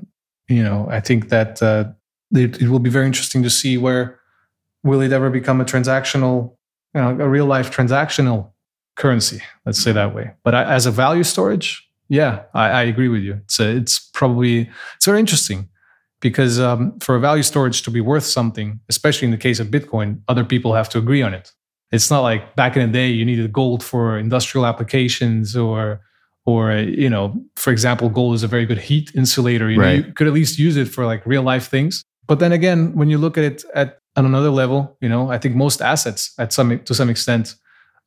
[0.48, 1.84] you know, I think that uh,
[2.32, 4.20] it, it, will be very interesting to see where
[4.82, 6.56] will it ever become a transactional,
[6.94, 8.50] you know, a real life transactional
[8.96, 9.40] currency.
[9.64, 10.32] Let's say that way.
[10.44, 13.40] But I, as a value storage, yeah, I, I agree with you.
[13.44, 15.68] It's a, it's probably it's very interesting
[16.20, 19.68] because um, for a value storage to be worth something, especially in the case of
[19.68, 21.52] Bitcoin, other people have to agree on it.
[21.92, 26.00] It's not like back in the day you needed gold for industrial applications or
[26.46, 29.68] or you know, for example, gold is a very good heat insulator.
[29.68, 30.00] You, right.
[30.00, 32.04] know, you could at least use it for like real life things.
[32.26, 35.38] But then again, when you look at it at on another level, you know, I
[35.38, 37.54] think most assets at some to some extent,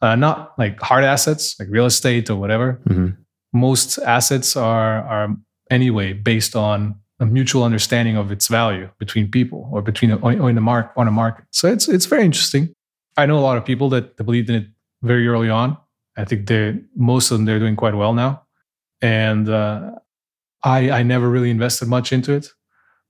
[0.02, 2.82] uh, not like hard assets like real estate or whatever.
[2.88, 3.10] Mm-hmm.
[3.54, 5.36] Most assets are are
[5.70, 10.56] anyway based on a mutual understanding of its value between people or between a, in
[10.56, 11.46] the mark on a market.
[11.52, 12.74] So it's it's very interesting.
[13.18, 14.68] I know a lot of people that, believed in it
[15.02, 15.78] very early on.
[16.18, 18.44] I think they most of them they're doing quite well now,
[19.02, 19.92] and uh,
[20.64, 22.48] I I never really invested much into it,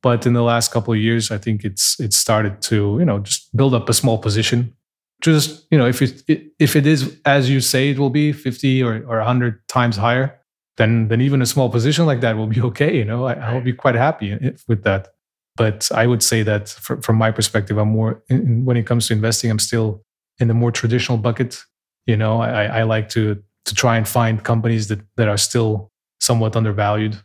[0.01, 3.19] but in the last couple of years, I think it's it's started to you know
[3.19, 4.75] just build up a small position.
[5.21, 6.23] Just you know if it
[6.59, 10.38] if it is as you say it will be fifty or or hundred times higher,
[10.79, 12.97] then then even a small position like that will be okay.
[12.97, 14.37] You know, I, I will be quite happy
[14.67, 15.09] with that.
[15.55, 19.07] But I would say that for, from my perspective, I'm more in, when it comes
[19.07, 20.03] to investing, I'm still
[20.39, 21.61] in the more traditional bucket.
[22.07, 25.91] You know, I, I like to to try and find companies that that are still
[26.19, 27.17] somewhat undervalued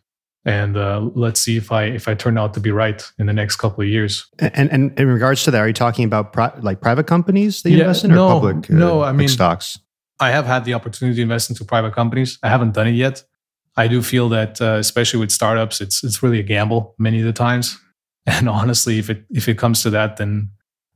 [0.44, 3.32] and uh, let's see if I if I turn out to be right in the
[3.32, 4.26] next couple of years.
[4.38, 7.70] And and in regards to that, are you talking about pri- like private companies that
[7.70, 8.70] you yeah, invest in, or no, public?
[8.70, 9.78] Uh, no, I mean stocks.
[10.20, 12.38] I have had the opportunity to invest into private companies.
[12.42, 13.24] I haven't done it yet.
[13.76, 17.26] I do feel that, uh, especially with startups, it's it's really a gamble many of
[17.26, 17.78] the times.
[18.26, 20.48] And honestly, if it if it comes to that, then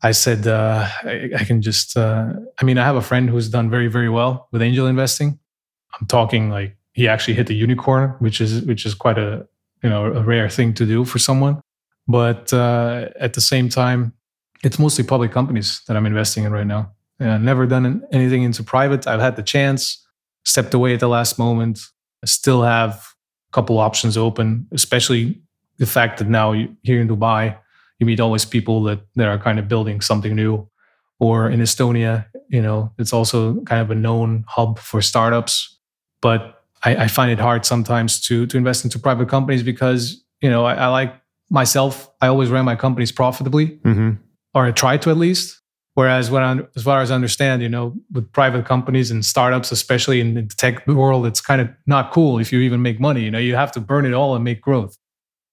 [0.03, 1.95] I said uh, I, I, can just.
[1.95, 5.39] Uh, I mean, I have a friend who's done very very well with angel investing.
[6.01, 9.47] I'm talking like he actually hit the unicorn, which is which is quite a
[9.83, 11.61] you know a rare thing to do for someone.
[12.07, 14.15] But uh, at the same time,
[14.65, 16.93] it's mostly public companies that I'm investing in right now.
[17.21, 19.07] And I've never done anything into private.
[19.07, 20.03] I've had the chance,
[20.45, 21.81] stepped away at the last moment.
[22.23, 25.41] I still have a couple options open, especially
[25.79, 27.57] the fact that now you, here in Dubai,
[27.99, 30.69] you meet always people that, that are kind of building something new.
[31.21, 35.79] Or in Estonia, you know, it's also kind of a known hub for startups.
[36.23, 40.51] But I, I, find it hard sometimes to to invest into private companies because you
[40.51, 41.15] know I, I like
[41.51, 42.11] myself.
[42.21, 44.11] I always ran my companies profitably, mm-hmm.
[44.55, 45.61] or I try to at least.
[45.99, 50.21] Whereas I, as far as I understand, you know, with private companies and startups, especially
[50.21, 53.25] in the tech world, it's kind of not cool if you even make money.
[53.25, 54.97] You know, you have to burn it all and make growth.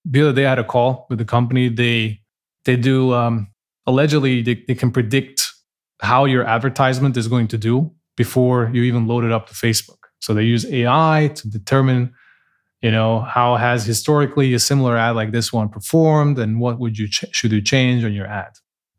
[0.05, 1.67] The other day, I had a call with the company.
[1.69, 2.21] They
[2.63, 3.47] they do um,
[3.87, 5.51] allegedly they, they can predict
[6.01, 9.97] how your advertisement is going to do before you even load it up to Facebook.
[10.19, 12.13] So they use AI to determine,
[12.83, 16.99] you know, how has historically a similar ad like this one performed, and what would
[16.99, 18.51] you ch- should you change on your ad.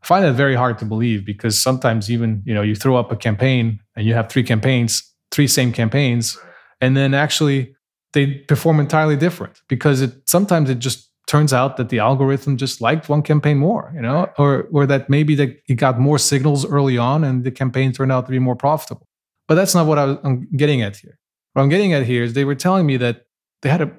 [0.02, 3.10] I find that very hard to believe because sometimes even you know you throw up
[3.12, 6.38] a campaign and you have three campaigns, three same campaigns,
[6.80, 7.74] and then actually
[8.12, 12.80] they perform entirely different because it sometimes it just turns out that the algorithm just
[12.80, 16.64] liked one campaign more, you know, or or that maybe that it got more signals
[16.64, 19.06] early on and the campaign turned out to be more profitable.
[19.48, 21.18] But that's not what I am getting at here.
[21.52, 23.26] What I'm getting at here is they were telling me that
[23.62, 23.90] they had a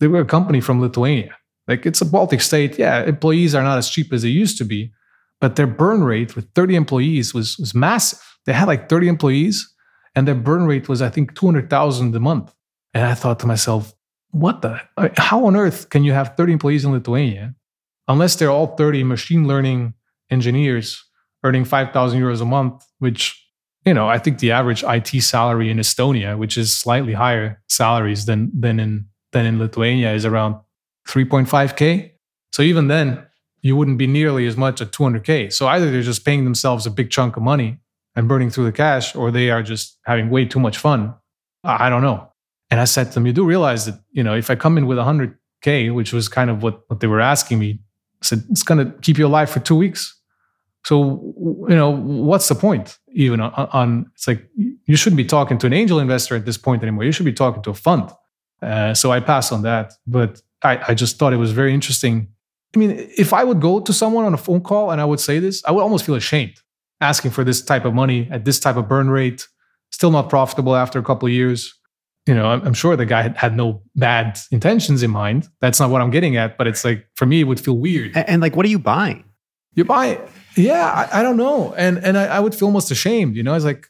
[0.00, 1.36] they were a company from Lithuania.
[1.66, 2.78] Like it's a Baltic state.
[2.78, 4.92] Yeah, employees are not as cheap as they used to be,
[5.40, 8.20] but their burn rate with 30 employees was was massive.
[8.46, 9.72] They had like 30 employees,
[10.14, 12.54] and their burn rate was I think 200,000 a month.
[12.92, 13.92] And I thought to myself,
[14.30, 14.80] what the?
[15.16, 17.54] How on earth can you have 30 employees in Lithuania,
[18.08, 19.94] unless they're all 30 machine learning
[20.30, 21.04] engineers
[21.44, 23.44] earning 5,000 euros a month, which
[23.84, 28.24] you know, I think the average IT salary in Estonia, which is slightly higher salaries
[28.24, 30.56] than than in than in Lithuania, is around
[31.08, 32.12] 3.5k.
[32.52, 33.26] So even then,
[33.64, 35.50] you wouldn't be nearly as much at 200k.
[35.50, 37.78] So either they're just paying themselves a big chunk of money
[38.14, 41.14] and burning through the cash, or they are just having way too much fun.
[41.64, 42.28] I don't know.
[42.70, 44.86] And I said to them, you do realize that you know if I come in
[44.86, 47.80] with 100k, which was kind of what what they were asking me,
[48.22, 50.20] I said it's going to keep you alive for two weeks.
[50.84, 51.34] So,
[51.66, 55.66] you know, what's the point even on, on, it's like you shouldn't be talking to
[55.66, 57.04] an angel investor at this point anymore.
[57.04, 58.10] You should be talking to a fund.
[58.60, 59.94] Uh, so I pass on that.
[60.06, 62.28] But I, I just thought it was very interesting.
[62.74, 65.20] I mean, if I would go to someone on a phone call and I would
[65.20, 66.54] say this, I would almost feel ashamed
[67.00, 69.46] asking for this type of money at this type of burn rate,
[69.90, 71.74] still not profitable after a couple of years.
[72.26, 75.48] You know, I'm, I'm sure the guy had, had no bad intentions in mind.
[75.60, 76.56] That's not what I'm getting at.
[76.56, 78.16] But it's like, for me, it would feel weird.
[78.16, 79.24] And, and like, what are you buying?
[79.74, 80.20] You buy
[80.56, 81.74] yeah, I, I, don't know.
[81.76, 83.54] And and I, I, would feel almost ashamed, you know.
[83.54, 83.88] It's like,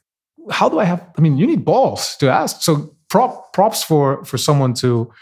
[0.50, 2.62] how do I have I mean, you need balls to ask.
[2.62, 5.12] So prop props for for someone to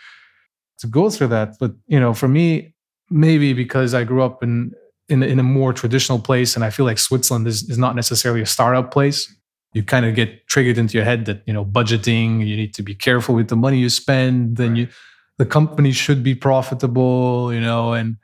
[0.79, 1.57] to go through that.
[1.59, 2.72] But you know, for me,
[3.13, 4.73] maybe because I grew up in
[5.09, 8.41] in, in a more traditional place and I feel like Switzerland is, is not necessarily
[8.41, 9.33] a startup place.
[9.75, 12.83] You kind of get triggered into your head that, you know, budgeting, you need to
[12.83, 14.89] be careful with the money you spend, then you
[15.39, 18.17] the company should be profitable, you know, and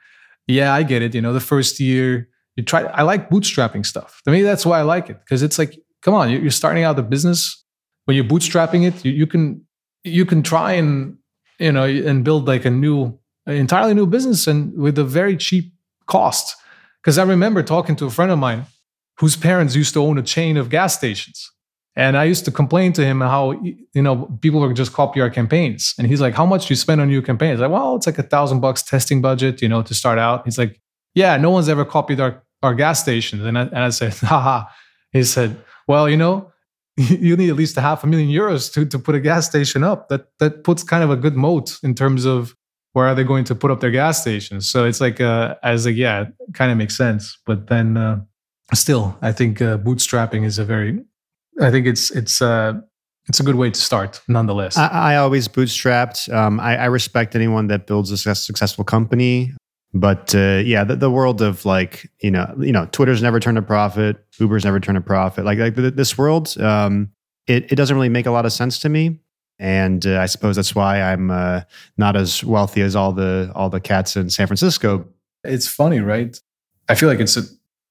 [0.47, 1.15] yeah, I get it.
[1.15, 2.29] You know, the first year
[2.59, 5.59] you try i like bootstrapping stuff to me that's why i like it because it's
[5.59, 7.65] like come on you're starting out the business
[8.05, 9.65] when you're bootstrapping it you, you can
[10.03, 11.17] you can try and
[11.61, 13.17] you know and build like a new
[13.49, 15.73] entirely new business and with a very cheap
[16.07, 16.57] cost
[17.03, 18.67] because i remember talking to a friend of mine
[19.19, 21.51] whose parents used to own a chain of gas stations
[21.97, 25.31] and i used to complain to him how you know people were just copy our
[25.31, 28.07] campaigns and he's like how much do you spend on your campaigns like well it's
[28.07, 30.81] like a thousand bucks testing budget you know to start out he's like
[31.15, 33.43] yeah no one's ever copied our our gas stations.
[33.43, 34.67] And I, and I said, haha.
[35.13, 35.57] He said,
[35.87, 36.53] well, you know,
[36.97, 39.85] you need at least a half a million euros to, to put a gas station
[39.85, 40.09] up.
[40.09, 42.55] That that puts kind of a good moat in terms of
[42.93, 44.69] where are they going to put up their gas stations.
[44.69, 47.39] So it's like, uh, like, yeah, kind of makes sense.
[47.47, 48.21] But then uh,
[48.75, 51.01] still, I think uh, bootstrapping is a very,
[51.61, 52.75] I think it's it's uh,
[53.29, 54.77] it's a good way to start, nonetheless.
[54.77, 56.33] I, I always bootstrapped.
[56.33, 59.53] Um, I, I, respect anyone that builds a successful company,
[59.93, 63.59] but uh, yeah, the, the, world of like you know, you know, Twitter's never turned
[63.59, 65.45] a profit, Uber's never turned a profit.
[65.45, 67.11] Like like this world, um,
[67.47, 69.21] it it doesn't really make a lot of sense to me.
[69.59, 71.63] And uh, I suppose that's why I'm uh,
[71.97, 75.07] not as wealthy as all the all the cats in San Francisco.
[75.45, 76.41] It's funny, right?
[76.89, 77.43] I feel like it's a,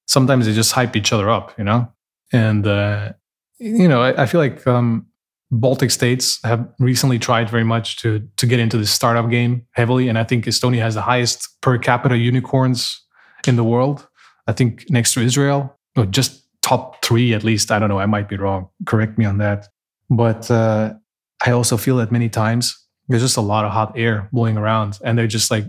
[0.06, 1.92] sometimes they just hype each other up, you know,
[2.32, 3.12] and uh,
[3.58, 5.06] you know, I, I feel like um,
[5.50, 10.08] Baltic states have recently tried very much to to get into the startup game heavily,
[10.08, 13.02] and I think Estonia has the highest per capita unicorns
[13.46, 14.06] in the world.
[14.46, 17.70] I think next to Israel, or just top three at least.
[17.70, 17.98] I don't know.
[17.98, 18.68] I might be wrong.
[18.86, 19.68] Correct me on that.
[20.10, 20.94] But uh,
[21.44, 24.98] I also feel that many times there's just a lot of hot air blowing around,
[25.04, 25.64] and they're just like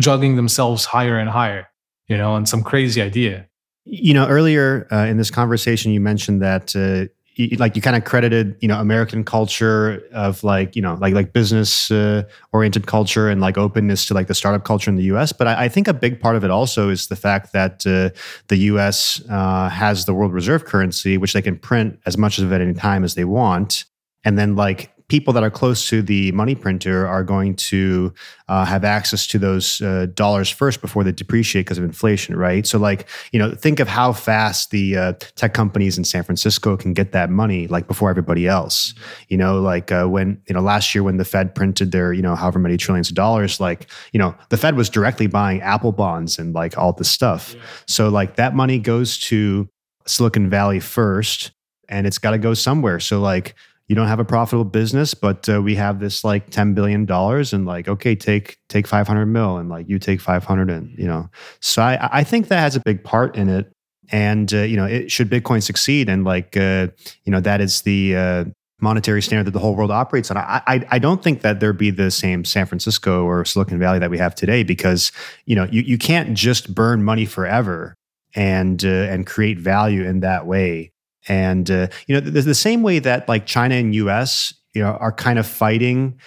[0.00, 1.68] juggling themselves higher and higher,
[2.08, 3.48] you know, on some crazy idea.
[3.84, 7.12] You know, earlier uh, in this conversation, you mentioned that uh,
[7.58, 11.32] like you kind of credited you know american culture of like you know like like
[11.32, 12.22] business uh,
[12.52, 15.64] oriented culture and like openness to like the startup culture in the us but i,
[15.64, 18.16] I think a big part of it also is the fact that uh,
[18.48, 22.52] the us uh, has the world reserve currency which they can print as much of
[22.52, 23.84] at any time as they want
[24.24, 28.12] and then like people that are close to the money printer are going to
[28.48, 32.66] uh, have access to those uh, dollars first before they depreciate because of inflation, right?
[32.66, 36.76] So, like, you know, think of how fast the uh, tech companies in San Francisco
[36.76, 38.94] can get that money, like before everybody else.
[39.28, 42.22] You know, like uh, when you know last year when the Fed printed their you
[42.22, 45.92] know however many trillions of dollars, like you know the Fed was directly buying Apple
[45.92, 47.54] bonds and like all this stuff.
[47.54, 47.62] Yeah.
[47.86, 49.68] So, like that money goes to
[50.06, 51.52] Silicon Valley first,
[51.88, 53.00] and it's got to go somewhere.
[53.00, 53.54] So, like
[53.88, 57.52] you don't have a profitable business, but uh, we have this like ten billion dollars,
[57.52, 60.96] and like okay, take take five hundred mil, and like you take five hundred, and
[60.98, 61.28] you know.
[61.60, 63.70] So I I think that has a big part in it,
[64.10, 66.88] and uh, you know, it should Bitcoin succeed, and like uh,
[67.24, 68.44] you know, that is the uh,
[68.80, 70.36] monetary standard that the whole world operates on.
[70.36, 73.98] I, I, I don't think that there'd be the same San Francisco or Silicon Valley
[73.98, 75.12] that we have today because
[75.46, 77.94] you know you you can't just burn money forever
[78.34, 80.90] and uh, and create value in that way.
[81.28, 84.54] And uh, you know, the, the same way that like China and U.S.
[84.74, 86.18] you know are kind of fighting.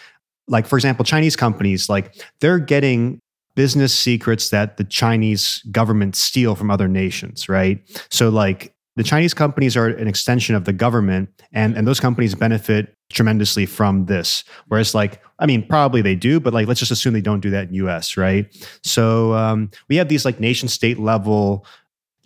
[0.47, 3.19] Like for example, Chinese companies like they're getting
[3.55, 7.81] business secrets that the Chinese government steal from other nations, right?
[8.09, 12.33] So like the Chinese companies are an extension of the government, and and those companies
[12.33, 14.43] benefit tremendously from this.
[14.67, 17.51] Whereas, like, I mean, probably they do, but like, let's just assume they don't do
[17.51, 18.17] that in U.S.
[18.17, 18.47] Right?
[18.83, 21.63] So um, we have these like nation state level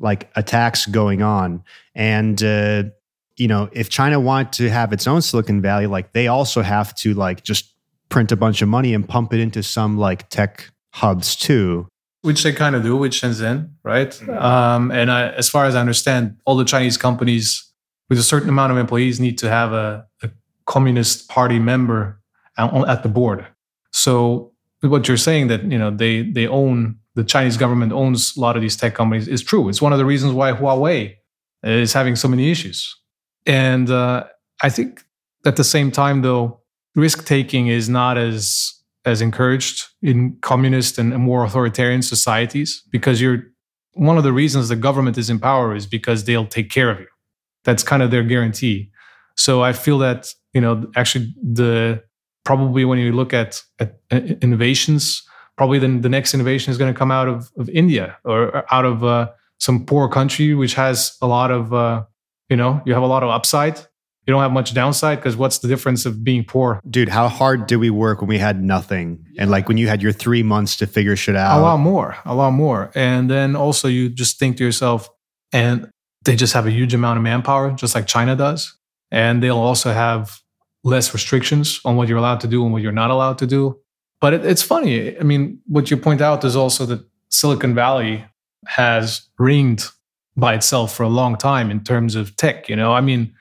[0.01, 1.63] like attacks going on.
[1.95, 2.83] And, uh,
[3.37, 6.93] you know, if China want to have its own Silicon Valley, like they also have
[6.95, 7.73] to like just
[8.09, 11.87] print a bunch of money and pump it into some like tech hubs too.
[12.21, 14.29] Which they kind of do with Shenzhen, right?
[14.29, 17.71] Um, and I, as far as I understand, all the Chinese companies
[18.09, 20.29] with a certain amount of employees need to have a, a
[20.65, 22.19] communist party member
[22.57, 23.47] at the board.
[23.91, 24.51] So
[24.81, 28.55] what you're saying that you know they they own the Chinese government owns a lot
[28.55, 29.69] of these tech companies is true.
[29.69, 31.15] It's one of the reasons why Huawei
[31.63, 32.95] is having so many issues.
[33.45, 34.25] And uh,
[34.63, 35.03] I think
[35.45, 36.61] at the same time, though,
[36.95, 38.73] risk taking is not as
[39.03, 43.43] as encouraged in communist and more authoritarian societies because you're
[43.93, 46.99] one of the reasons the government is in power is because they'll take care of
[46.99, 47.07] you.
[47.63, 48.91] That's kind of their guarantee.
[49.35, 52.03] So I feel that you know actually the
[52.43, 53.99] probably when you look at, at
[54.41, 55.23] innovations
[55.61, 58.83] probably then the next innovation is going to come out of, of India or out
[58.83, 59.29] of uh,
[59.59, 62.03] some poor country which has a lot of uh,
[62.49, 63.77] you know you have a lot of upside.
[63.77, 66.81] You don't have much downside because what's the difference of being poor?
[66.89, 69.23] Dude how hard did we work when we had nothing?
[69.37, 71.59] And like when you had your three months to figure shit out.
[71.59, 72.89] a lot more a lot more.
[72.95, 75.11] And then also you just think to yourself
[75.53, 75.91] and
[76.25, 78.75] they just have a huge amount of manpower just like china does.
[79.11, 80.39] And they'll also have
[80.83, 83.80] less restrictions on what you're allowed to do and what you're not allowed to do
[84.21, 85.17] but it, it's funny.
[85.19, 88.23] I mean, what you point out is also that Silicon Valley
[88.67, 89.85] has ringed
[90.37, 92.69] by itself for a long time in terms of tech.
[92.69, 93.33] You know, I mean,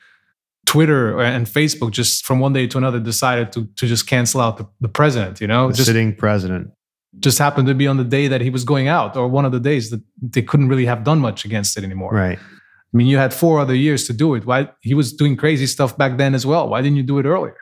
[0.66, 4.56] Twitter and Facebook just from one day to another decided to to just cancel out
[4.56, 5.40] the, the president.
[5.40, 6.70] You know, the just, sitting president
[7.18, 9.52] just happened to be on the day that he was going out, or one of
[9.52, 12.12] the days that they couldn't really have done much against it anymore.
[12.12, 12.38] Right.
[12.38, 14.46] I mean, you had four other years to do it.
[14.46, 16.68] Why he was doing crazy stuff back then as well?
[16.68, 17.56] Why didn't you do it earlier?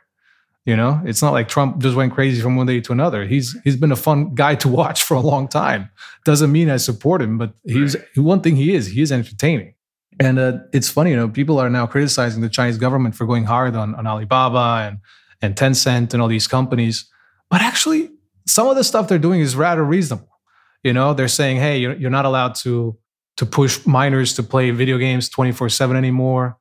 [0.65, 3.25] You know, it's not like Trump just went crazy from one day to another.
[3.25, 5.89] He's he's been a fun guy to watch for a long time.
[6.25, 8.05] Doesn't mean I support him, but he's right.
[8.17, 8.87] one thing he is.
[8.87, 9.73] He is entertaining.
[10.19, 13.45] And uh, it's funny, you know, people are now criticizing the Chinese government for going
[13.45, 14.97] hard on, on Alibaba and
[15.41, 17.09] and Tencent and all these companies.
[17.49, 18.11] But actually,
[18.45, 20.27] some of the stuff they're doing is rather reasonable.
[20.83, 22.97] You know, they're saying, hey, you're, you're not allowed to
[23.37, 26.58] to push minors to play video games 24 7 anymore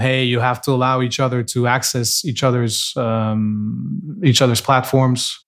[0.00, 5.38] hey, you have to allow each other to access each other's um, each other's platforms.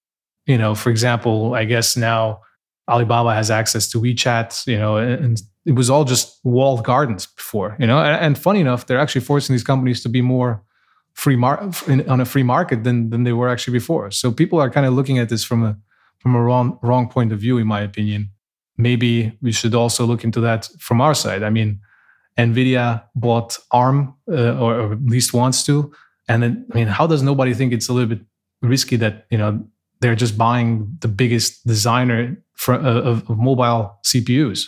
[0.47, 2.41] You know, for example, I guess now
[2.89, 4.67] Alibaba has access to WeChat.
[4.67, 7.77] You know, and it was all just walled gardens before.
[7.79, 10.63] You know, and, and funny enough, they're actually forcing these companies to be more
[11.15, 14.11] free mar- in, on a free market than than they were actually before.
[14.11, 15.77] So people are kind of looking at this from a
[16.19, 18.31] from a wrong wrong point of view, in my opinion.
[18.79, 21.43] Maybe we should also look into that from our side.
[21.43, 21.81] I mean,
[22.39, 25.93] Nvidia bought ARM, uh, or, or, at least wants to,
[26.29, 28.21] and then I mean, how does nobody think it's a little bit
[28.63, 29.65] risky that you know
[30.01, 34.67] they're just buying the biggest designer for, uh, of, of mobile CPUs?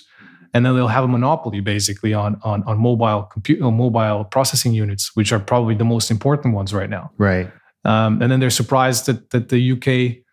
[0.55, 4.73] and then they'll have a monopoly basically on on on mobile compute on mobile processing
[4.73, 7.11] units, which are probably the most important ones right now.
[7.19, 7.51] Right.
[7.85, 10.25] Um, and then they're surprised that that the UK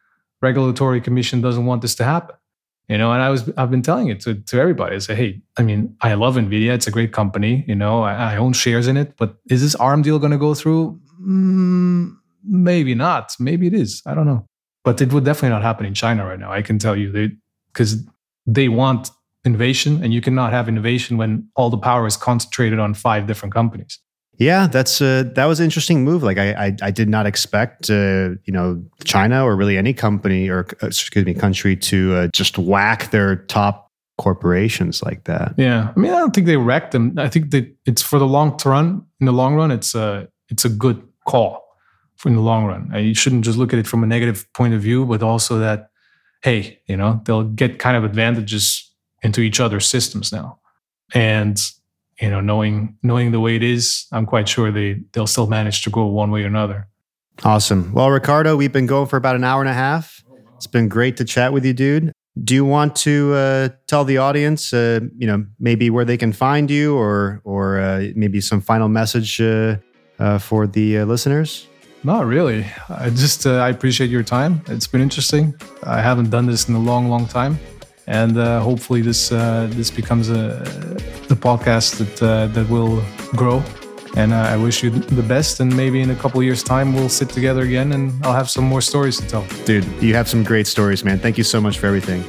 [0.42, 2.36] regulatory commission doesn't want this to happen.
[2.92, 4.98] You know, and I was I've been telling it to, to everybody.
[4.98, 6.74] I say, hey, I mean, I love Nvidia.
[6.74, 7.64] It's a great company.
[7.66, 9.16] You know, I, I own shares in it.
[9.16, 11.00] But is this ARM deal going to go through?
[11.22, 13.34] Mm, maybe not.
[13.40, 14.02] Maybe it is.
[14.06, 14.46] I don't know.
[14.84, 16.52] But it would definitely not happen in China right now.
[16.52, 17.32] I can tell you,
[17.72, 18.04] because
[18.46, 19.10] they, they want
[19.46, 23.54] innovation and you cannot have innovation when all the power is concentrated on five different
[23.54, 24.00] companies
[24.42, 26.24] yeah that's uh, that was an interesting move.
[26.24, 30.50] Like i i, I did not expect uh, you know china or really any company
[30.50, 35.54] or uh, excuse me country to uh, just whack their top corporations like that.
[35.58, 35.94] Yeah.
[35.96, 37.18] I mean i don't think they wrecked them.
[37.18, 40.66] I think that it's for the long run in the long run it's a it's
[40.66, 41.64] a good call
[42.26, 42.92] in the long run.
[42.94, 45.90] You shouldn't just look at it from a negative point of view but also that
[46.44, 48.92] hey you know they'll get kind of advantages
[49.24, 50.60] into each other's systems now.
[51.14, 51.58] And
[52.22, 55.82] you know, knowing knowing the way it is, I'm quite sure they they'll still manage
[55.84, 56.88] to go one way or another.
[57.44, 57.92] Awesome.
[57.94, 60.24] Well, Ricardo, we've been going for about an hour and a half.
[60.56, 62.12] It's been great to chat with you, dude.
[62.42, 66.32] Do you want to uh, tell the audience, uh, you know, maybe where they can
[66.32, 69.78] find you, or or uh, maybe some final message uh,
[70.20, 71.68] uh, for the uh, listeners?
[72.04, 72.66] Not really.
[72.90, 74.62] I just I appreciate your time.
[74.68, 75.56] It's been interesting.
[75.84, 77.60] I haven't done this in a long, long time
[78.12, 80.60] and uh, hopefully this uh, this becomes a
[81.30, 83.02] the podcast that uh, that will
[83.36, 83.64] grow.
[84.18, 85.62] And uh, I wish you the best.
[85.62, 88.66] And maybe in a couple years' time, we'll sit together again, and I'll have some
[88.66, 89.46] more stories to tell.
[89.64, 91.18] Dude, you have some great stories, man.
[91.18, 92.22] Thank you so much for everything.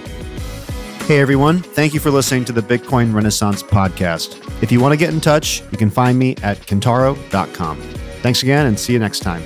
[1.08, 4.38] Hey everyone, thank you for listening to the Bitcoin Renaissance podcast.
[4.62, 7.76] If you want to get in touch, you can find me at kentaro.com.
[8.22, 9.42] Thanks again and see you next time.